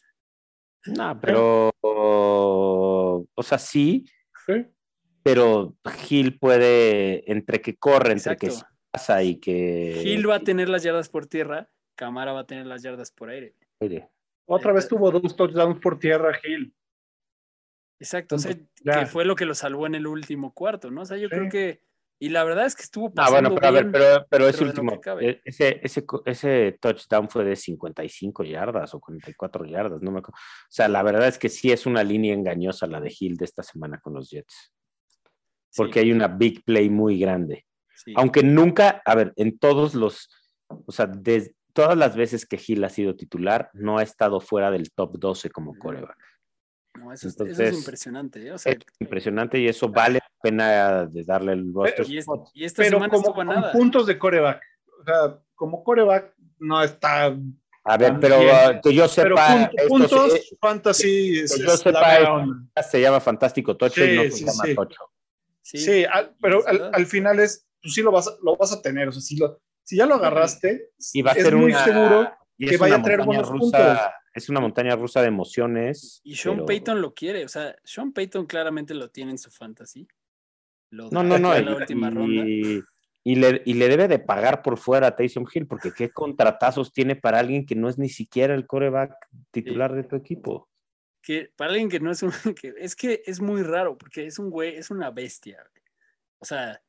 No, 0.86 1.20
pero, 1.20 1.74
o 1.82 3.42
sea, 3.42 3.58
sí, 3.58 4.04
Sí. 4.46 4.66
pero 5.22 5.76
Gil 5.98 6.38
puede, 6.38 7.30
entre 7.30 7.60
que 7.60 7.76
corre, 7.76 8.12
entre 8.12 8.36
que 8.36 8.46
Exacto. 8.46 8.74
pasa 8.90 9.22
y 9.22 9.36
que... 9.38 10.00
Gil 10.02 10.28
va 10.28 10.36
a 10.36 10.40
tener 10.40 10.68
las 10.68 10.82
yardas 10.82 11.08
por 11.08 11.26
tierra, 11.26 11.70
Camara 11.94 12.32
va 12.32 12.40
a 12.40 12.46
tener 12.46 12.66
las 12.66 12.82
yardas 12.82 13.10
por 13.12 13.28
aire. 13.28 13.54
Otra 14.46 14.72
vez 14.72 14.88
tuvo 14.88 15.10
dos 15.10 15.36
touchdowns 15.36 15.78
por 15.80 15.98
tierra, 15.98 16.38
Hill. 16.42 16.74
Exacto, 18.00 18.36
o 18.36 18.38
sea, 18.38 18.54
que 18.54 19.06
fue 19.06 19.26
lo 19.26 19.36
que 19.36 19.44
lo 19.44 19.54
salvó 19.54 19.86
en 19.86 19.94
el 19.94 20.06
último 20.06 20.54
cuarto, 20.54 20.90
¿no? 20.90 21.02
O 21.02 21.04
sea, 21.04 21.18
yo 21.18 21.28
Sí. 21.28 21.34
creo 21.36 21.50
que, 21.50 21.82
y 22.20 22.28
la 22.28 22.44
verdad 22.44 22.66
es 22.66 22.76
que 22.76 22.82
estuvo 22.82 23.06
Ah, 23.08 23.12
pasando 23.14 23.50
bueno, 23.50 23.54
pero 23.56 23.66
a 23.66 23.70
ver, 23.72 23.90
pero, 23.90 24.26
pero 24.28 24.46
ese 24.48 24.58
de 24.58 24.64
lo 24.66 24.70
último, 24.70 25.00
ese, 25.44 25.80
ese, 25.82 26.04
ese 26.26 26.78
touchdown 26.80 27.28
fue 27.28 27.44
de 27.44 27.56
55 27.56 28.44
yardas 28.44 28.94
o 28.94 29.00
44 29.00 29.64
yardas, 29.64 30.00
no 30.02 30.12
me 30.12 30.18
acuerdo. 30.20 30.38
O 30.38 30.66
sea, 30.70 30.86
la 30.88 31.02
verdad 31.02 31.26
es 31.26 31.38
que 31.38 31.48
sí 31.48 31.72
es 31.72 31.86
una 31.86 32.04
línea 32.04 32.32
engañosa 32.34 32.86
la 32.86 33.00
de 33.00 33.12
Hill 33.18 33.36
de 33.36 33.46
esta 33.46 33.62
semana 33.62 33.98
con 33.98 34.14
los 34.14 34.30
Jets, 34.30 34.72
Sí, 35.70 35.74
porque 35.76 36.00
hay 36.00 36.12
una 36.12 36.28
big 36.28 36.62
play 36.64 36.90
muy 36.90 37.18
grande. 37.18 37.66
sí. 37.94 38.12
Aunque 38.16 38.42
nunca, 38.42 39.02
a 39.04 39.14
ver, 39.14 39.32
en 39.36 39.58
todos 39.58 39.94
los, 39.94 40.28
o 40.68 40.92
sea, 40.92 41.06
de 41.06 41.54
todas 41.72 41.96
las 41.96 42.16
veces 42.16 42.44
que 42.46 42.60
Hill 42.64 42.84
ha 42.84 42.88
sido 42.90 43.16
titular, 43.16 43.70
no 43.72 43.98
ha 43.98 44.02
estado 44.02 44.40
fuera 44.40 44.70
del 44.70 44.90
top 44.92 45.18
12 45.18 45.50
como 45.50 45.74
coreback. 45.78 46.18
No, 47.10 47.14
eso, 47.14 47.26
es- 47.28 47.34
eso 47.34 47.44
es 47.44 47.50
entonces, 47.50 47.78
impresionante, 47.78 48.46
¿eh? 48.46 48.52
O 48.52 48.58
sea, 48.58 48.72
Es 48.72 48.78
impresionante 49.00 49.58
y 49.58 49.66
eso 49.68 49.88
vale 49.88 50.14
la 50.20 50.30
pena 50.40 51.06
de 51.06 51.24
darle 51.24 51.52
el 51.54 51.72
roster 51.74 52.08
y, 52.08 52.18
es- 52.18 52.22
spot. 52.24 52.48
y 52.54 52.64
esta 52.64 52.82
Pero 52.82 52.98
semana 52.98 53.12
como 53.12 53.34
con 53.34 53.46
nada. 53.48 53.72
puntos 53.72 54.06
de 54.06 54.16
coreback. 54.18 54.62
O 55.00 55.04
sea, 55.04 55.38
como 55.56 55.82
coreback 55.82 56.32
no 56.60 56.82
está. 56.82 57.36
A 57.82 57.96
ver, 57.96 58.16
pero 58.20 58.36
También. 58.36 58.54
ah, 58.54 58.80
que 58.82 58.94
yo 58.94 59.06
Pero 59.16 59.36
sepa, 59.36 59.48
pun- 59.48 59.70
esto 59.74 59.88
puntos, 59.88 60.32
se- 60.34 60.56
fantasy 60.60 61.38
es, 61.40 61.52
que 61.56 61.62
yo 61.64 61.74
es 61.74 61.80
sepa, 61.80 62.18
es- 62.76 62.90
se 62.90 63.00
llama 63.00 63.20
Fantástico 63.20 63.76
Tocho 63.76 64.04
y 64.04 64.08
Sí, 64.10 64.16
no 64.16 64.22
se 64.24 64.30
sí, 64.32 64.44
llama 64.44 64.64
sí. 64.66 64.74
Tocho. 64.76 65.00
Sí, 65.62 65.78
Sí, 65.78 66.04
al- 66.04 66.36
pero 66.40 66.60
es 66.60 66.66
al, 66.66 66.90
al 66.94 67.06
final 67.06 67.40
es, 67.40 67.66
pues 67.82 67.94
sí 67.94 68.02
lo 68.02 68.12
vas, 68.12 68.28
a- 68.28 68.36
lo 68.42 68.56
vas 68.56 68.72
a 68.72 68.80
tener. 68.82 69.08
O 69.08 69.12
sea, 69.12 69.20
si, 69.22 69.36
lo, 69.36 69.60
si 69.82 69.96
ya 69.96 70.06
lo 70.06 70.14
agarraste, 70.14 70.90
Y 71.12 71.22
va 71.22 71.32
a 71.32 71.34
es 71.34 71.42
ser 71.42 71.56
muy 71.56 71.72
una, 71.72 71.84
seguro 71.84 72.32
y 72.58 72.66
que 72.66 72.74
es 72.74 72.80
vaya 72.80 72.96
a 72.96 73.02
traer 73.02 73.22
buenos 73.24 73.48
rusa, 73.48 73.78
puntos. 73.78 73.98
Es 74.34 74.48
una 74.48 74.60
montaña 74.60 74.96
rusa 74.96 75.20
de 75.22 75.28
emociones. 75.28 76.20
Y 76.24 76.36
Sean 76.36 76.56
pero- 76.56 76.66
Payton 76.66 77.00
lo 77.02 77.14
quiere, 77.14 77.44
o 77.44 77.48
sea, 77.48 77.74
Sean 77.84 78.12
Payton 78.12 78.46
claramente 78.46 78.94
lo 78.94 79.10
tiene 79.10 79.32
en 79.32 79.38
su 79.38 79.50
fantasy. 79.50 80.06
Lo 80.90 81.10
No, 81.10 81.22
no, 81.22 81.38
no. 81.38 81.54
Y, 81.54 81.58
en 81.58 81.64
la 81.66 81.76
última 81.76 82.10
ronda. 82.10 82.44
y- 82.46 82.80
y 83.22 83.34
le, 83.36 83.60
y 83.66 83.74
le 83.74 83.88
debe 83.88 84.08
de 84.08 84.18
pagar 84.18 84.62
por 84.62 84.78
fuera 84.78 85.08
a 85.08 85.14
Taysom 85.16 85.44
Hill, 85.52 85.66
porque 85.66 85.92
qué 85.92 86.10
contratazos 86.12 86.92
tiene 86.92 87.16
para 87.16 87.38
alguien 87.38 87.66
que 87.66 87.74
no 87.74 87.88
es 87.88 87.98
ni 87.98 88.08
siquiera 88.08 88.54
el 88.54 88.66
coreback 88.66 89.12
titular 89.50 89.94
de 89.94 90.04
tu 90.04 90.16
equipo. 90.16 90.68
Que 91.22 91.52
para 91.54 91.70
alguien 91.72 91.90
que 91.90 92.00
no 92.00 92.10
es 92.10 92.22
un. 92.22 92.30
Que, 92.60 92.72
es 92.78 92.96
que 92.96 93.22
es 93.26 93.40
muy 93.42 93.62
raro, 93.62 93.98
porque 93.98 94.24
es 94.26 94.38
un 94.38 94.48
güey, 94.50 94.74
es 94.76 94.90
una 94.90 95.10
bestia. 95.10 95.62
O 96.38 96.46
sea, 96.46 96.82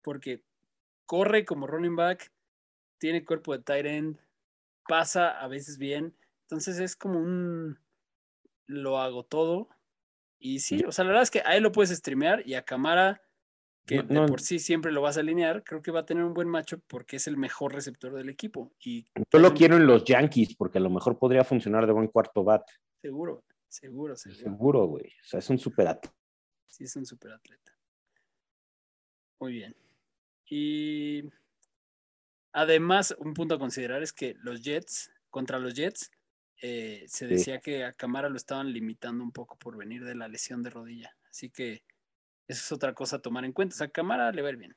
porque 0.00 0.42
corre 1.04 1.44
como 1.44 1.66
running 1.66 1.94
back, 1.96 2.32
tiene 2.96 3.22
cuerpo 3.24 3.52
de 3.54 3.62
tight 3.62 3.84
end, 3.84 4.18
pasa 4.88 5.38
a 5.38 5.46
veces 5.48 5.76
bien. 5.76 6.14
Entonces 6.44 6.78
es 6.78 6.96
como 6.96 7.18
un. 7.18 7.78
Lo 8.66 8.98
hago 8.98 9.24
todo. 9.24 9.68
Y 10.38 10.60
sí, 10.60 10.82
o 10.86 10.92
sea, 10.92 11.04
la 11.04 11.08
verdad 11.10 11.22
es 11.22 11.30
que 11.30 11.40
a 11.40 11.56
él 11.56 11.62
lo 11.62 11.72
puedes 11.72 11.90
streamear 11.96 12.46
y 12.46 12.54
a 12.54 12.64
Camara, 12.64 13.22
que 13.86 13.96
No, 13.96 14.02
de 14.02 14.14
no. 14.14 14.26
por 14.26 14.40
sí 14.40 14.58
siempre 14.58 14.92
lo 14.92 15.00
vas 15.00 15.16
a 15.16 15.20
alinear, 15.20 15.64
creo 15.64 15.80
que 15.80 15.90
va 15.90 16.00
a 16.00 16.06
tener 16.06 16.22
un 16.24 16.34
buen 16.34 16.48
matchup 16.48 16.82
porque 16.86 17.16
es 17.16 17.26
el 17.26 17.36
mejor 17.38 17.72
receptor 17.74 18.12
del 18.14 18.28
equipo. 18.28 18.72
Y 18.78 19.06
Yo 19.32 19.38
lo 19.38 19.54
quiero 19.54 19.76
en 19.76 19.86
los 19.86 20.04
Yankees, 20.04 20.54
porque 20.56 20.78
a 20.78 20.80
lo 20.82 20.90
mejor 20.90 21.18
podría 21.18 21.44
funcionar 21.44 21.86
de 21.86 21.92
buen 21.92 22.08
cuarto 22.08 22.44
bat. 22.44 22.62
Seguro, 23.00 23.44
seguro, 23.68 24.16
seguro. 24.16 24.40
Seguro, 24.40 24.86
güey. 24.86 25.06
O 25.06 25.24
sea, 25.24 25.38
es 25.38 25.48
un 25.48 25.58
super 25.58 25.88
atleta. 25.88 26.14
Sí, 26.66 26.84
es 26.84 26.96
un 26.96 27.06
superatleta. 27.06 27.72
Muy 29.40 29.52
bien. 29.52 29.74
Y 30.46 31.22
además, 32.52 33.14
un 33.18 33.32
punto 33.34 33.54
a 33.54 33.58
considerar 33.58 34.02
es 34.02 34.12
que 34.12 34.34
los 34.40 34.62
Jets, 34.62 35.10
contra 35.30 35.58
los 35.58 35.74
Jets, 35.74 36.10
eh, 36.66 37.04
se 37.08 37.28
Sí. 37.28 37.34
decía 37.34 37.60
que 37.60 37.84
a 37.84 37.92
Camara 37.92 38.30
lo 38.30 38.36
estaban 38.36 38.72
limitando 38.72 39.22
un 39.22 39.32
poco 39.32 39.58
por 39.58 39.76
venir 39.76 40.02
de 40.02 40.14
la 40.14 40.28
lesión 40.28 40.62
de 40.62 40.70
rodilla. 40.70 41.14
Así 41.28 41.50
que 41.50 41.82
eso 42.48 42.62
es 42.62 42.72
otra 42.72 42.94
cosa 42.94 43.16
a 43.16 43.18
tomar 43.18 43.44
en 43.44 43.52
cuenta. 43.52 43.74
O 43.74 43.76
sea, 43.76 43.88
a 43.88 43.90
Camara 43.90 44.32
le 44.32 44.40
va 44.40 44.48
a 44.48 44.52
ir 44.52 44.56
bien. 44.56 44.74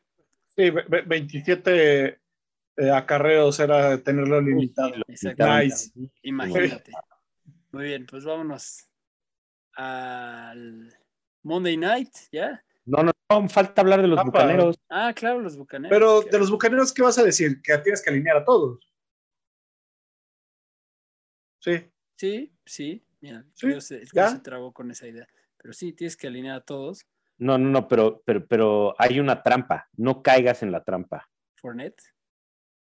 Sí, 0.55 0.69
ve- 0.69 0.83
ve- 0.89 1.03
27 1.03 2.19
eh, 2.79 2.91
acarreos 2.91 3.57
era 3.61 3.97
tenerlo 4.03 4.41
limitado. 4.41 4.91
Exacto. 5.07 5.45
Nice. 5.57 5.91
Imagínate. 6.23 6.91
Muy 7.71 7.85
bien, 7.85 8.05
pues 8.05 8.25
vámonos 8.25 8.89
al 9.73 10.93
Monday 11.43 11.77
Night, 11.77 12.13
¿ya? 12.33 12.61
No, 12.85 13.03
no, 13.03 13.11
no, 13.29 13.47
falta 13.49 13.81
hablar 13.81 14.01
de 14.01 14.07
los 14.09 14.19
Apa. 14.19 14.25
bucaneros. 14.29 14.75
Ah, 14.89 15.13
claro, 15.15 15.39
los 15.39 15.57
bucaneros. 15.57 15.95
Pero 15.95 16.21
que- 16.23 16.31
de 16.31 16.39
los 16.39 16.51
bucaneros, 16.51 16.93
¿qué 16.93 17.01
vas 17.01 17.17
a 17.17 17.23
decir? 17.23 17.61
Que 17.61 17.77
tienes 17.79 18.01
que 18.03 18.09
alinear 18.09 18.37
a 18.37 18.45
todos. 18.45 18.79
Sí, 21.67 21.91
Sí, 22.15 22.53
sí. 22.65 23.03
Mira, 23.21 23.37
el 23.39 23.51
Sí, 23.53 23.81
se, 23.81 23.95
el 23.97 24.05
ya. 24.05 24.09
Crío 24.25 24.27
se 24.29 24.39
trabó 24.39 24.71
con 24.73 24.89
esa 24.91 25.07
idea. 25.07 25.27
Pero 25.57 25.73
sí, 25.73 25.93
tienes 25.93 26.15
que 26.17 26.27
alinear 26.27 26.57
a 26.57 26.61
todos. 26.61 27.05
No, 27.39 27.57
no, 27.57 27.69
no, 27.69 27.87
pero, 27.87 28.21
pero, 28.25 28.45
pero 28.47 28.95
hay 28.97 29.19
una 29.19 29.43
trampa. 29.43 29.87
No 29.97 30.21
caigas 30.23 30.63
en 30.63 30.71
la 30.71 30.83
trampa. 30.83 31.29
Fournette. 31.55 32.01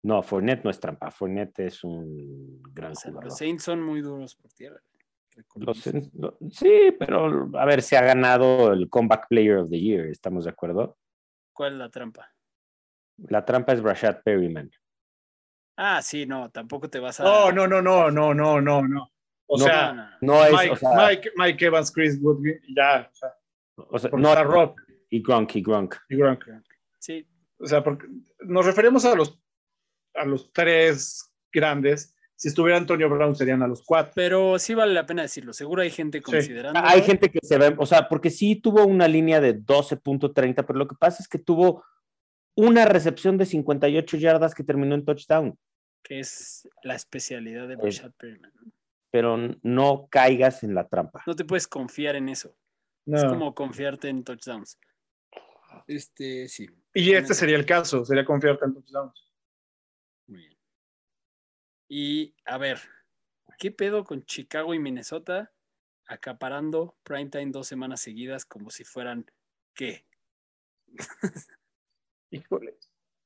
No, 0.03 0.21
Fournette 0.21 0.63
no 0.65 0.69
es 0.69 0.79
trampa. 0.79 1.09
Fournette 1.11 1.59
es 1.61 1.83
un 1.83 2.61
gran 2.73 2.91
O 2.91 2.95
sea, 2.95 3.09
jugador. 3.11 3.29
los 3.29 3.37
Saints 3.37 3.63
son 3.63 3.81
muy 3.81 4.01
duros 4.01 4.35
por 4.35 4.51
tierra. 4.51 4.81
Los 5.55 5.83
lo- 6.13 6.37
sí, 6.51 6.95
pero 6.99 7.49
a 7.57 7.65
ver, 7.65 7.81
se 7.81 7.97
ha 7.97 8.03
ganado 8.03 8.71
el 8.73 8.87
Comeback 8.89 9.27
Player 9.29 9.57
of 9.57 9.69
the 9.69 9.79
Year. 9.79 10.05
¿Estamos 10.07 10.43
de 10.43 10.51
acuerdo? 10.51 10.97
¿Cuál 11.53 11.73
es 11.73 11.79
la 11.79 11.89
trampa? 11.89 12.31
La 13.17 13.43
trampa 13.45 13.73
es 13.73 13.81
Rashad 13.81 14.21
Perryman. 14.23 14.69
Ah, 15.75 16.01
sí, 16.01 16.25
no, 16.25 16.49
tampoco 16.51 16.89
te 16.89 16.99
vas 16.99 17.19
a. 17.19 17.23
No, 17.23 17.51
no, 17.51 17.67
no, 17.67 17.81
no, 17.81 18.11
no, 18.11 18.33
no, 18.33 18.61
no, 18.61 18.81
no. 18.87 19.11
O 19.47 19.57
No, 19.57 19.63
sea, 19.65 19.93
no, 20.21 20.33
no. 20.33 20.45
Es, 20.45 20.51
Mike, 20.51 20.71
o 20.71 20.75
sea, 20.75 20.89
Mike, 20.95 21.31
Mike 21.35 21.65
Evans, 21.65 21.91
Chris 21.91 22.19
Woodwin, 22.21 22.59
ya. 22.75 23.09
O 23.11 23.15
sea, 23.15 23.29
o 23.75 23.99
sea, 23.99 24.11
no, 24.13 24.29
está 24.29 24.43
Rob. 24.43 24.75
Y 25.09 25.21
Gronk, 25.21 25.55
y 25.55 25.61
Gronk. 25.61 25.95
y 26.09 26.15
Gronk. 26.17 26.43
Sí, 26.99 27.27
O 27.59 27.67
sea, 27.67 27.83
porque 27.83 28.07
nos 28.39 28.65
referimos 28.65 29.05
a 29.05 29.15
los, 29.15 29.39
a 30.15 30.25
los 30.25 30.51
tres 30.53 31.31
grandes. 31.51 32.15
Si 32.35 32.47
estuviera 32.47 32.77
Antonio 32.77 33.09
Brown 33.09 33.35
serían 33.35 33.61
a 33.61 33.67
los 33.67 33.83
cuatro. 33.83 34.11
pero 34.15 34.57
sí 34.57 34.73
vale 34.73 34.93
la 34.93 35.05
pena 35.05 35.21
decirlo. 35.21 35.53
Seguro 35.53 35.81
hay 35.81 35.91
gente 35.91 36.21
considerando. 36.21 36.79
Hay 36.83 37.01
gente 37.03 37.29
que 37.29 37.39
se 37.43 37.57
ve, 37.57 37.75
o 37.77 37.85
sea, 37.85 38.09
porque 38.09 38.29
sí 38.29 38.55
tuvo 38.55 38.85
una 38.85 39.07
línea 39.07 39.39
de 39.39 39.55
12.30, 39.59 40.65
pero 40.65 40.79
lo 40.79 40.87
que 40.87 40.95
pasa 40.99 41.21
es 41.21 41.27
que 41.27 41.37
tuvo 41.37 41.83
una 42.55 42.85
recepción 42.85 43.37
de 43.37 43.45
58 43.45 44.17
yardas 44.17 44.53
que 44.55 44.63
terminó 44.63 44.95
en 44.95 45.05
touchdown. 45.05 45.57
que 46.05 46.19
es 46.19 46.67
la 46.83 46.95
especialidad 46.95 47.65
de 47.67 47.75
Eh. 47.75 47.79
Rashad 47.81 48.11
Perriman. 48.17 48.51
¿no? 48.55 48.71
Pero 49.09 49.37
no 49.61 50.07
caigas 50.11 50.63
en 50.63 50.75
la 50.75 50.87
trampa. 50.89 51.23
No 51.25 51.33
te 51.35 51.45
puedes 51.45 51.65
confiar 51.67 52.15
en 52.17 52.27
eso. 52.27 52.57
No. 53.05 53.17
Es 53.17 53.23
como 53.23 53.55
confiarte 53.55 54.09
en 54.09 54.23
touchdowns. 54.23 54.77
Este, 55.87 56.47
sí. 56.49 56.67
Y 56.93 57.13
este 57.13 57.33
sería 57.33 57.55
el 57.55 57.65
caso, 57.65 58.03
sería 58.03 58.25
confiarte 58.25 58.65
en 58.65 58.73
touchdowns. 58.73 59.33
Muy 60.27 60.39
bien. 60.41 60.57
Y 61.87 62.35
a 62.45 62.57
ver, 62.57 62.79
¿qué 63.57 63.71
pedo 63.71 64.03
con 64.03 64.25
Chicago 64.25 64.73
y 64.73 64.79
Minnesota 64.79 65.53
acaparando 66.05 66.97
primetime 67.03 67.51
dos 67.51 67.67
semanas 67.67 68.01
seguidas 68.01 68.45
como 68.45 68.69
si 68.71 68.83
fueran 68.83 69.25
qué? 69.73 70.05
Híjole, 72.33 72.77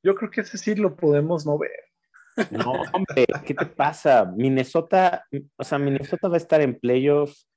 yo 0.03 0.15
creo 0.15 0.29
que 0.29 0.41
ese 0.41 0.57
sí 0.57 0.75
lo 0.75 0.95
podemos 0.95 1.45
no 1.45 1.57
ver. 1.57 1.71
No, 2.51 2.73
hombre, 2.93 3.25
¿qué 3.45 3.53
te 3.55 3.65
pasa? 3.65 4.25
Minnesota, 4.25 5.25
o 5.55 5.63
sea, 5.63 5.79
Minnesota 5.79 6.27
va 6.27 6.35
a 6.35 6.37
estar 6.37 6.61
en 6.61 6.79
playoffs. 6.79 7.47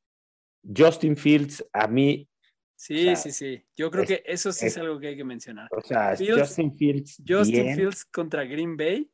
Justin 0.77 1.17
Fields, 1.17 1.65
a 1.73 1.87
mí, 1.87 2.27
Sí, 2.77 3.09
O 3.09 3.15
sea, 3.15 3.17
sí, 3.17 3.33
sí. 3.33 3.63
Yo 3.77 3.91
creo 3.91 4.05
es- 4.05 4.09
que 4.09 4.23
eso 4.25 4.53
sí 4.53 4.65
es, 4.65 4.73
es- 4.73 4.79
algo 4.79 4.99
que 4.99 5.09
hay 5.09 5.17
que 5.17 5.25
mencionar. 5.25 5.69
o 5.71 5.83
sea, 5.83 6.17
Fields- 6.17 6.41
Justin 6.41 6.75
Fields, 6.79 7.23
Justin 7.29 7.65
bien. 7.65 7.77
Fields 7.77 8.07
contra 8.07 8.45
Green 8.45 8.79
Bay 8.79 9.11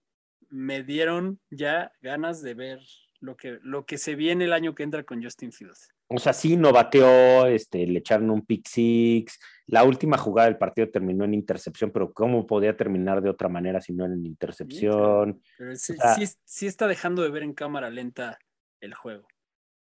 me 0.50 0.84
dieron 0.84 1.40
ya 1.50 1.90
ganas 2.00 2.42
de 2.42 2.54
ver 2.54 2.78
lo 3.18 3.36
que, 3.36 3.58
lo 3.62 3.84
que 3.84 3.98
se 3.98 4.14
viene 4.14 4.44
el 4.44 4.52
año 4.52 4.72
que 4.76 4.84
entra 4.84 5.02
con 5.02 5.20
Justin 5.20 5.50
Fields. 5.50 5.88
O 6.08 6.18
sea, 6.18 6.32
sí, 6.32 6.56
no 6.56 6.72
bateó, 6.72 7.46
este, 7.46 7.84
le 7.86 7.98
echaron 7.98 8.30
un 8.30 8.44
pick 8.46 8.66
six. 8.68 9.38
La 9.66 9.82
última 9.82 10.16
jugada 10.16 10.48
del 10.48 10.56
partido 10.58 10.88
terminó 10.88 11.24
en 11.24 11.34
intercepción, 11.34 11.90
pero 11.90 12.12
¿cómo 12.12 12.46
podía 12.46 12.76
terminar 12.76 13.20
de 13.22 13.30
otra 13.30 13.48
manera 13.48 13.80
si 13.80 13.92
no 13.92 14.04
en 14.04 14.24
intercepción? 14.24 15.42
Pero 15.58 15.74
sí, 15.76 15.92
O 15.94 15.96
sea- 15.96 16.14
sí, 16.14 16.26
sí 16.44 16.66
está 16.66 16.86
dejando 16.86 17.22
de 17.22 17.30
ver 17.30 17.42
en 17.42 17.54
cámara 17.54 17.90
lenta 17.90 18.38
el 18.80 18.94
juego. 18.94 19.26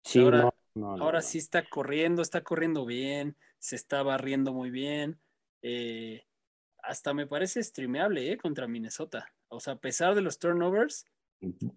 Sí, 0.06 0.20
Ahora- 0.20 0.38
no, 0.44 0.54
no, 0.76 0.98
no, 0.98 1.04
Ahora 1.04 1.20
no. 1.20 1.24
sí 1.24 1.38
está 1.40 1.68
corriendo, 1.70 2.22
está 2.22 2.42
corriendo 2.42 2.86
bien, 2.86 3.36
se 3.60 3.76
está 3.76 4.02
barriendo 4.04 4.54
muy 4.54 4.70
bien. 4.72 5.20
eh, 5.66 6.24
hasta 6.86 7.14
me 7.14 7.26
parece 7.26 7.64
streameable 7.64 8.30
eh, 8.34 8.38
contra 8.38 8.68
Minnesota. 8.68 9.26
O 9.48 9.62
sea, 9.62 9.74
a 9.76 9.80
pesar 9.80 10.14
de 10.16 10.20
los 10.22 10.38
turnovers, 10.40 11.06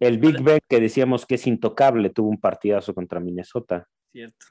El 0.00 0.18
Big 0.18 0.42
Ben 0.42 0.58
que 0.68 0.80
decíamos 0.80 1.24
que 1.26 1.36
es 1.36 1.46
intocable, 1.46 2.10
tuvo 2.10 2.28
un 2.28 2.40
partidazo 2.40 2.92
contra 2.94 3.20
Minnesota. 3.20 3.86
Cierto. 4.16 4.46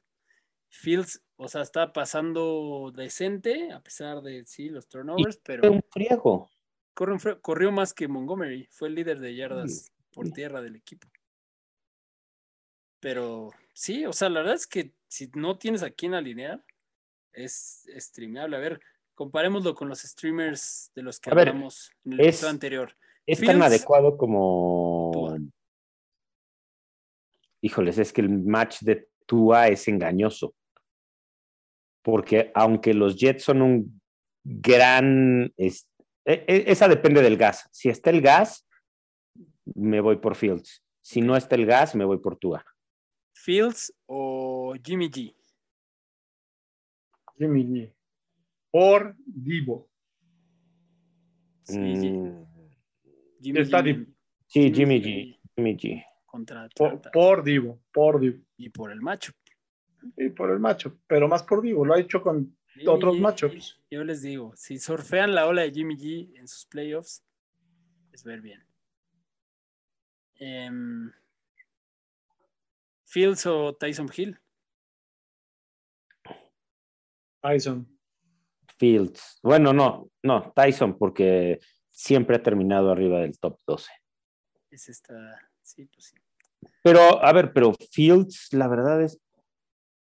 Fields, 0.70 1.24
o 1.38 1.48
sea, 1.48 1.62
está 1.64 1.92
pasando 1.92 2.92
decente, 2.96 3.72
a 3.72 3.82
pesar 3.82 4.22
de 4.22 4.46
sí, 4.46 4.70
los 4.70 4.88
turnovers, 4.88 5.38
Fue 5.38 5.58
pero 5.58 5.72
un 5.72 5.82
friego. 5.90 6.52
corre 6.94 7.14
un 7.14 7.20
fre- 7.20 7.42
corrió 7.42 7.72
más 7.72 7.94
que 7.94 8.08
Montgomery. 8.08 8.68
Fue 8.70 8.90
el 8.90 8.96
líder 8.96 9.20
de 9.20 9.36
yardas 9.36 9.92
por 10.14 10.30
tierra 10.32 10.62
del 10.62 10.76
equipo. 10.76 11.08
Pero 13.00 13.52
sí, 13.74 14.06
o 14.06 14.14
sea, 14.14 14.30
la 14.30 14.42
verdad 14.42 14.56
es 14.56 14.68
que 14.68 14.94
si 15.08 15.32
no 15.34 15.58
tienes 15.58 15.82
a 15.82 15.90
quién 15.90 16.14
alinear, 16.14 16.64
es 17.34 17.88
streameable. 17.98 18.58
A 18.58 18.60
ver, 18.60 18.80
comparémoslo 19.16 19.74
con 19.76 19.90
los 19.90 20.02
streamers 20.02 20.92
de 20.94 21.02
los 21.04 21.20
que 21.20 21.32
A 21.32 21.34
ver, 21.34 21.50
hablamos 21.50 21.92
en 22.04 22.14
el 22.14 22.20
es- 22.22 22.28
episodio 22.28 22.50
anterior. 22.52 22.98
Es 23.26 23.42
tan 23.42 23.62
adecuado 23.64 24.18
como. 24.18 25.38
Híjoles, 27.62 27.98
es 27.98 28.14
que 28.14 28.22
el 28.22 28.30
match 28.30 28.82
de 28.82 29.10
Tua 29.26 29.68
es 29.68 29.88
engañoso. 29.88 30.54
Porque 32.04 32.52
aunque 32.54 32.94
los 32.94 33.16
Jets 33.18 33.44
son 33.44 33.62
un 33.62 34.02
gran. 34.44 35.52
es- 35.58 35.88
e- 36.26 36.46
e- 36.48 36.64
esa 36.72 36.88
depende 36.88 37.22
del 37.22 37.38
gas. 37.38 37.68
Si 37.72 37.90
está 37.90 38.10
el 38.12 38.22
gas, 38.22 38.68
me 39.74 40.00
voy 40.02 40.18
por 40.18 40.36
Fields. 40.36 40.84
Si 41.02 41.22
no 41.22 41.36
está 41.36 41.56
el 41.56 41.66
gas, 41.66 41.96
me 41.96 42.06
voy 42.06 42.18
por 42.20 42.38
Tua. 42.38 42.64
Fields 43.34 43.94
o 44.06 44.74
Jimmy 44.84 45.10
G. 45.10 45.36
Jimmy 47.38 47.64
G. 47.66 47.94
Por 48.72 49.16
Divo. 49.26 49.90
Sí, 51.64 51.78
Mm, 51.80 52.46
Jimmy 53.42 53.66
sí, 53.66 54.72
Jimmy 54.74 55.02
G. 55.02 55.40
Jimmy 55.56 55.78
G. 55.78 56.06
contra 56.36 56.68
Por, 56.76 56.88
Atlanta. 56.88 57.12
por 57.12 57.44
Divo. 57.44 57.80
Por 57.94 58.20
Divo. 58.20 58.44
y 58.58 58.70
por 58.70 58.92
el 58.92 59.02
macho. 59.02 59.32
Y 60.18 60.30
por 60.30 60.52
el 60.52 60.60
macho. 60.60 61.00
Pero 61.08 61.28
más 61.30 61.44
por 61.44 61.62
Divo. 61.62 61.86
Lo 61.86 61.94
ha 61.94 62.00
hecho 62.00 62.22
con 62.22 62.58
Jimmy 62.74 62.88
otros 62.88 63.16
G, 63.16 63.20
matchups. 63.22 63.82
Yo 63.90 64.04
les 64.04 64.22
digo, 64.22 64.54
si 64.56 64.78
surfean 64.78 65.34
la 65.34 65.48
ola 65.48 65.62
de 65.62 65.72
Jimmy 65.72 65.96
G 65.96 66.38
en 66.38 66.48
sus 66.48 66.66
playoffs, 66.66 67.24
es 68.12 68.24
ver 68.26 68.42
bien. 68.42 68.62
Em, 70.36 71.10
Fields 73.06 73.46
o 73.46 73.74
Tyson 73.76 74.10
Hill. 74.16 74.38
Tyson. 77.42 77.88
Fields. 78.78 79.40
Bueno, 79.42 79.72
no, 79.72 80.12
no, 80.24 80.52
Tyson, 80.54 80.98
porque 80.98 81.60
siempre 81.92 82.36
ha 82.36 82.44
terminado 82.44 82.92
arriba 82.92 83.22
del 83.22 83.40
top 83.40 83.58
12. 83.66 83.90
Es 84.72 84.90
esta. 84.90 85.14
Sí, 85.62 85.86
pues 85.86 86.08
sí. 86.08 86.16
Pero, 86.84 87.24
a 87.24 87.32
ver, 87.34 87.52
pero 87.54 87.74
Fields, 87.92 88.50
la 88.52 88.68
verdad 88.68 89.02
es. 89.02 89.20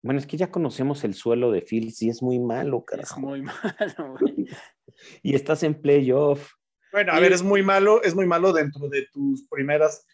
Bueno, 0.03 0.19
es 0.19 0.25
que 0.25 0.37
ya 0.37 0.49
conocemos 0.49 1.03
el 1.03 1.13
suelo 1.13 1.51
de 1.51 1.61
Fields 1.61 2.01
y 2.01 2.09
es 2.09 2.23
muy 2.23 2.39
malo, 2.39 2.79
Es 2.79 2.85
carajo. 2.85 3.19
muy 3.21 3.41
malo, 3.43 4.17
güey. 4.19 4.47
Y 5.23 5.35
estás 5.35 5.63
en 5.63 5.79
playoff. 5.81 6.51
Bueno, 6.91 7.13
a 7.13 7.19
Y- 7.19 7.21
ver, 7.21 7.31
es 7.33 7.43
muy 7.43 7.63
malo, 7.63 8.01
es 8.03 8.13
muy 8.15 8.25
malo 8.25 8.51
dentro 8.53 8.87
de 8.89 9.07
tus 9.13 9.47
primeras 9.47 10.05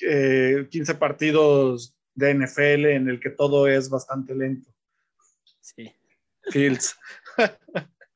eh, 0.00 0.66
15 0.70 0.94
partidos 0.94 1.94
de 2.14 2.34
NFL 2.34 2.86
en 2.86 3.08
el 3.08 3.20
que 3.20 3.30
todo 3.30 3.66
es 3.68 3.90
bastante 3.90 4.34
lento. 4.34 4.70
Sí. 5.60 5.92
Fields. 6.50 6.96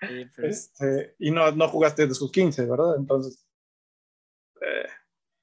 sí, 0.01 0.27
pero 0.35 0.49
es- 0.49 0.73
Este, 0.73 1.15
y 1.19 1.31
no, 1.31 1.51
no 1.53 1.69
jugaste 1.69 2.07
de 2.07 2.15
sus 2.15 2.31
15, 2.33 2.65
¿verdad? 2.67 2.97
Entonces, 2.97 3.45
eh, 4.63 4.87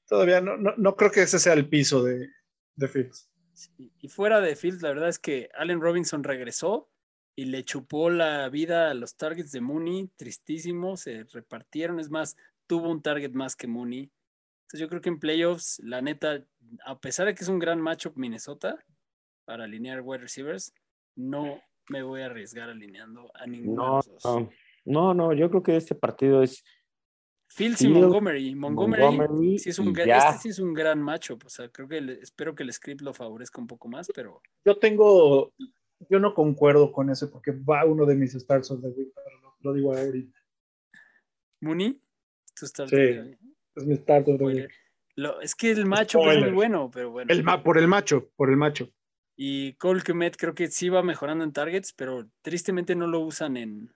todavía 0.08 0.42
no, 0.42 0.58
no, 0.58 0.74
no 0.78 0.96
creo 0.96 1.12
que 1.12 1.22
ese 1.24 1.40
sea 1.40 1.54
el 1.54 1.68
piso 1.70 2.04
de, 2.04 2.30
de 2.76 2.88
Fields. 2.88 3.30
sí. 3.54 3.92
Y 4.00 4.08
fuera 4.10 4.40
de 4.42 4.56
Fields, 4.56 4.82
la 4.82 4.90
verdad 4.90 5.10
es 5.10 5.20
que 5.20 5.50
Allen 5.58 5.82
Robinson 5.82 6.24
regresó 6.24 6.90
y 7.36 7.46
le 7.46 7.64
chupó 7.64 8.10
la 8.10 8.48
vida 8.50 8.90
a 8.92 8.94
los 8.94 9.16
targets 9.18 9.52
de 9.52 9.62
Mooney, 9.62 10.10
tristísimo, 10.16 10.96
se 10.96 11.24
repartieron, 11.26 12.00
es 12.00 12.10
más, 12.10 12.38
tuvo 12.68 12.90
un 12.90 13.02
target 13.02 13.32
más 13.32 13.56
que 13.56 13.68
Mooney. 13.68 14.12
Entonces 14.64 14.80
yo 14.80 14.88
creo 14.90 15.02
que 15.02 15.10
en 15.10 15.20
playoffs, 15.20 15.80
la 15.84 16.02
neta, 16.02 16.46
a 16.86 17.00
pesar 17.00 17.28
de 17.28 17.36
que 17.36 17.44
es 17.44 17.50
un 17.50 17.60
gran 17.60 17.82
matchup 17.82 18.16
Minnesota 18.16 18.78
para 19.46 19.66
alinear 19.66 20.02
wide 20.02 20.22
receivers, 20.22 20.74
no 21.16 21.62
me 21.90 22.04
voy 22.04 22.22
a 22.22 22.28
arriesgar 22.28 22.70
alineando 22.70 23.30
a 23.36 23.46
ninguno 23.46 23.86
No, 23.86 24.02
de 24.02 24.12
los 24.14 24.24
dos. 24.24 24.24
no, 24.24 24.50
no, 24.86 25.14
no, 25.14 25.34
yo 25.34 25.50
creo 25.50 25.62
que 25.64 25.76
este 25.76 25.94
partido 25.96 26.42
es 26.42 26.64
Fields 27.56 27.82
y 27.84 27.88
Montgomery. 27.88 28.54
Montgomery, 28.54 29.02
Montgomery 29.04 29.60
sí 29.60 29.70
es 29.70 29.80
un, 29.80 29.98
este 29.98 30.38
sí 30.42 30.50
es 30.50 30.60
un 30.60 30.74
gran 30.74 31.02
matchup. 31.02 31.44
O 31.46 31.50
sea, 31.50 31.70
creo 31.70 31.88
que 31.88 32.20
espero 32.22 32.54
que 32.54 32.64
el 32.64 32.74
script 32.74 33.02
lo 33.02 33.14
favorezca 33.14 33.62
un 33.62 33.68
poco 33.68 33.88
más, 33.88 34.08
pero 34.14 34.42
Yo 34.66 34.78
tengo, 34.78 35.54
yo 36.10 36.20
no 36.20 36.34
concuerdo 36.34 36.92
con 36.92 37.10
eso 37.10 37.32
porque 37.32 37.52
va 37.52 37.86
uno 37.86 38.06
de 38.06 38.16
mis 38.16 38.34
starts 38.34 38.72
of 38.72 38.82
the 38.82 38.90
week, 38.90 39.10
pero 39.16 39.40
lo, 39.42 39.56
lo 39.62 39.74
digo 39.74 39.96
ahorita. 39.96 40.38
Mooney, 41.62 42.00
tú 42.54 42.66
estás 42.66 42.90
Sí. 42.90 42.96
Es 43.76 43.86
mi 43.86 43.96
start 43.96 44.28
of 44.28 44.38
the 44.38 44.44
week. 44.44 44.72
Lo- 45.16 45.40
es 45.42 45.56
que 45.56 45.72
el 45.72 45.86
matchup 45.86 46.28
es 46.30 46.40
muy 46.42 46.52
bueno, 46.52 46.92
pero 46.94 47.10
bueno. 47.12 47.32
El 47.34 47.44
ma- 47.44 47.64
por 47.64 47.78
el 47.78 47.88
macho, 47.88 48.30
por 48.36 48.50
el 48.50 48.58
macho. 48.58 48.90
Y 49.38 49.74
Cole 49.74 50.02
Kmet 50.02 50.36
creo 50.38 50.54
que 50.56 50.68
sí 50.68 50.90
va 50.90 51.04
mejorando 51.04 51.44
en 51.44 51.52
targets, 51.54 51.94
pero 51.94 52.28
tristemente 52.42 52.96
no 52.96 53.08
lo 53.08 53.20
usan 53.22 53.58
en, 53.58 53.94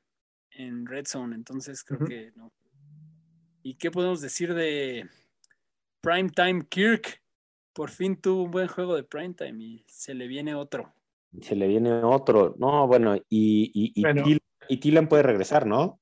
en 0.51 0.86
Red 0.86 1.05
Zone, 1.07 1.36
entonces 1.36 1.84
creo 1.84 2.05
que 2.07 2.32
no. 2.36 2.51
¿Y 3.64 3.76
qué 3.76 3.91
podemos 3.91 4.22
decir 4.22 4.53
de 4.53 5.07
Primetime 6.01 6.66
Kirk? 6.68 7.22
Por 7.74 7.89
fin 7.89 8.16
tuvo 8.20 8.43
un 8.43 8.51
buen 8.51 8.68
juego 8.68 8.95
de 8.95 9.03
Primetime 9.03 9.64
y 9.64 9.86
se 9.88 10.14
le 10.14 10.28
viene 10.28 10.55
otro. 10.55 10.93
se 11.41 11.55
le 11.55 11.68
viene 11.68 11.91
otro. 11.91 12.55
No, 12.57 12.88
bueno, 12.88 13.16
y, 13.16 13.24
y, 13.30 13.91
y, 13.95 14.01
Bueno. 14.01 14.24
Y 14.68 14.78
Thielen 14.78 15.07
puede 15.07 15.24
regresar, 15.24 15.66
¿no? 15.66 15.99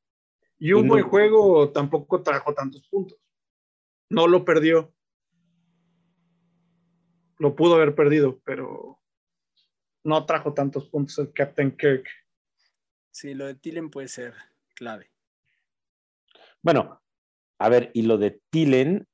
Y 0.60 0.74
un 0.74 0.82
Y 0.86 0.88
no- 0.88 0.94
buen 0.94 1.04
juego 1.06 1.72
tampoco 1.72 2.22
trajo 2.22 2.54
tantos 2.54 2.86
puntos. 2.90 3.18
No 4.10 4.28
lo 4.28 4.44
perdió. 4.44 4.94
Lo 7.40 7.56
pudo 7.56 7.76
haber 7.76 7.94
perdido, 7.96 8.40
pero 8.44 9.00
no 10.04 10.26
trajo 10.26 10.54
tantos 10.54 10.88
puntos 10.90 11.18
el 11.20 11.32
Captain 11.34 11.76
Kirk. 11.78 12.08
Sí, 13.12 13.34
lo 13.36 13.46
de 13.46 13.56
Tillen 13.56 13.90
puede 13.90 14.08
ser 14.08 14.34
clave. 14.76 15.12
Bueno, 16.62 17.02
a 17.60 17.70
ver, 17.70 17.92
y 17.94 18.04
lo 18.04 18.18
de 18.18 18.40
Tillen 18.50 19.08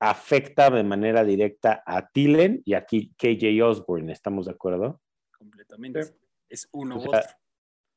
afecta 0.00 0.70
de 0.70 0.84
manera 0.84 1.24
directa 1.24 1.82
a 1.86 2.08
Tillen 2.08 2.62
y 2.64 2.74
a 2.74 2.84
KJ 2.84 3.62
Osborne, 3.64 4.12
¿estamos 4.12 4.46
de 4.46 4.52
acuerdo? 4.52 5.00
Completamente. 5.38 6.02
Sí. 6.04 6.12
Es 6.48 6.68
uno 6.72 6.96
O 6.96 6.98
u 6.98 7.08
otro. 7.08 7.20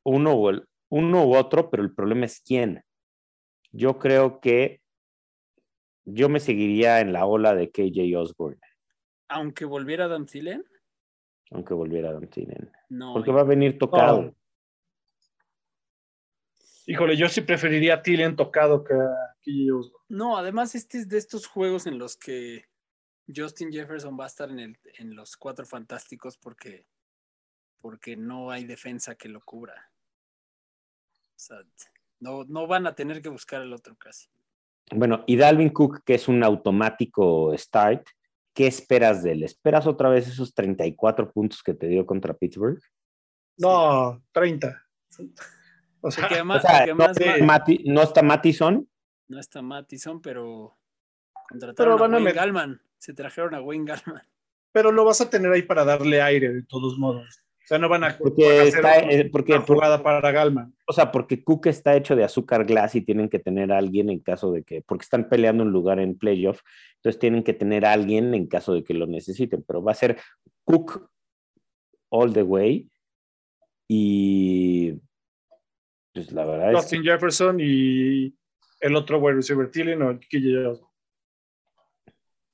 Uno 0.04 0.34
u, 0.36 0.48
el- 0.48 0.68
uno 0.90 1.26
u 1.26 1.34
otro, 1.36 1.68
pero 1.70 1.82
el 1.82 1.94
problema 1.94 2.24
es 2.26 2.40
quién. 2.40 2.82
Yo 3.72 3.98
creo 3.98 4.40
que 4.40 4.80
yo 6.06 6.28
me 6.30 6.40
seguiría 6.40 7.00
en 7.00 7.12
la 7.12 7.26
ola 7.26 7.54
de 7.54 7.70
KJ 7.70 8.16
Osborne, 8.16 8.58
Aunque 9.28 9.66
volviera 9.66 10.06
Adam 10.06 10.24
Thielen, 10.24 10.64
aunque 11.50 11.74
volviera 11.74 12.08
Adam 12.10 12.26
Tillen. 12.28 12.72
no. 12.88 13.12
Porque 13.12 13.30
va 13.32 13.42
a 13.42 13.44
venir 13.44 13.76
tocado. 13.78 14.34
No. 16.88 16.92
Híjole, 16.94 17.16
yo 17.16 17.28
sí 17.28 17.42
preferiría 17.42 17.94
a 17.94 18.02
Tillen 18.02 18.34
tocado 18.34 18.82
que 18.82 18.94
a 18.94 19.36
KJ 19.42 19.72
Osborne. 19.72 20.06
No, 20.08 20.38
además 20.38 20.74
este 20.74 20.98
es 20.98 21.08
de 21.08 21.18
estos 21.18 21.46
juegos 21.46 21.86
en 21.86 21.98
los 21.98 22.16
que 22.16 22.64
Justin 23.34 23.70
Jefferson 23.70 24.18
va 24.18 24.24
a 24.24 24.28
estar 24.28 24.50
en, 24.50 24.58
el, 24.58 24.78
en 24.98 25.14
los 25.14 25.36
cuatro 25.36 25.66
fantásticos 25.66 26.38
porque, 26.38 26.86
porque 27.80 28.16
no 28.16 28.50
hay 28.50 28.64
defensa 28.64 29.14
que 29.16 29.28
lo 29.28 29.40
cubra. 29.42 29.90
O 31.12 31.38
sea, 31.38 31.58
no, 32.20 32.44
no 32.44 32.66
van 32.66 32.86
a 32.86 32.94
tener 32.94 33.20
que 33.20 33.28
buscar 33.28 33.60
el 33.62 33.72
otro 33.72 33.94
casi. 33.96 34.28
Bueno, 34.90 35.24
y 35.26 35.36
Dalvin 35.36 35.68
Cook, 35.68 36.02
que 36.04 36.14
es 36.14 36.26
un 36.26 36.42
automático 36.42 37.56
start, 37.56 38.08
¿qué 38.54 38.66
esperas 38.66 39.22
de 39.22 39.32
él? 39.32 39.42
¿Esperas 39.44 39.86
otra 39.86 40.08
vez 40.08 40.26
esos 40.26 40.54
34 40.54 41.30
puntos 41.30 41.62
que 41.62 41.74
te 41.74 41.86
dio 41.86 42.06
contra 42.06 42.34
Pittsburgh? 42.34 42.80
No, 43.58 44.22
30. 44.32 44.82
O 46.00 46.10
sea, 46.10 46.24
O 46.24 46.28
porque 46.28 46.38
no, 46.38 46.44
Mati- 46.44 47.82
está 48.02 48.22
Mattison, 48.22 48.88
no 49.28 49.38
está 49.40 49.62
Mattison, 49.62 50.20
pero 50.22 50.76
contrataron 51.48 51.76
Pero 51.76 51.98
van 51.98 52.14
a 52.14 52.16
a 52.16 52.20
Wayne 52.20 52.32
Gallman. 52.32 52.80
Se 52.98 53.12
trajeron 53.14 53.54
a 53.54 53.60
Wayne 53.60 53.84
Gallman. 53.84 54.22
pero 54.72 54.92
lo 54.92 55.04
vas 55.04 55.20
a 55.20 55.30
tener 55.30 55.50
ahí 55.52 55.62
para 55.62 55.84
darle 55.84 56.20
aire 56.22 56.52
de 56.52 56.62
todos 56.62 56.98
modos. 56.98 57.42
O 57.64 57.68
sea, 57.68 57.78
no 57.78 57.88
van 57.90 58.02
a 58.04 58.16
porque 58.16 58.60
hacer 58.60 58.66
está, 58.68 58.78
una 59.04 59.12
eh, 59.12 59.28
porque, 59.30 59.58
jugada 59.58 60.02
para 60.02 60.30
Galman. 60.32 60.74
o 60.86 60.92
sea, 60.94 61.12
porque 61.12 61.44
Cook 61.44 61.66
está 61.66 61.94
hecho 61.96 62.16
de 62.16 62.24
azúcar 62.24 62.64
glass 62.64 62.94
y 62.94 63.02
tienen 63.02 63.28
que 63.28 63.38
tener 63.38 63.72
a 63.72 63.76
alguien 63.78 64.08
en 64.08 64.20
caso 64.20 64.50
de 64.52 64.62
que, 64.62 64.80
porque 64.80 65.02
están 65.02 65.28
peleando 65.28 65.64
un 65.64 65.70
lugar 65.70 66.00
en 66.00 66.16
playoff, 66.16 66.62
entonces 66.96 67.18
tienen 67.18 67.42
que 67.42 67.52
tener 67.52 67.84
a 67.84 67.92
alguien 67.92 68.32
en 68.32 68.46
caso 68.46 68.72
de 68.72 68.82
que 68.84 68.94
lo 68.94 69.06
necesiten, 69.06 69.62
pero 69.66 69.82
va 69.82 69.92
a 69.92 69.96
ser 69.96 70.16
Cook 70.64 71.10
all 72.08 72.32
the 72.32 72.42
way 72.42 72.88
y 73.86 74.94
pues 76.18 76.32
la 76.32 76.44
verdad 76.44 76.70
es 76.70 76.76
que 76.76 76.82
Justin 76.82 77.02
Jefferson 77.02 77.56
y 77.60 78.34
el 78.80 78.96
otro 78.96 79.18
wide 79.18 79.36
receiver 79.36 79.70
Tillen 79.70 80.02
o 80.02 80.10
Osborne. 80.10 80.80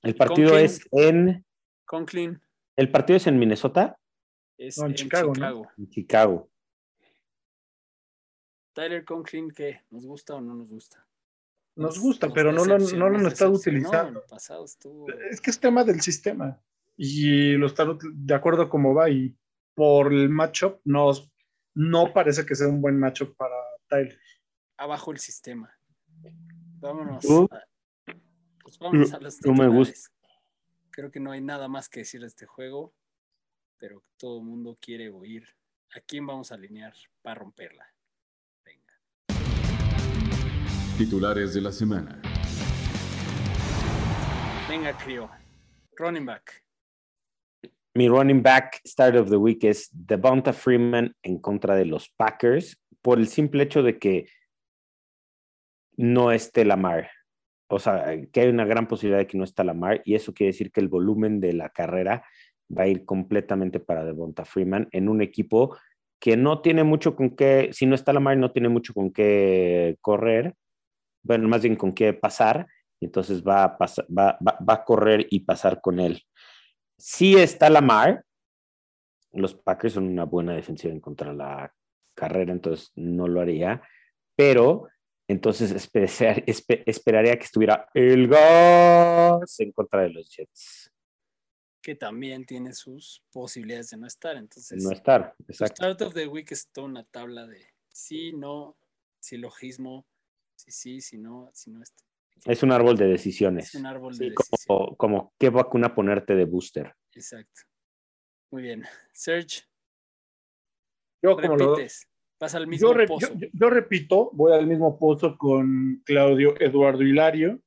el 0.03 0.17
partido 0.17 0.51
Conklin. 0.51 0.65
es 0.65 0.89
en, 0.93 1.47
Conklin 1.85 2.41
el 2.77 2.91
partido 2.91 3.17
es 3.17 3.27
en 3.27 3.39
Minnesota, 3.39 3.99
es 4.59 4.79
No, 4.79 4.87
en 4.87 4.91
en 4.91 4.97
Chicago, 4.97 5.33
Chicago. 5.33 5.63
¿no? 5.63 5.85
en 5.85 5.91
Chicago. 5.91 6.51
Tyler 8.73 9.05
Conklin, 9.05 9.51
¿qué? 9.51 9.83
¿Nos 9.91 10.05
gusta 10.05 10.35
o 10.35 10.41
no 10.41 10.55
nos 10.55 10.71
gusta? 10.71 11.07
Nos 11.77 11.99
gusta, 11.99 12.33
pero 12.33 12.53
no 12.53 12.65
lo, 12.65 12.79
no 12.79 13.09
lo 13.09 13.17
han 13.17 13.23
nos 13.23 13.33
estado 13.33 13.53
utilizando. 13.53 14.21
El 14.21 14.27
pasado 14.29 14.65
estuvo. 14.65 15.09
Es 15.31 15.41
que 15.41 15.51
es 15.51 15.61
tema 15.61 15.85
del 15.85 16.01
sistema. 16.01 16.61
Y 16.97 17.53
lo 17.53 17.67
están 17.67 17.99
de 18.01 18.35
acuerdo 18.35 18.63
a 18.63 18.69
cómo 18.69 18.95
va. 18.95 19.11
Y 19.11 19.37
por 19.75 20.13
el 20.13 20.29
matchup, 20.29 20.81
no, 20.85 21.13
no 21.75 22.13
parece 22.13 22.47
que 22.47 22.55
sea 22.55 22.69
un 22.69 22.81
buen 22.81 22.99
matchup 22.99 23.37
para 23.37 23.55
Tyler. 23.89 24.19
abajo 24.77 25.13
el 25.13 25.19
sistema. 25.19 25.77
Vámonos. 26.81 27.25
Pues 28.63 28.79
vámonos 28.79 29.13
a 29.13 29.21
los 29.21 29.39
tú 29.39 29.53
me 29.53 29.67
titulares. 29.67 30.11
Creo 30.91 31.11
que 31.11 31.21
no 31.21 31.33
hay 31.33 31.41
nada 31.41 31.69
más 31.69 31.89
que 31.89 32.01
decir 32.01 32.21
de 32.21 32.29
este 32.29 32.47
juego, 32.47 32.95
pero 33.79 34.03
todo 34.17 34.39
el 34.39 34.45
mundo 34.45 34.79
quiere 34.81 35.11
oír 35.11 35.47
a 35.95 36.01
quién 36.01 36.27
vamos 36.27 36.53
a 36.53 36.55
alinear 36.55 36.95
para 37.23 37.41
romperla. 37.41 37.87
Venga. 38.65 38.95
Titulares 40.97 41.55
de 41.55 41.61
la 41.61 41.73
semana. 41.73 42.23
Venga, 44.69 44.97
Crio. 44.97 45.31
Running 45.97 46.27
back. 46.27 46.64
Mi 47.97 48.09
running 48.09 48.43
back 48.43 48.81
start 48.85 49.15
of 49.15 49.31
the 49.31 49.37
week 49.37 49.63
es 49.63 49.89
Devonta 49.93 50.53
Freeman 50.53 51.15
en 51.23 51.39
contra 51.39 51.77
de 51.77 51.85
los 51.85 52.09
Packers 52.09 52.77
por 53.01 53.19
el 53.19 53.29
simple 53.29 53.63
hecho 53.63 53.85
de 53.85 54.01
que 54.01 54.27
no 55.97 56.33
esté 56.33 56.65
Lamar. 56.65 57.09
O 57.69 57.79
sea, 57.79 58.21
que 58.33 58.41
hay 58.41 58.49
una 58.49 58.65
gran 58.65 58.89
posibilidad 58.89 59.21
de 59.21 59.29
que 59.29 59.39
no 59.39 59.45
está 59.45 59.63
Lamar 59.63 60.03
y 60.05 60.17
eso 60.17 60.35
quiere 60.35 60.51
decir 60.51 60.73
que 60.73 60.81
el 60.81 60.89
volumen 60.89 61.39
de 61.39 61.53
la 61.53 61.69
carrera 61.69 62.25
va 62.77 62.83
a 62.83 62.89
ir 62.89 63.05
completamente 63.05 63.79
para 63.79 64.05
Devonta 64.05 64.45
Freeman 64.45 64.89
en 64.91 65.09
un 65.09 65.23
equipo 65.23 65.77
que 66.19 66.37
no 66.37 66.63
tiene 66.63 66.83
mucho 66.83 67.15
con 67.15 67.37
qué, 67.37 67.71
si 67.73 67.87
no 67.87 67.95
está 67.95 68.13
Lamar, 68.13 68.37
no 68.37 68.51
tiene 68.51 68.71
mucho 68.71 68.93
con 68.93 69.13
qué 69.13 69.99
correr, 70.01 70.55
bueno, 71.23 71.47
más 71.47 71.63
bien 71.63 71.77
con 71.77 71.93
qué 71.93 72.13
pasar, 72.13 72.67
entonces 73.01 73.45
va 73.45 73.63
a, 73.63 73.79
pasar, 73.79 74.05
va, 74.07 74.37
va, 74.45 74.59
va 74.69 74.75
a 74.75 74.85
correr 74.85 75.29
y 75.31 75.41
pasar 75.41 75.81
con 75.81 76.01
él. 76.01 76.21
Si 76.99 77.35
está 77.37 77.69
Lamar, 77.71 78.25
los 79.33 79.55
Packers 79.55 79.95
son 79.95 80.05
una 80.07 80.25
buena 80.25 80.55
defensiva 80.55 80.93
en 80.93 81.01
contra 81.01 81.31
de 81.31 81.37
la 81.37 81.75
carrera, 82.15 82.53
entonces 82.53 82.93
no 82.95 83.27
lo 83.27 83.41
haría, 83.41 83.83
pero 84.37 84.89
entonces 85.29 85.73
esper- 85.75 86.45
esper- 86.47 86.83
esperaría 86.87 87.37
que 87.37 87.45
estuviera 87.45 87.89
el 87.95 88.29
gas 88.29 89.59
en 89.61 89.73
contra 89.73 90.03
de 90.03 90.11
los 90.11 90.29
Jets. 90.31 90.91
que 91.83 91.95
también 91.95 92.47
tiene 92.47 92.73
sus 92.73 93.23
posibilidades 93.31 93.91
de 93.91 93.99
no 93.99 94.07
estar. 94.07 94.37
Entonces, 94.39 94.83
No 94.83 94.91
estar, 94.91 95.35
exacto. 95.47 95.75
Start 95.77 96.01
of 96.01 96.15
the 96.15 96.27
Week 96.27 96.51
es 96.51 96.67
toda 96.73 96.87
una 96.87 97.05
tabla 97.05 97.47
de 97.47 97.63
sí, 97.91 98.33
no, 98.33 98.79
silogismo, 99.21 100.07
sí, 100.57 100.71
sí, 100.71 101.01
si 101.03 101.19
no, 101.19 101.51
si 101.53 101.71
no 101.71 101.83
está. 101.83 102.03
Es 102.45 102.63
un 102.63 102.73
árbol 102.73 102.97
de 102.97 103.07
decisiones. 103.07 103.75
Es 103.75 103.81
un 103.81 103.87
árbol 103.87 104.15
Sí, 104.15 104.25
de 104.25 104.31
decisión. 104.31 104.59
como, 104.67 104.97
como 104.97 105.35
qué 105.39 105.51
vacuna 105.51 105.95
ponerte 105.95 106.35
de 106.35 106.45
booster. 106.45 106.95
Exacto. 107.13 107.63
Muy 108.51 108.63
bien. 108.63 108.85
Serge, 109.13 109.63
Yo, 111.23 111.37
como 111.37 111.57
lo, 111.57 111.75
repites. 111.77 112.07
Pasa 112.39 112.59
al 112.59 112.67
mismo 112.67 112.89
yo, 112.89 112.95
re- 112.95 113.07
pozo. 113.07 113.29
yo- 113.33 113.35
yo- 113.39 113.49
yo 113.53 113.71
repito, 113.71 114.31
voy 114.35 114.53
al 114.53 114.67
mismo 114.67 114.99
pozo 114.99 115.39
con 115.39 116.03
Claudio 116.05 116.55
Eduardo 116.61 117.03
Hilario, 117.03 117.61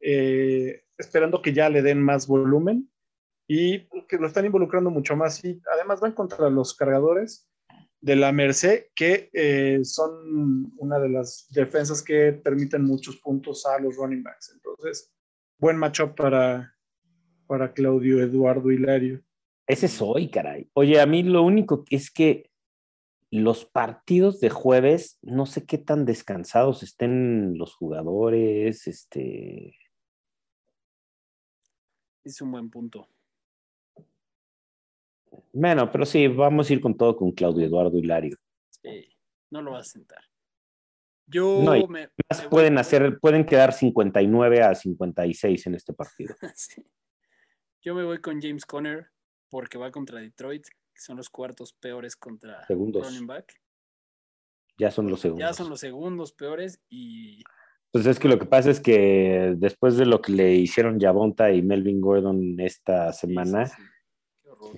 eh, 0.00 0.82
esperando 0.98 1.40
que 1.40 1.52
ya 1.54 1.68
le 1.70 1.80
den 1.82 2.02
más 2.02 2.26
volumen 2.26 2.90
y 3.48 3.88
que 4.06 4.16
lo 4.18 4.26
están 4.26 4.44
involucrando 4.44 4.90
mucho 4.90 5.16
más. 5.16 5.42
Y 5.44 5.60
además 5.72 6.00
van 6.00 6.12
contra 6.12 6.50
los 6.50 6.74
cargadores 6.76 7.48
de 8.00 8.16
la 8.16 8.32
Merced, 8.32 8.86
que 8.94 9.30
eh, 9.32 9.80
son 9.84 10.72
una 10.78 10.98
de 10.98 11.08
las 11.08 11.46
defensas 11.50 12.02
que 12.02 12.32
permiten 12.32 12.84
muchos 12.84 13.16
puntos 13.16 13.66
a 13.66 13.78
los 13.78 13.96
running 13.96 14.22
backs. 14.22 14.52
Entonces, 14.54 15.12
buen 15.58 15.76
matchup 15.76 16.14
para, 16.14 16.74
para 17.46 17.72
Claudio 17.72 18.22
Eduardo 18.22 18.70
Hilario. 18.70 19.22
Ese 19.66 19.86
es 19.86 20.00
hoy, 20.00 20.30
caray. 20.30 20.68
Oye, 20.72 21.00
a 21.00 21.06
mí 21.06 21.22
lo 21.22 21.42
único 21.42 21.84
que 21.84 21.96
es 21.96 22.10
que 22.10 22.50
los 23.30 23.64
partidos 23.64 24.40
de 24.40 24.50
jueves, 24.50 25.18
no 25.22 25.46
sé 25.46 25.64
qué 25.64 25.78
tan 25.78 26.04
descansados 26.04 26.82
estén 26.82 27.56
los 27.56 27.74
jugadores, 27.74 28.88
este, 28.88 29.76
Es 32.24 32.40
un 32.42 32.52
buen 32.52 32.70
punto. 32.70 33.08
Bueno, 35.52 35.90
pero 35.90 36.06
sí, 36.06 36.26
vamos 36.28 36.68
a 36.68 36.72
ir 36.72 36.80
con 36.80 36.96
todo 36.96 37.16
con 37.16 37.32
Claudio 37.32 37.66
Eduardo 37.66 37.96
Hilario. 37.96 38.36
Sí, 38.70 39.08
no 39.50 39.62
lo 39.62 39.72
vas 39.72 39.88
a 39.88 39.92
sentar. 39.92 40.24
Yo 41.26 41.62
No, 41.62 41.86
me, 41.86 42.08
Más 42.28 42.42
me 42.42 42.48
pueden 42.48 42.78
hacer, 42.78 43.18
pueden 43.20 43.44
quedar 43.44 43.72
59 43.72 44.62
a 44.62 44.74
56 44.74 45.66
en 45.66 45.74
este 45.74 45.92
partido. 45.92 46.34
Sí. 46.56 46.84
Yo 47.82 47.94
me 47.94 48.04
voy 48.04 48.20
con 48.20 48.40
James 48.42 48.66
Conner 48.66 49.06
porque 49.48 49.78
va 49.78 49.90
contra 49.90 50.20
Detroit, 50.20 50.64
que 50.64 51.00
son 51.00 51.16
los 51.16 51.30
cuartos 51.30 51.72
peores 51.72 52.14
contra 52.14 52.66
Segundos. 52.66 53.06
running 53.06 53.26
back. 53.26 53.54
Ya 54.78 54.90
son 54.90 55.08
los 55.08 55.20
segundos. 55.20 55.48
Ya 55.48 55.54
son 55.54 55.70
los 55.70 55.80
segundos 55.80 56.32
peores 56.32 56.80
y 56.88 57.42
Pues 57.90 58.06
es 58.06 58.18
que 58.18 58.28
lo 58.28 58.38
que 58.38 58.46
pasa 58.46 58.70
es 58.70 58.80
que 58.80 59.54
después 59.56 59.96
de 59.96 60.06
lo 60.06 60.20
que 60.20 60.32
le 60.32 60.54
hicieron 60.54 60.98
Yavonta 60.98 61.52
y 61.52 61.62
Melvin 61.62 62.00
Gordon 62.00 62.60
esta 62.60 63.12
semana, 63.12 63.66
sí, 63.66 63.74
sí. 63.76 63.82
Qué 64.42 64.48
horror. 64.50 64.76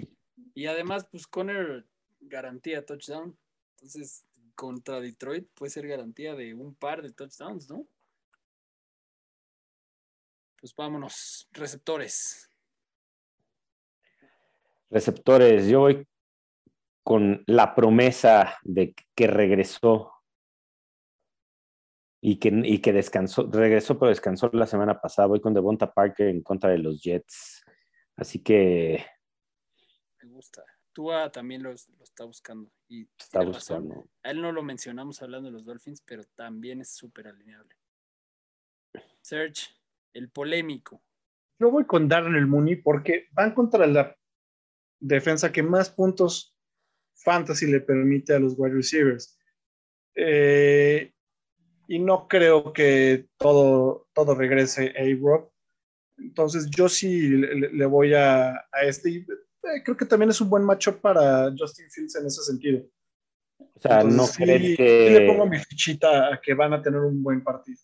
Y 0.54 0.66
además, 0.66 1.06
pues 1.10 1.26
Conner 1.26 1.86
garantía 2.20 2.84
touchdown. 2.84 3.36
Entonces, 3.76 4.26
contra 4.54 5.00
Detroit 5.00 5.48
puede 5.54 5.70
ser 5.70 5.86
garantía 5.86 6.34
de 6.34 6.54
un 6.54 6.74
par 6.74 7.02
de 7.02 7.12
touchdowns, 7.12 7.68
¿no? 7.68 7.86
Pues 10.60 10.74
vámonos, 10.76 11.48
receptores. 11.52 12.48
receptores, 14.90 15.66
yo 15.68 15.80
voy 15.80 16.06
con 17.02 17.42
la 17.46 17.74
promesa 17.74 18.58
de 18.62 18.94
que 19.14 19.26
regresó 19.26 20.12
Y 22.24 22.36
que, 22.36 22.52
y 22.64 22.78
que 22.78 22.92
descansó, 22.92 23.48
regresó, 23.50 23.98
pero 23.98 24.10
descansó 24.10 24.48
la 24.52 24.66
semana 24.66 25.00
pasada. 25.00 25.26
Voy 25.26 25.40
con 25.40 25.52
Devonta 25.52 25.92
Parker 25.92 26.28
en 26.28 26.42
contra 26.42 26.70
de 26.70 26.78
los 26.78 27.02
Jets. 27.02 27.64
Así 28.16 28.40
que. 28.40 29.04
Gusta. 30.42 30.64
Tua 30.92 31.30
también 31.30 31.62
lo, 31.62 31.70
lo 31.70 32.02
está 32.04 32.24
buscando. 32.24 32.68
Y 32.88 33.08
Está 33.18 33.38
tiene 33.40 33.52
razón. 33.54 33.84
buscando. 33.84 34.10
A 34.24 34.30
él 34.32 34.42
no 34.42 34.50
lo 34.50 34.62
mencionamos 34.64 35.22
hablando 35.22 35.48
de 35.48 35.52
los 35.52 35.64
Dolphins, 35.64 36.02
pero 36.04 36.24
también 36.34 36.80
es 36.80 36.90
súper 36.90 37.28
alineable. 37.28 37.76
Serge, 39.20 39.68
el 40.12 40.30
polémico. 40.30 41.00
Yo 41.60 41.70
voy 41.70 41.86
con 41.86 42.08
Darnell 42.08 42.46
Mooney 42.48 42.76
porque 42.76 43.28
van 43.32 43.54
contra 43.54 43.86
la 43.86 44.16
defensa 45.00 45.52
que 45.52 45.62
más 45.62 45.90
puntos 45.90 46.58
fantasy 47.14 47.70
le 47.70 47.80
permite 47.80 48.34
a 48.34 48.40
los 48.40 48.54
wide 48.58 48.74
receivers. 48.74 49.38
Eh, 50.16 51.14
y 51.86 51.98
no 52.00 52.26
creo 52.26 52.72
que 52.72 53.28
todo, 53.38 54.08
todo 54.12 54.34
regrese 54.34 54.92
a 54.98 55.02
A-Rob. 55.02 55.52
Entonces 56.18 56.68
yo 56.70 56.88
sí 56.88 57.28
le, 57.28 57.54
le- 57.54 57.72
le 57.72 57.86
voy 57.86 58.12
a, 58.14 58.56
a 58.72 58.82
este. 58.82 59.24
Eh, 59.64 59.82
creo 59.84 59.96
que 59.96 60.06
también 60.06 60.30
es 60.30 60.40
un 60.40 60.50
buen 60.50 60.64
matchup 60.64 61.00
para 61.00 61.52
Justin 61.56 61.88
Fields 61.90 62.16
en 62.16 62.26
ese 62.26 62.42
sentido. 62.42 62.82
O 63.58 63.80
sea, 63.80 64.00
Entonces, 64.00 64.16
¿no 64.16 64.26
sí, 64.26 64.42
crees 64.42 64.62
sí 64.62 64.76
que. 64.76 65.10
le 65.10 65.26
pongo 65.26 65.46
mi 65.46 65.58
fichita 65.58 66.32
a 66.34 66.40
que 66.40 66.54
van 66.54 66.72
a 66.72 66.82
tener 66.82 67.00
un 67.00 67.22
buen 67.22 67.42
partido. 67.44 67.78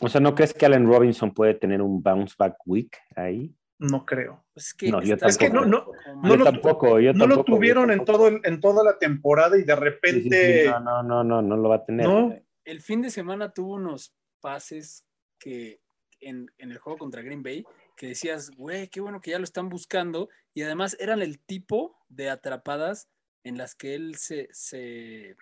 O 0.00 0.08
sea, 0.08 0.20
¿no 0.20 0.34
crees 0.34 0.54
que 0.54 0.64
Allen 0.66 0.86
Robinson 0.86 1.32
puede 1.34 1.54
tener 1.54 1.82
un 1.82 2.02
bounce 2.02 2.34
back 2.38 2.56
week 2.66 2.96
ahí? 3.16 3.54
No 3.78 4.04
creo. 4.06 4.44
Es 4.54 4.72
que 4.74 4.90
No, 4.90 5.02
yo 5.02 5.16
Es 5.16 5.36
que 5.38 5.50
no, 5.50 5.64
no, 5.64 5.86
como 5.86 6.22
no 6.22 6.28
yo 6.28 6.36
lo- 6.36 6.44
tampoco, 6.44 7.00
yo 7.00 7.12
no 7.12 7.26
lo 7.26 7.36
yo 7.36 7.44
tuvieron 7.44 7.90
en, 7.90 8.04
todo, 8.04 8.28
el- 8.28 8.40
en 8.44 8.60
toda 8.60 8.84
la 8.84 8.98
temporada 8.98 9.56
y 9.58 9.64
de 9.64 9.74
Sí, 9.74 9.80
sí, 9.80 9.80
sí, 9.80 9.84
repente. 10.30 10.64
No, 10.68 10.80
no, 10.80 11.02
no, 11.02 11.24
no, 11.24 11.42
no 11.42 11.56
lo 11.56 11.68
va 11.68 11.76
a 11.76 11.84
tener. 11.84 12.06
¿no? 12.06 12.34
el 12.64 12.80
fin 12.82 13.02
de 13.02 13.10
semana 13.10 13.52
tuvo 13.52 13.74
unos 13.74 14.14
pases 14.40 15.04
que 15.40 15.80
en, 16.20 16.46
en 16.58 16.70
el 16.70 16.78
juego 16.78 16.98
contra 16.98 17.22
Green 17.22 17.42
Bay 17.42 17.64
que 18.00 18.06
decías, 18.06 18.50
güey, 18.52 18.88
qué 18.88 19.02
bueno 19.02 19.20
que 19.20 19.32
ya 19.32 19.38
lo 19.38 19.44
están 19.44 19.68
buscando. 19.68 20.30
Y 20.54 20.62
además 20.62 20.96
eran 21.00 21.20
el 21.20 21.38
tipo 21.38 21.98
de 22.08 22.30
atrapadas 22.30 23.10
en 23.44 23.58
las 23.58 23.74
que 23.74 23.94
él 23.94 24.16
se, 24.16 24.48
se, 24.52 25.36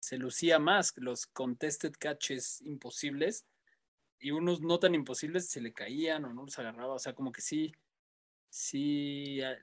se 0.00 0.18
lucía 0.18 0.58
más, 0.58 0.92
los 0.96 1.26
contested 1.26 1.92
catches 1.96 2.62
imposibles 2.62 3.46
y 4.18 4.32
unos 4.32 4.60
no 4.60 4.80
tan 4.80 4.96
imposibles 4.96 5.48
se 5.48 5.60
le 5.60 5.72
caían 5.72 6.24
o 6.24 6.34
no 6.34 6.42
los 6.42 6.58
agarraba. 6.58 6.94
O 6.94 6.98
sea, 6.98 7.14
como 7.14 7.30
que 7.30 7.42
sí, 7.42 7.72
sí. 8.50 9.40
ah, 9.42 9.54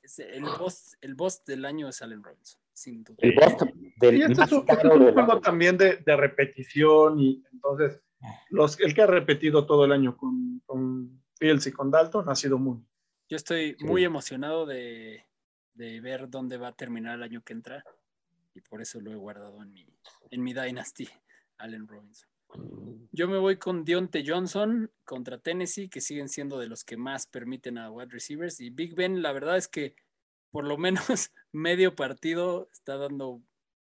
es 0.00 0.20
El 0.20 0.44
boss, 0.44 0.96
el 1.02 1.14
boss 1.14 1.44
del 1.44 1.66
año 1.66 1.90
es 1.90 2.00
Allen 2.00 2.22
Robinson, 2.22 2.58
sin 2.72 3.04
duda. 3.04 3.18
El 3.20 3.34
Boston 3.34 3.92
del 3.96 4.16
Y 4.16 4.22
este 4.22 4.34
más 4.34 4.48
es 4.48 4.52
un, 4.52 4.60
este 4.60 4.76
caro 4.76 4.94
es 4.94 5.00
un 5.08 5.12
juego 5.12 5.40
también 5.42 5.76
de, 5.76 5.98
de 5.98 6.16
repetición 6.16 7.20
y 7.20 7.44
entonces 7.52 8.00
los, 8.48 8.80
el 8.80 8.94
que 8.94 9.02
ha 9.02 9.06
repetido 9.06 9.66
todo 9.66 9.84
el 9.84 9.92
año 9.92 10.16
con, 10.16 10.62
con 10.64 11.22
Fields 11.44 11.66
y 11.66 11.72
con 11.72 11.90
Dalton 11.90 12.28
ha 12.30 12.34
sido 12.34 12.58
muy. 12.58 12.78
Yo 13.28 13.36
estoy 13.36 13.76
Sí. 13.78 13.84
muy 13.84 14.02
emocionado 14.04 14.64
de, 14.64 15.26
de 15.74 16.00
ver 16.00 16.30
dónde 16.30 16.56
va 16.56 16.68
a 16.68 16.72
terminar 16.76 17.16
el 17.16 17.22
año 17.22 17.42
que 17.42 17.52
entra 17.52 17.84
y 18.54 18.60
por 18.62 18.80
eso 18.80 18.98
lo 19.00 19.10
he 19.12 19.16
guardado 19.16 19.62
en 19.62 19.72
mi, 19.72 19.86
en 20.30 20.42
mi 20.42 20.54
Dynasty, 20.54 21.08
Allen 21.58 21.86
Robinson. 21.86 22.28
Yo 23.12 23.28
me 23.28 23.36
voy 23.38 23.56
con 23.58 23.84
Dionte 23.84 24.22
Johnson 24.26 24.90
contra 25.04 25.38
Tennessee, 25.38 25.88
que 25.90 26.00
siguen 26.00 26.28
siendo 26.28 26.58
de 26.58 26.68
los 26.68 26.82
que 26.84 26.96
más 26.96 27.26
permiten 27.26 27.76
a 27.78 27.90
wide 27.90 28.10
receivers. 28.10 28.60
Y 28.60 28.70
Big 28.70 28.94
Ben, 28.94 29.22
la 29.22 29.32
verdad 29.32 29.56
es 29.58 29.68
que 29.68 29.96
por 30.50 30.64
lo 30.64 30.78
menos 30.78 30.96
medio 31.52 31.94
partido 31.94 32.68
está 32.72 32.96
dando 32.96 33.42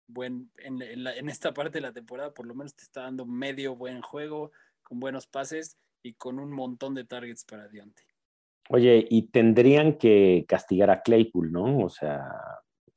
buen, 0.08 0.52
en, 0.58 0.82
en 0.82 1.04
la- 1.04 1.16
en 1.16 1.30
esta 1.30 1.54
parte 1.54 1.78
de 1.78 1.82
la 1.82 1.94
temporada, 1.94 2.34
por 2.34 2.46
lo 2.46 2.54
menos 2.54 2.76
te 2.76 2.84
está 2.84 3.04
dando 3.04 3.26
medio 3.26 3.76
buen 3.76 4.02
juego, 4.02 4.52
con 4.84 5.00
buenos 5.00 5.26
pases 5.28 5.78
y 6.04 6.14
con 6.14 6.40
un 6.40 6.52
montón 6.52 6.96
de 6.96 7.06
targets 7.06 7.46
para 7.46 7.68
Dionte. 7.68 8.04
Oye, 8.70 9.06
y 9.10 9.24
tendrían 9.30 9.98
que 9.98 10.46
castigar 10.48 10.90
a 10.92 11.02
Claypool, 11.02 11.52
¿no? 11.52 11.80
O 11.80 11.90
sea, 11.90 12.30